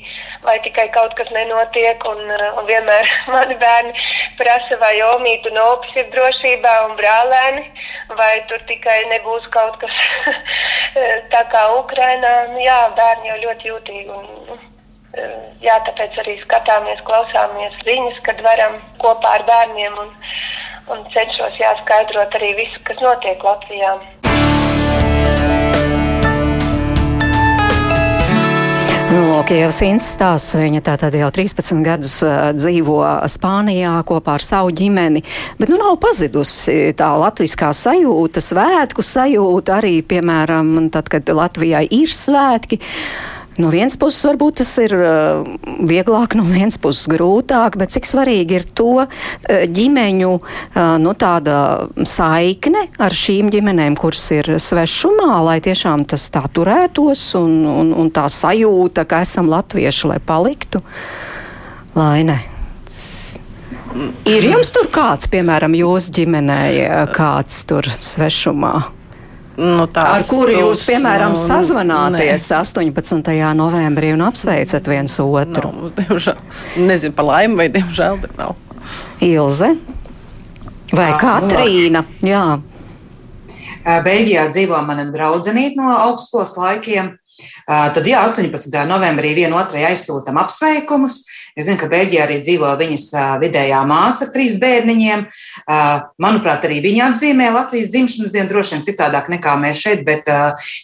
vai 0.47 0.57
tikai 0.65 0.87
kaut 0.95 1.15
kas 1.19 1.31
nenotiek. 1.35 2.07
Un, 2.11 2.23
un 2.31 2.69
vienmēr 2.71 3.11
mani 3.35 3.59
bērni 3.63 3.93
prasa, 4.41 4.79
vai 4.83 4.95
omītu 5.11 5.53
un 5.53 5.61
opis 5.65 5.99
ir 6.01 6.09
drošībā 6.15 6.77
un 6.87 6.97
brālēni, 7.01 7.67
vai 8.19 8.33
tur 8.51 8.63
tikai 8.71 9.03
nebūs 9.13 9.51
kaut 9.55 9.79
kas 9.83 10.01
tā 11.35 11.45
kā 11.53 11.67
Ukrainā. 11.81 12.35
Nu, 12.55 12.63
jā, 12.65 12.81
bērni 12.99 13.33
jau 13.33 13.43
ļoti 13.47 13.73
jūtīgi. 13.73 14.21
Un, 14.21 14.65
jā, 15.65 15.77
tāpēc 15.89 16.19
arī 16.23 16.37
skatāmies, 16.43 17.01
klausāmies 17.09 17.77
ziņas, 17.87 18.21
kad 18.27 18.43
varam 18.45 18.79
kopā 19.03 19.39
ar 19.39 19.47
bērniem 19.49 19.97
un, 20.03 20.13
un 20.93 21.07
cenšos 21.15 21.59
jāskaidrot 21.61 22.37
arī 22.41 22.53
visu, 22.61 22.85
kas 22.89 23.01
notiek 23.05 23.51
Latvijā. 23.51 23.97
Nu, 29.07 29.21
lūk, 29.23 29.53
jau 29.55 29.69
Sīns 29.71 30.03
stāsts. 30.17 30.57
Viņa 30.59 30.81
tātad 30.83 31.15
jau 31.15 31.29
13 31.31 31.85
gadus 31.87 32.17
dzīvo 32.59 32.97
Spānijā 33.31 33.93
kopā 34.09 34.35
ar 34.35 34.43
savu 34.43 34.73
ģimeni, 34.75 35.23
bet 35.61 35.71
nu 35.71 35.79
nav 35.79 35.95
pazidusi 36.03 36.91
tā 36.99 37.13
latviskā 37.21 37.71
sajūta, 37.71 38.43
svētku 38.43 39.05
sajūta 39.07 39.79
arī, 39.79 40.01
piemēram, 40.03 40.91
tad, 40.91 41.11
kad 41.13 41.31
Latvijai 41.31 41.85
ir 41.95 42.11
svētki. 42.11 42.81
No 43.57 43.71
vienas 43.73 43.97
puses, 43.97 44.21
varbūt 44.29 44.59
tas 44.61 44.71
ir 44.83 44.93
uh, 44.97 45.47
vieglāk, 45.89 46.35
no 46.37 46.45
vienas 46.45 46.77
puses 46.81 47.09
grūtāk, 47.09 47.79
bet 47.81 47.95
cik 47.95 48.09
svarīgi 48.09 48.59
ir 48.59 48.67
to 48.77 48.91
uh, 49.01 49.07
ģimeņu 49.49 50.33
uh, 50.37 50.97
nu, 51.01 51.15
tāda 51.17 51.59
saikne 52.05 52.87
ar 53.01 53.17
šīm 53.17 53.49
ģimenēm, 53.55 53.97
kuras 53.97 54.27
ir 54.37 54.51
svešumā, 54.61 55.39
lai 55.47 55.57
tiešām 55.65 56.05
tas 56.11 56.27
tā 56.35 56.45
turētos 56.53 57.23
un, 57.41 57.63
un, 57.71 57.95
un 57.97 58.13
tā 58.13 58.27
sajūta, 58.33 59.07
ka 59.09 59.23
esam 59.25 59.49
latvieši, 59.53 60.13
lai 60.13 60.21
paliktu. 60.21 60.83
Laine. 61.97 62.37
Ir 64.29 64.45
jums 64.45 64.69
tur 64.77 64.91
kāds, 64.93 65.31
piemēram, 65.33 65.73
jūsu 65.79 66.13
ģimenē, 66.19 66.61
kāds 67.17 67.65
tur 67.71 67.89
svešumā? 67.89 68.96
Nu, 69.57 69.87
ar 69.97 70.25
kuru 70.29 70.53
jūs, 70.53 70.83
piemēram, 70.85 71.33
nu, 71.33 71.41
sazvanāties 71.41 72.45
nē. 72.51 72.59
18. 72.61 73.37
novembrī 73.57 74.13
un 74.13 74.25
apsveicat 74.27 74.89
viens 74.93 75.17
otru? 75.23 75.71
Nav, 75.73 75.95
diemžēl, 75.97 76.41
nezinu 76.85 77.17
par 77.17 77.29
laimi 77.31 77.57
vai 77.63 77.69
diemžēl, 77.73 78.19
bet 78.21 78.37
nav. 78.37 78.57
Ilze 79.25 79.73
vai 80.93 81.09
à, 81.09 81.17
Katrīna? 81.23 82.05
Nu, 82.21 82.29
jā. 82.29 82.45
Beļģijā 83.87 84.49
dzīvo 84.53 84.83
mana 84.85 85.07
draudzenīte 85.15 85.81
no 85.81 85.95
augstskolas 85.95 86.57
laikiem. 86.59 87.15
Tad, 87.67 88.07
jā, 88.07 88.23
18. 88.25 88.71
novembrī 88.89 89.35
vienotrai 89.37 89.85
aizsūtām 89.91 90.39
apsveikumus. 90.41 91.19
Es 91.57 91.67
zinu, 91.67 91.79
ka 91.81 91.89
Beļģijā 91.93 92.25
arī 92.27 92.37
dzīvo 92.45 92.69
viņas 92.81 93.07
vidējā 93.41 93.81
māsa 93.89 94.27
ar 94.27 94.33
trīs 94.35 94.59
bērniņiem. 94.61 95.25
Manuprāt, 96.23 96.67
arī 96.69 96.83
viņa 96.85 97.11
atzīmē 97.11 97.49
Latvijas 97.55 97.91
dzimšanas 97.95 98.35
dienu 98.35 98.51
droši 98.51 98.77
vien 98.77 98.85
citādāk 98.87 99.31
nekā 99.33 99.57
mēs 99.63 99.81
šeit, 99.81 100.05
bet 100.07 100.29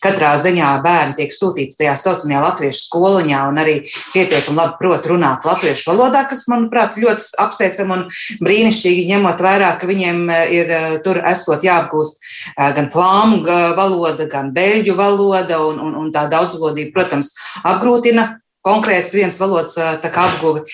katrā 0.05 0.32
ziņā 0.40 0.72
bērni 0.84 1.18
tiek 1.20 1.34
sūtīti 1.36 1.78
tajā 1.78 1.94
saucamajā 2.00 2.40
latviešu 2.46 2.86
skoliņā 2.88 3.42
un 3.50 3.61
arī 3.62 3.76
pietiekami 4.14 4.59
labi 4.59 4.78
prot 4.80 5.09
runāt 5.12 5.46
latviešu 5.48 5.90
valodā, 5.92 6.24
kas, 6.30 6.44
manuprāt, 6.50 6.96
ļoti 7.00 7.30
apsveicam 7.44 7.92
un 7.96 8.05
brīnišķīgi 8.44 9.07
ņemot 9.12 9.44
vērā, 9.44 9.74
ka 9.80 9.90
viņiem 9.90 10.24
ir 10.57 10.72
tur 11.05 11.20
esot 11.28 11.64
jāapgūst 11.66 12.32
gan 12.57 12.90
flāmu 12.92 13.42
valoda, 13.78 14.26
gan 14.30 14.53
beļģu 14.57 14.96
valoda 14.98 15.61
un, 15.68 15.80
un, 15.82 15.96
un 16.00 16.12
tā 16.14 16.26
daudzvalodība, 16.43 16.93
protams, 16.99 17.32
apgrūtina 17.64 18.28
konkrēts 18.66 19.14
viens 19.14 19.38
valodas 19.43 19.78
apguve. 19.78 20.64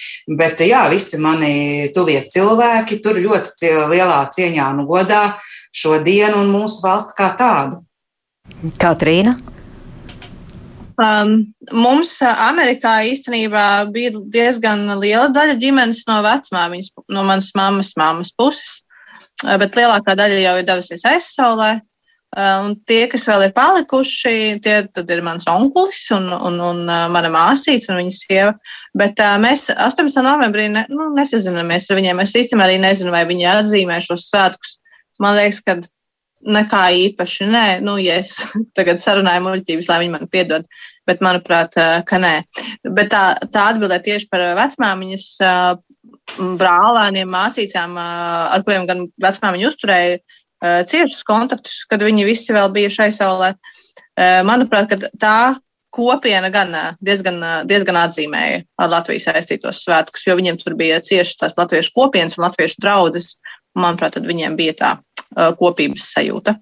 Bet 0.41 0.61
jā, 0.65 0.85
visi 0.93 1.21
mani 1.21 1.89
tuvie 1.97 2.21
cilvēki 2.31 3.01
tur 3.05 3.21
ļoti 3.21 3.73
lielā 3.93 4.23
cieņā 4.35 4.73
un 4.75 4.89
godā 4.89 5.23
šo 5.75 5.99
dienu 6.05 6.43
un 6.45 6.53
mūsu 6.53 6.83
valsti 6.85 7.17
kā 7.19 7.33
tādu. 7.39 7.83
Katrīna? 8.81 9.37
Um, 10.99 11.53
mums 11.71 12.17
Amerikā 12.27 12.97
īstenībā 13.07 13.87
bija 13.95 14.19
diezgan 14.35 14.89
liela 14.99 15.29
daļa 15.31 15.55
ģimenes 15.61 16.03
no 16.09 16.19
vecmāmiņas, 16.27 16.89
no 17.15 17.23
manas 17.29 17.53
mammas, 17.55 17.93
mammas 18.01 18.33
puses, 18.35 18.81
bet 19.45 19.79
lielākā 19.79 20.17
daļa 20.19 20.41
jau 20.43 20.57
ir 20.59 20.67
devusies 20.67 21.07
aizsaulē. 21.07 21.77
Uh, 22.37 22.67
un 22.67 22.75
tie, 22.85 23.07
kas 23.09 23.23
vēl 23.25 23.47
ir 23.47 23.53
palikuši, 23.57 24.61
tie 24.61 24.75
ir 24.85 25.21
mans 25.25 25.47
onkulis 25.49 26.03
un, 26.13 26.27
un, 26.29 26.59
un 26.61 26.83
uh, 26.85 27.07
mana 27.09 27.31
māsīca 27.33 27.95
un 27.95 28.03
viņas 28.03 28.19
sieva. 28.27 28.51
Bet 29.01 29.23
uh, 29.25 29.39
mēs 29.41 29.71
18. 29.73 30.21
novembrī 30.27 30.67
ne, 30.75 30.83
nu, 30.93 31.07
nesazināmies 31.17 31.89
ar 31.89 31.97
viņiem. 31.97 32.21
Es 32.21 32.37
īstenībā 32.37 32.67
arī 32.67 32.77
nezinu, 32.83 33.15
vai 33.15 33.23
viņi 33.31 33.49
atzīmē 33.55 33.97
šos 34.05 34.27
svētkus. 34.29 34.77
Man 35.25 35.39
liekas, 35.39 35.63
ka 35.65 35.79
nekā 36.45 36.83
īpaši. 37.09 37.49
Nē, 37.49 37.67
nu, 37.87 37.97
ja 38.03 38.19
es 38.21 38.35
tagad 38.77 39.01
sarunāju 39.01 39.47
muļķības, 39.47 39.89
lai 39.89 40.01
viņi 40.05 40.15
man 40.19 40.29
piedod, 40.29 40.69
bet 41.09 41.25
manuprāt, 41.25 41.81
ka 41.81 42.21
nē. 42.21 42.35
Bet 42.93 43.09
tā, 43.15 43.23
tā 43.49 43.71
atbildē 43.73 44.03
tieši 44.05 44.29
par 44.29 44.45
vecmāmiņas 44.61 45.31
brālēniem, 46.61 47.33
māsīcām, 47.33 47.97
ar 47.97 48.67
kuriem 48.69 48.85
gan 48.91 49.07
vecmāmiņa 49.17 49.73
uzturēja 49.73 50.21
Eh, 50.21 50.47
ciešus 50.63 51.23
kontaktus, 51.29 51.85
kad 51.91 52.03
viņi 52.03 52.27
visi 52.27 52.55
vēl 52.57 52.73
bija 52.75 52.91
šai 52.91 53.09
saulē. 53.15 53.53
Eh, 54.19 54.41
manuprāt, 54.47 54.91
tā 55.23 55.55
kopiena 55.95 56.51
gan 56.51 56.75
eh, 56.75 56.89
diezgan, 57.05 57.39
diezgan 57.71 58.01
atzīmēja 58.01 58.65
ar 58.83 58.91
Latviju 58.91 59.23
saistītos 59.23 59.85
svētkus, 59.85 60.27
jo 60.27 60.35
viņiem 60.39 60.59
tur 60.59 60.75
bija 60.79 60.99
ciešas 61.05 61.39
tās 61.43 61.59
latviešu 61.59 61.95
kopienas 61.95 62.39
un 62.39 62.49
latviešu 62.49 62.83
draudzes. 62.83 63.37
Manuprāt, 63.79 64.17
tad 64.17 64.27
viņiem 64.27 64.57
bija 64.59 64.75
tā 64.75 64.91
kopības 65.35 66.13
sajūta. 66.15 66.59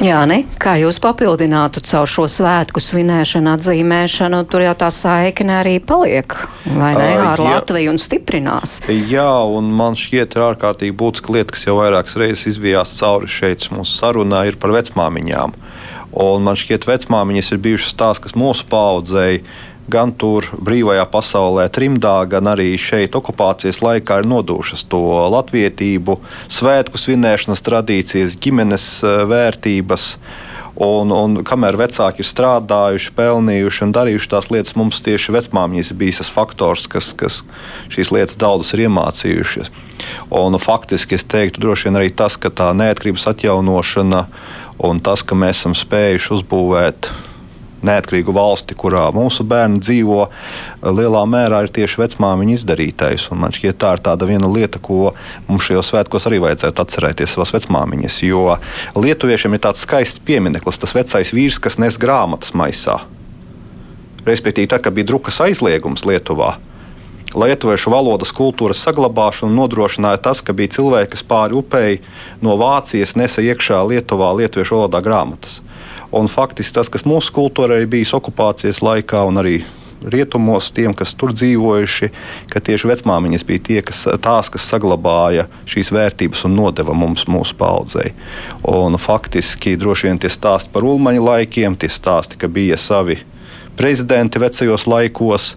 Jā, 0.00 0.22
ne? 0.28 0.42
kā 0.60 0.74
jūs 0.80 0.96
papildinātu 1.00 1.82
caur 1.84 2.08
šo 2.08 2.26
svētku 2.28 2.80
svinēšanu, 2.80 3.50
atzīmēšanu, 3.56 4.38
tur 4.48 4.64
jau 4.64 4.74
tā 4.82 4.88
saikne 4.92 5.58
arī 5.58 5.74
paliek, 5.84 6.36
vai 6.64 6.92
ne, 6.96 7.08
ar 7.20 7.40
uh, 7.40 7.48
Latviju 7.48 7.92
un 7.92 8.00
stiprinās? 8.00 8.78
Jā, 8.88 9.28
un 9.48 9.68
man 9.76 9.96
šķiet 10.00 10.36
ir 10.36 10.44
ārkārtīgi 10.46 10.96
būtiska 10.96 11.34
lieta, 11.36 11.56
kas 11.56 11.66
jau 11.68 11.78
vairākas 11.80 12.16
reizes 12.20 12.46
izvijās 12.54 12.94
cauri 13.00 13.28
šeit 13.32 13.68
mūsu 13.72 13.96
sarunā, 14.00 14.46
ir 14.48 14.60
par 14.60 14.72
vecmāmiņām. 14.76 15.56
Un 16.20 16.44
man 16.48 16.56
šķiet, 16.58 16.88
vecmāmiņas 16.88 17.52
ir 17.54 17.64
bijušas 17.64 17.96
tās, 18.00 18.20
kas 18.22 18.36
mūsu 18.36 18.64
paudzei 18.68 19.42
gan 19.90 20.12
tur 20.16 20.46
brīvajā 20.54 21.06
pasaulē, 21.10 21.66
trimdā, 21.72 22.18
gan 22.30 22.50
arī 22.52 22.72
šeit 22.80 23.16
okupācijas 23.18 23.82
laikā 23.84 24.20
ir 24.22 24.28
nodūšas 24.30 24.86
to 24.90 25.02
latvietību, 25.34 26.20
svētku 26.50 27.00
svinēšanas 27.00 27.64
tradīcijas, 27.66 28.38
ģimenes 28.40 28.86
eh, 29.02 29.24
vērtības. 29.30 30.14
Un, 30.80 31.10
un 31.12 31.40
kamēr 31.44 31.76
vecāki 31.76 32.22
ir 32.22 32.28
strādājuši, 32.28 33.10
pelnījuši 33.18 33.82
un 33.84 33.90
darījuši 33.92 34.30
tās 34.32 34.46
lietas, 34.54 34.76
mums 34.78 35.02
tieši 35.04 35.34
vecmāmiņas 35.34 35.90
ir 35.92 35.98
bijis 36.00 36.22
tas 36.22 36.30
faktors, 36.32 36.86
kas, 36.88 37.10
kas 37.18 37.42
šīs 37.92 38.12
lietas 38.14 38.38
daudzas 38.40 38.72
ir 38.72 38.86
iemācījušas. 38.86 39.68
Un, 40.32 40.56
faktiski 40.62 41.18
es 41.18 41.26
teiktu, 41.28 41.60
droši 41.66 41.90
vien 41.90 42.00
arī 42.00 42.14
tas, 42.16 42.38
ka 42.40 42.48
tā 42.54 42.70
neatkarības 42.78 43.28
atjaunošana 43.34 44.22
un 44.88 45.02
tas, 45.04 45.26
ka 45.26 45.36
mēs 45.36 45.60
esam 45.60 45.76
spējuši 45.76 46.32
uzbūvēt 46.38 47.10
neatkarīgu 47.86 48.34
valsti, 48.36 48.76
kurā 48.78 49.06
mūsu 49.14 49.44
bērni 49.48 49.80
dzīvo, 49.82 50.26
lielā 50.96 51.22
mērā 51.28 51.62
ir 51.64 51.72
tieši 51.74 52.02
vecmāmiņa 52.02 52.56
izdarītais. 52.58 53.28
Un 53.32 53.42
man 53.44 53.54
šķiet, 53.56 53.78
tā 53.80 53.94
ir 53.96 54.04
tāda 54.06 54.28
viena 54.28 54.50
lieta, 54.50 54.80
ko 54.82 55.12
mums 55.48 55.68
šajos 55.68 55.92
svētkos 55.92 56.28
arī 56.30 56.40
vajadzētu 56.46 56.84
atcerēties 56.84 57.36
savas 57.36 57.54
vecmāmiņas. 57.56 58.22
Jo 58.26 58.56
lietuviešiem 58.98 59.56
ir 59.56 59.64
tāds 59.66 59.84
skaists 59.86 60.22
piemineklis, 60.24 60.80
tas 60.80 60.96
vecais 60.96 61.34
vīrs, 61.36 61.60
kas 61.62 61.80
nes 61.82 62.00
grāmatas 62.00 62.56
maisā. 62.56 63.00
Respektīvi, 64.26 64.68
tā 64.68 64.80
kā 64.82 64.92
bija 64.92 65.08
drukas 65.14 65.40
aizliegums 65.40 66.04
Lietuvā, 66.04 66.58
Lietuviešu 67.30 67.92
valodas 67.92 68.32
kultūras 68.34 68.80
saglabāšanu 68.82 69.54
nodrošināja 69.54 70.18
tas, 70.24 70.40
ka 70.42 70.50
bija 70.56 70.72
cilvēki, 70.74 71.12
kas 71.12 71.22
pāri 71.22 71.54
upei 71.54 72.00
no 72.42 72.56
Vācijas 72.58 73.14
nesa 73.14 73.44
iekšā 73.46 73.78
Lietuvā 73.86 74.32
lietuviešu 74.34 74.74
valodā 74.74 74.98
grāmatas. 75.04 75.60
Un 76.10 76.26
faktiski 76.26 76.74
tas, 76.74 76.88
kas 76.90 77.06
mūsu 77.06 77.30
kultūrā 77.36 77.78
ir 77.80 77.90
bijis 77.90 78.10
okupācijas 78.16 78.82
laikā 78.82 79.22
un 79.28 79.38
arī 79.38 79.60
rietumos, 80.02 80.70
tiem, 80.72 80.94
kas 80.96 81.12
tur 81.14 81.34
dzīvojuši, 81.36 82.10
ka 82.50 82.62
tieši 82.64 82.88
vecmāmiņas 82.90 83.44
bija 83.46 83.62
tie, 83.68 83.78
kas, 83.84 84.06
tās, 84.24 84.50
kas 84.52 84.68
saglabāja 84.72 85.46
šīs 85.70 85.92
vērtības 85.94 86.46
un 86.48 86.56
nodeva 86.56 86.96
mums, 86.96 87.26
mūsu 87.30 87.56
paudzei. 87.58 88.14
Un 88.66 88.98
faktiski 88.98 89.76
droši 89.78 90.08
vien 90.08 90.22
tie 90.22 90.32
stāsti 90.32 90.72
par 90.72 90.86
ulmaņa 90.88 91.26
laikiem, 91.26 91.76
tie 91.78 91.92
stāsti, 91.92 92.40
ka 92.40 92.48
bija 92.48 92.80
savi 92.80 93.20
prezidenti 93.78 94.40
vecajos 94.40 94.86
laikos, 94.90 95.52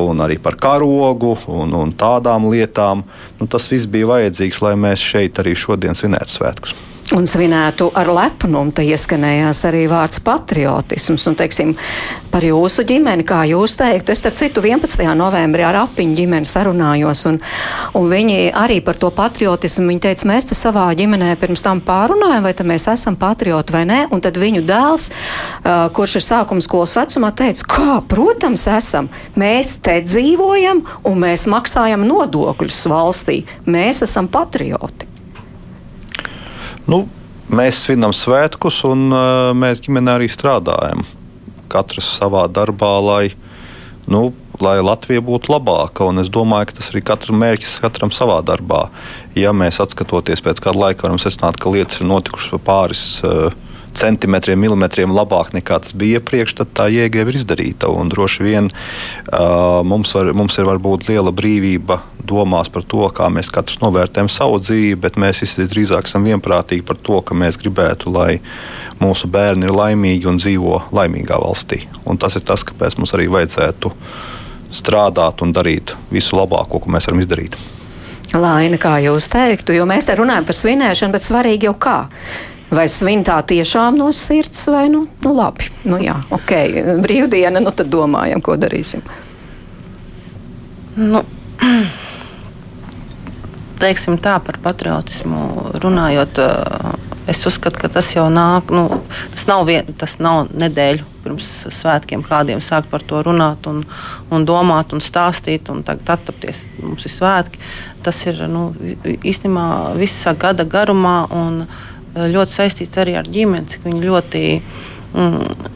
un 0.00 0.22
arī 0.24 0.38
par 0.42 0.56
karogu 0.58 1.36
un, 1.50 1.74
un 1.76 1.92
tādām 1.92 2.48
lietām. 2.50 3.04
Nu, 3.40 3.50
tas 3.50 3.68
viss 3.70 3.90
bija 3.90 4.08
vajadzīgs, 4.14 4.62
lai 4.64 4.78
mēs 4.78 5.02
šeit 5.12 5.42
arī 5.42 5.58
šodien 5.58 5.98
svinētu 5.98 6.38
svētkus 6.38 6.78
un 7.16 7.26
svinētu 7.26 7.90
ar 7.98 8.10
lepnumu. 8.12 8.72
Te 8.74 8.84
ieskanējās 8.86 9.64
arī 9.68 9.84
vārds 9.90 10.20
patriotisms. 10.24 11.26
Un, 11.30 11.36
teiksim, 11.38 11.74
par 12.30 12.44
jūsu 12.46 12.84
ģimeni, 12.86 13.24
kā 13.26 13.42
jūs 13.50 13.74
teiktu, 13.80 14.14
es 14.14 14.22
starp 14.22 14.38
citu 14.38 14.62
11. 14.64 15.02
novembrī 15.18 15.64
ar 15.66 15.80
apiņu 15.84 16.16
ģimeni 16.18 16.48
sarunājos, 16.48 17.24
un, 17.30 17.40
un 17.98 18.08
viņi 18.10 18.38
arī 18.56 18.78
par 18.86 18.98
to 19.00 19.10
patriotismu, 19.14 19.88
viņi 19.90 20.04
teica, 20.06 20.28
mēs 20.30 20.50
te 20.50 20.58
savā 20.58 20.86
ģimenē 20.98 21.32
pirms 21.40 21.64
tam 21.66 21.82
pārunājam, 21.84 22.46
vai 22.46 22.54
mēs 22.70 22.88
esam 22.92 23.18
patrioti 23.18 23.74
vai 23.74 23.84
nē, 23.90 24.00
un 24.14 24.22
tad 24.22 24.38
viņu 24.40 24.62
dēls, 24.68 25.10
uh, 25.10 25.88
kurš 25.96 26.20
ir 26.20 26.26
sākuma 26.28 26.64
skolas 26.64 26.94
vecumā, 26.98 27.32
teica, 27.36 27.66
kā, 27.74 27.98
protams, 28.10 28.68
esam, 28.70 29.10
mēs 29.40 29.78
te 29.84 29.98
dzīvojam, 30.06 30.84
un 31.10 31.22
mēs 31.26 31.48
maksājam 31.50 32.06
nodokļus 32.06 32.82
valstī, 32.90 33.42
mēs 33.66 34.04
esam 34.06 34.30
patrioti. 34.30 35.09
Nu, 36.88 37.04
mēs 37.52 37.84
svinam 37.84 38.14
svētkus, 38.16 38.82
un 38.88 39.10
mēs 39.58 39.82
ģimenē 39.84 40.18
arī 40.18 40.28
strādājam. 40.32 41.04
Katrs 41.70 42.08
savā 42.18 42.46
darbā, 42.50 42.92
lai, 43.04 43.24
nu, 44.10 44.30
lai 44.62 44.78
Latvija 44.82 45.22
būtu 45.24 45.52
labāka. 45.52 46.06
Un 46.08 46.22
es 46.22 46.30
domāju, 46.32 46.70
ka 46.70 46.78
tas 46.80 46.90
arī 46.92 47.02
katram 47.06 47.40
mērķis, 47.42 47.80
katram 47.84 48.12
savā 48.14 48.40
darbā. 48.46 48.86
Ja 49.38 49.54
mēs 49.56 49.80
atskatoties 49.82 50.42
pēc 50.44 50.62
kāda 50.64 50.86
laika, 50.86 51.06
varam 51.06 51.20
secināt, 51.22 51.60
ka 51.60 51.72
lietas 51.72 52.00
ir 52.00 52.08
notikušas 52.10 52.62
pāris. 52.66 53.04
Uh, 53.24 53.50
centimetriem, 53.96 54.60
milimetriem 54.60 55.12
labāk 55.14 55.52
nekā 55.56 55.80
tas 55.84 55.94
bija 55.96 56.20
iepriekš, 56.20 56.54
tad 56.60 56.72
tā 56.76 56.86
jēga 56.92 57.24
ir 57.24 57.38
izdarīta. 57.40 57.90
Un 57.92 58.10
droši 58.12 58.46
vien 58.46 58.70
uh, 58.70 59.80
mums, 59.86 60.14
var, 60.16 60.32
mums 60.36 60.58
ir 60.58 60.68
varbūt 60.68 61.08
liela 61.10 61.32
brīvība 61.34 62.00
domās 62.30 62.70
par 62.72 62.84
to, 62.86 63.02
kā 63.14 63.28
mēs 63.32 63.50
katrs 63.52 63.80
novērtējam 63.82 64.30
savu 64.30 64.60
dzīvi, 64.62 64.98
bet 65.00 65.18
mēs 65.20 65.42
visdrīzāk 65.44 66.10
esam 66.10 66.28
vienprātīgi 66.28 66.86
par 66.86 67.00
to, 67.02 67.20
ka 67.24 67.36
mēs 67.36 67.58
gribētu, 67.60 68.12
lai 68.14 68.40
mūsu 69.00 69.30
bērni 69.32 69.68
ir 69.68 69.74
laimīgi 69.74 70.28
un 70.30 70.38
dzīvo 70.40 70.84
laimīgā 70.94 71.40
valstī. 71.40 71.84
Un 72.04 72.20
tas 72.20 72.36
ir 72.36 72.46
tas, 72.46 72.64
kāpēc 72.66 72.98
mums 73.00 73.14
arī 73.16 73.30
vajadzētu 73.32 73.92
strādāt 74.76 75.42
un 75.42 75.54
darīt 75.56 75.96
visu 76.12 76.38
labāko, 76.38 76.78
ko 76.78 76.92
mēs 76.92 77.08
varam 77.10 77.22
izdarīt. 77.24 77.58
Laina, 78.30 78.78
kā 78.78 78.94
jūs 79.02 79.26
teiktu, 79.26 79.74
jo 79.74 79.86
mēs 79.90 80.06
te 80.06 80.14
runājam 80.14 80.46
par 80.46 80.54
svinēšanu, 80.54 81.16
bet 81.16 81.24
svarīgi 81.24 81.66
jau 81.66 81.74
kā. 81.82 81.96
Vai 82.70 82.86
svin 82.86 83.24
tā 83.26 83.40
tiešām 83.42 83.96
no 83.98 84.12
sirds, 84.14 84.68
vai 84.70 84.84
nu, 84.92 85.02
nu 85.24 85.32
labi, 85.34 85.66
nu 85.90 85.98
jā, 85.98 86.14
ok, 86.30 86.52
brīvdiena, 87.02 87.58
nu 87.58 87.72
tad 87.74 87.90
domājam, 87.90 88.42
ko 88.46 88.54
darīsim. 88.60 89.02
Nu, 91.00 91.24
teiksim 93.82 94.20
tā 94.22 94.36
par 94.46 94.60
patriotismu. 94.62 95.40
Runājot, 95.82 96.38
es 97.30 97.42
uzskatu, 97.50 97.82
ka 97.82 97.90
tas 97.90 98.12
jau 98.14 98.28
nāk, 98.30 98.70
nu, 98.70 98.86
tas 99.34 99.48
nav, 99.50 99.66
vien, 99.66 99.90
tas 99.98 100.20
nav 100.22 100.52
nedēļu 100.54 101.08
pirms 101.20 101.50
svētkiem 101.74 102.22
kādiem 102.24 102.62
sākt 102.64 102.88
par 102.88 103.02
to 103.04 103.18
runāt 103.26 103.66
un, 103.68 103.82
un 104.32 104.46
domāt 104.48 104.94
un 104.96 105.02
stāstīt 105.04 105.68
un 105.74 105.82
tagad 105.84 106.14
attapties, 106.14 106.68
mums 106.80 107.04
ir 107.04 107.18
svētki. 107.18 107.60
Tas 108.06 108.22
ir, 108.30 108.46
nu, 108.48 108.70
īstenībā 109.04 109.98
visa 109.98 110.32
gada 110.38 110.64
garumā 110.64 111.24
un, 111.34 111.64
uh, 111.66 111.86
Eh, 111.89 111.89
ļoti 112.14 112.56
saistīts 112.56 113.00
arī 113.00 113.16
ar 113.20 113.28
ģimeni, 113.30 113.68
cik 113.70 113.84
viņi 113.86 114.06
ļoti 114.06 114.42
mm, 114.58 115.68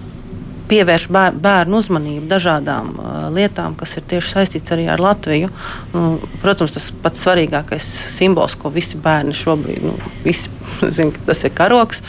pievērš 0.69 1.09
bērnu 1.13 1.79
uzmanību 1.79 2.29
dažādām 2.29 2.95
uh, 2.97 3.11
lietām, 3.35 3.75
kas 3.79 3.99
ir 3.99 4.07
tieši 4.11 4.33
saistīts 4.33 4.75
arī 4.75 4.87
ar 4.91 5.03
Latviju. 5.03 5.51
Nu, 5.93 6.05
protams, 6.43 6.73
tas 6.75 6.89
pats 7.05 7.25
svarīgākais 7.27 7.85
simbols, 8.17 8.57
ko 8.59 8.73
visi 8.73 8.99
bērni 9.01 9.37
šobrīd, 9.37 9.85
nu, 9.85 9.99
visi 10.25 10.51
zin, 10.97 11.13
tas 11.27 11.45
ir 11.45 11.55
karoks. 11.57 12.03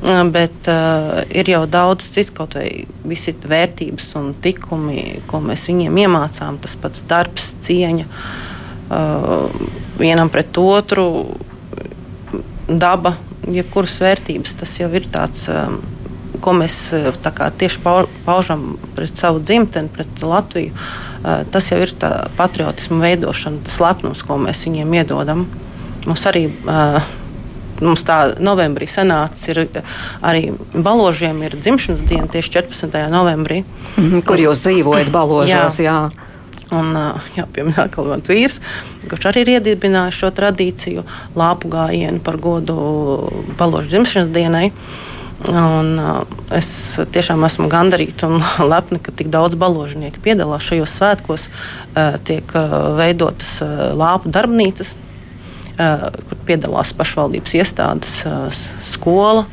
Uh, 0.00 0.22
bet 0.32 0.68
uh, 0.72 1.22
ir 1.32 1.50
jau 1.52 1.64
daudz 1.68 2.06
cits, 2.12 2.32
kaut 2.36 2.56
vai 2.56 2.68
visi 3.08 3.34
vērtības 3.34 4.12
un 4.20 4.32
tikumi, 4.44 5.24
ko 5.30 5.42
mēs 5.44 5.66
viņiem 5.72 6.04
iemācām. 6.04 6.60
Tas 6.60 6.76
pats 6.80 7.04
darbs, 7.08 7.54
cieņa 7.64 8.06
uh, 8.06 9.64
vienam 10.00 10.32
pret 10.32 10.60
otru, 10.60 11.08
daba, 12.70 13.16
jebkuras 13.54 13.98
vērtības, 14.02 14.56
tas 14.62 14.76
jau 14.80 14.90
ir 14.96 15.08
tāds. 15.12 15.48
Um, 15.52 15.80
ko 16.40 16.54
mēs 16.56 16.74
uh, 16.96 17.10
kā, 17.20 17.50
tieši 17.52 17.82
paužam 18.24 18.78
pret 18.96 19.18
savu 19.18 19.42
dzimteni, 19.44 19.90
pret 19.92 20.22
Latviju, 20.24 20.72
uh, 20.72 21.42
tas 21.52 21.68
jau 21.68 21.76
ir 21.82 21.92
patriotismu 22.38 23.00
veidošana, 23.02 23.60
tas 23.66 23.76
lepnums, 23.82 24.22
ko 24.24 24.38
mēs 24.40 24.64
viņiem 24.64 24.94
iedodam. 25.02 25.44
Mums 26.06 26.24
arī 26.30 26.46
uh, 26.48 27.02
mums 27.84 28.04
tā 28.06 28.18
novembrī 28.40 28.88
sanāca, 28.90 29.52
ir 29.52 29.62
arī 30.24 30.42
baložiem 30.72 31.44
ir 31.46 31.56
dzimšanas 31.60 32.04
diena 32.08 32.28
tieši 32.30 32.56
14. 32.56 32.98
novembrī. 33.12 33.62
-hmm, 33.96 34.24
kur 34.24 34.40
jūs 34.40 34.64
dzīvojat 34.64 35.10
baložos? 35.10 35.80
jā. 35.80 35.92
jā. 35.92 36.29
Un, 36.76 36.94
jā, 37.34 37.46
piemēram, 37.50 37.90
Kalvans 37.90 38.30
vīrs, 38.30 38.60
kurš 39.10 39.30
arī 39.30 39.42
ir 39.42 39.54
iedibinājis 39.56 40.20
šo 40.22 40.30
tradīciju, 40.34 41.02
lāpu 41.38 41.70
gājienu 41.72 42.22
par 42.22 42.38
godu 42.42 42.76
balošu 43.58 43.90
dzimšanas 43.90 44.34
dienai. 44.34 44.68
Un, 45.50 45.94
es 46.52 46.68
tiešām 47.14 47.46
esmu 47.48 47.70
gandarīta 47.72 48.28
un 48.28 48.42
lepna, 48.72 49.00
ka 49.02 49.14
tik 49.16 49.32
daudz 49.32 49.56
baložnieku 49.58 50.22
piedalās 50.22 50.66
šajos 50.68 50.96
svētkos. 51.00 51.48
Tiek 52.28 52.54
veidotas 53.00 53.56
lāpu 53.96 54.30
darbnīcas, 54.30 54.94
kur 55.76 56.42
piedalās 56.46 56.92
pašvaldības 56.96 57.56
iestādes, 57.56 58.16
skola. 58.92 59.46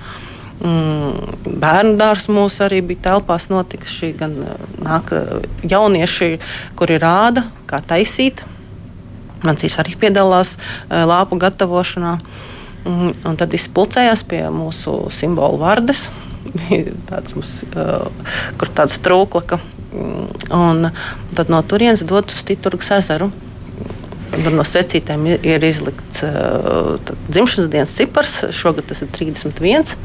Mm, 0.58 1.58
bērnu 1.62 1.98
dārsts 2.00 2.32
mūsu 2.34 2.64
arī 2.66 2.80
bija 2.86 3.12
telpās 3.12 3.46
notikuši, 3.54 4.10
gan 4.18 4.34
eh, 4.42 4.62
nāk 4.82 5.12
eh, 5.14 5.34
jaunieši, 5.70 6.32
kuri 6.80 6.98
rāda, 7.02 7.46
kā 7.70 7.82
taisīt. 7.86 8.42
Mans 9.46 9.62
īrs 9.62 9.78
arī 9.84 9.94
piedalās 10.02 10.56
eh, 10.58 11.04
lāpu 11.06 11.38
gatavošanā. 11.42 12.18
Mm, 12.88 13.14
un 13.30 13.38
tad 13.38 13.54
viss 13.54 13.70
pulcējās 13.70 14.26
pie 14.26 14.48
mūsu 14.54 14.98
simbolu 15.14 15.62
vārdas. 15.62 16.08
tāds 17.10 17.38
mums, 17.38 17.58
kur 18.58 18.74
tāds 18.74 18.98
trūklaka. 19.06 19.62
Mm, 19.94 20.30
un 20.58 20.90
tad 21.38 21.54
no 21.54 21.62
turienes 21.62 22.02
dod 22.08 22.34
uz 22.34 22.42
Titurgas 22.48 22.96
ezeru. 22.98 23.30
Tur 24.34 24.54
no 24.54 24.66
secītēm 24.68 25.26
ir, 25.36 25.64
izlikts 25.66 26.24
uh, 26.28 26.96
dzimšanas 27.30 27.70
dienas 27.74 27.96
cipars. 27.98 28.38
Šogad 28.56 28.90
tas 28.90 29.02
ir 29.04 29.12
31. 29.16 29.96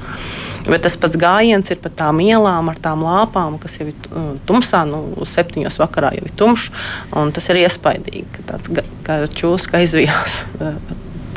Bet 0.68 0.84
tas 0.86 0.96
pats 1.00 1.18
gājiens 1.18 1.72
ir 1.74 1.80
pa 1.82 1.90
tām 2.02 2.20
ielām 2.22 2.70
ar 2.70 2.78
tām 2.82 3.02
lāpām, 3.02 3.58
kas 3.62 3.80
jau 3.80 3.88
ir 3.90 3.96
tumsā, 4.46 4.84
nu, 4.86 5.02
septiņos 5.26 5.80
vakarā 5.82 6.12
jau 6.18 6.26
ir 6.28 6.36
tumšs. 6.38 6.70
Tas 7.34 7.48
ir 7.50 7.64
iespaidīgi, 7.64 8.44
tāds 8.46 8.70
kā 9.06 9.22
čūska 9.26 9.82
aizvijās. 9.82 10.44
Uh, 10.60 10.76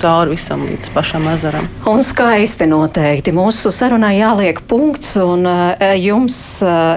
cauri 0.05 0.36
visam 0.36 0.65
līdz 0.67 0.91
pašam 0.93 1.27
ezeram. 1.31 1.67
Un 1.89 2.03
skaisti 2.05 2.67
noteikti. 2.69 3.33
Mūsu 3.36 3.71
sarunai 3.73 4.15
jāliek 4.17 4.59
punkts, 4.69 5.15
un 5.21 5.47
jums, 6.01 6.38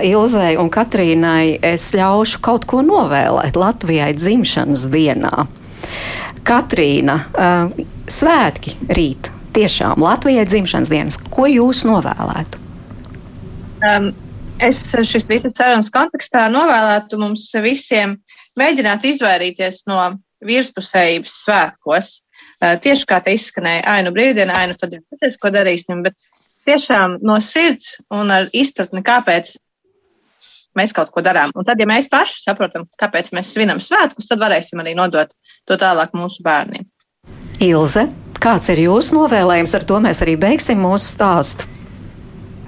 Ilzai 0.09 0.57
un 0.61 0.71
Katrīnai, 0.73 1.59
es 1.73 1.91
ļaušu 1.97 2.43
kaut 2.45 2.67
ko 2.69 2.83
novēlēt 2.87 3.59
Latvijai 3.59 4.13
dzimšanas 4.19 4.89
dienā. 4.93 5.47
Katrīna, 6.49 7.19
uh, 7.37 7.89
svētki 8.09 8.73
rīt 8.97 9.29
tiešām 9.57 10.01
Latvijai 10.01 10.47
dzimšanas 10.49 10.93
dienas. 10.93 11.19
Ko 11.33 11.45
jūs 11.51 11.83
novēlētu? 11.89 12.61
Um, 13.85 14.09
es 14.65 14.81
šīs 14.95 15.27
visas 15.29 15.59
sarunas 15.59 15.91
kontekstā 15.93 16.47
novēlētu 16.53 17.21
mums 17.21 17.51
visiem 17.63 18.17
mēģināt 18.59 19.05
izvairīties 19.11 19.85
no 19.91 20.01
virspusējības 20.49 21.37
svētkos. 21.45 22.11
Uh, 22.59 22.75
tieši 22.81 23.07
kā 23.11 23.21
te 23.23 23.37
izskanēja, 23.37 23.85
ainu 23.99 24.15
brīvdiena, 24.17 24.57
ainu 24.65 24.79
tad 24.81 24.97
tas, 25.21 25.37
ko 25.37 25.53
darīsim, 25.55 26.01
bet 26.07 26.17
tiešām 26.69 27.21
no 27.25 27.37
sirds 27.45 27.99
un 28.15 28.33
ar 28.35 28.49
izpratni, 28.57 29.05
kāpēc 29.05 29.53
mēs 30.79 30.95
kaut 30.97 31.11
ko 31.15 31.25
darām. 31.25 31.51
Un 31.59 31.67
tad, 31.67 31.81
ja 31.83 31.89
mēs 31.91 32.09
paši 32.13 32.41
saprotam, 32.47 32.87
kāpēc 33.01 33.33
mēs 33.37 33.51
svinam 33.57 33.83
svētkus, 33.83 34.31
tad 34.31 34.41
varēsim 34.43 34.81
arī 34.85 34.95
nodot 34.99 35.35
to 35.69 35.77
tālāk 35.81 36.15
mūsu 36.17 36.47
bērniem. 36.47 36.87
Ilze, 37.67 38.07
Kāds 38.39 38.71
ir 38.71 38.79
jūsu 38.85 39.17
novēlējums? 39.17 39.75
Ar 39.75 39.85
to 39.89 39.99
mēs 40.03 40.23
arī 40.23 40.37
beigsim 40.39 40.79
mūsu 40.85 41.11
stāstu. 41.11 41.67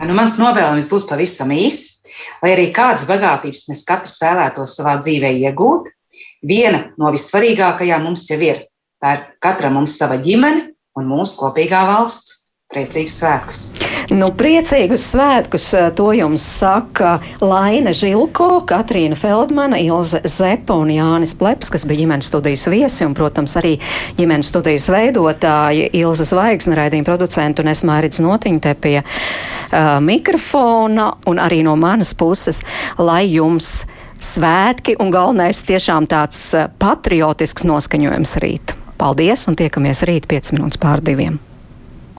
Nu, 0.00 0.14
mans 0.16 0.34
novēlējums 0.40 0.88
būs 0.90 1.06
pavisam 1.06 1.52
īss. 1.54 2.00
Lai 2.42 2.56
arī 2.56 2.66
kādas 2.74 3.06
bagātības 3.06 3.68
mēs 3.70 3.84
katrs 3.86 4.18
vēlētos 4.24 4.74
savā 4.80 4.96
dzīvē 4.98 5.30
iegūt, 5.46 5.86
viena 6.42 6.82
no 6.98 7.12
vissvarīgākajām 7.14 8.02
mums 8.08 8.26
jau 8.32 8.40
ir. 8.42 8.64
Tā 9.00 9.14
ir 9.16 9.24
katra 9.44 9.70
mums 9.72 9.94
sava 10.00 10.18
ģimene 10.20 10.72
un 10.98 11.08
mūsu 11.08 11.38
kopīgā 11.44 11.86
valsts. 11.94 12.50
Priecīgus 12.70 13.20
svētkus! 13.22 13.99
Nu, 14.10 14.26
priecīgus 14.34 15.04
svētkus 15.12 15.68
to 15.94 16.08
jums 16.18 16.42
saka 16.42 17.12
Laina 17.38 17.92
Žilko, 17.94 18.64
Katrīna 18.66 19.14
Feldmana, 19.14 19.78
Ilze 19.78 20.18
Zepa 20.26 20.74
un 20.82 20.88
Jānis 20.90 21.36
Pleps, 21.38 21.68
kas 21.70 21.84
bija 21.86 22.02
ģimenes 22.02 22.26
studijas 22.26 22.66
viesi 22.72 23.06
un, 23.06 23.14
protams, 23.14 23.54
arī 23.60 23.76
ģimenes 24.18 24.50
studijas 24.50 24.88
veidotāji 24.90 25.92
Ilze 26.00 26.26
Zvaigzne, 26.26 26.74
raidījuma 26.80 27.06
producentu 27.06 27.62
un 27.62 27.70
es 27.70 27.84
Mērits 27.86 28.18
Notiņu 28.24 28.62
te 28.64 28.72
pie 28.82 28.96
uh, 29.04 29.92
mikrofona 30.02 31.12
un 31.30 31.38
arī 31.38 31.60
no 31.62 31.76
manas 31.78 32.10
puses, 32.18 32.58
lai 32.98 33.28
jums 33.28 33.84
svētki 34.18 34.96
un 34.98 35.14
galvenais 35.14 35.62
tiešām 35.70 36.10
tāds 36.10 36.48
patriotisks 36.82 37.62
noskaņojums 37.68 38.34
rīt. 38.42 38.74
Paldies 38.98 39.46
un 39.46 39.54
tiekamies 39.60 40.02
rīt 40.10 40.26
5 40.34 40.56
minūtes 40.58 40.82
pār 40.82 41.04
diviem. 41.06 41.38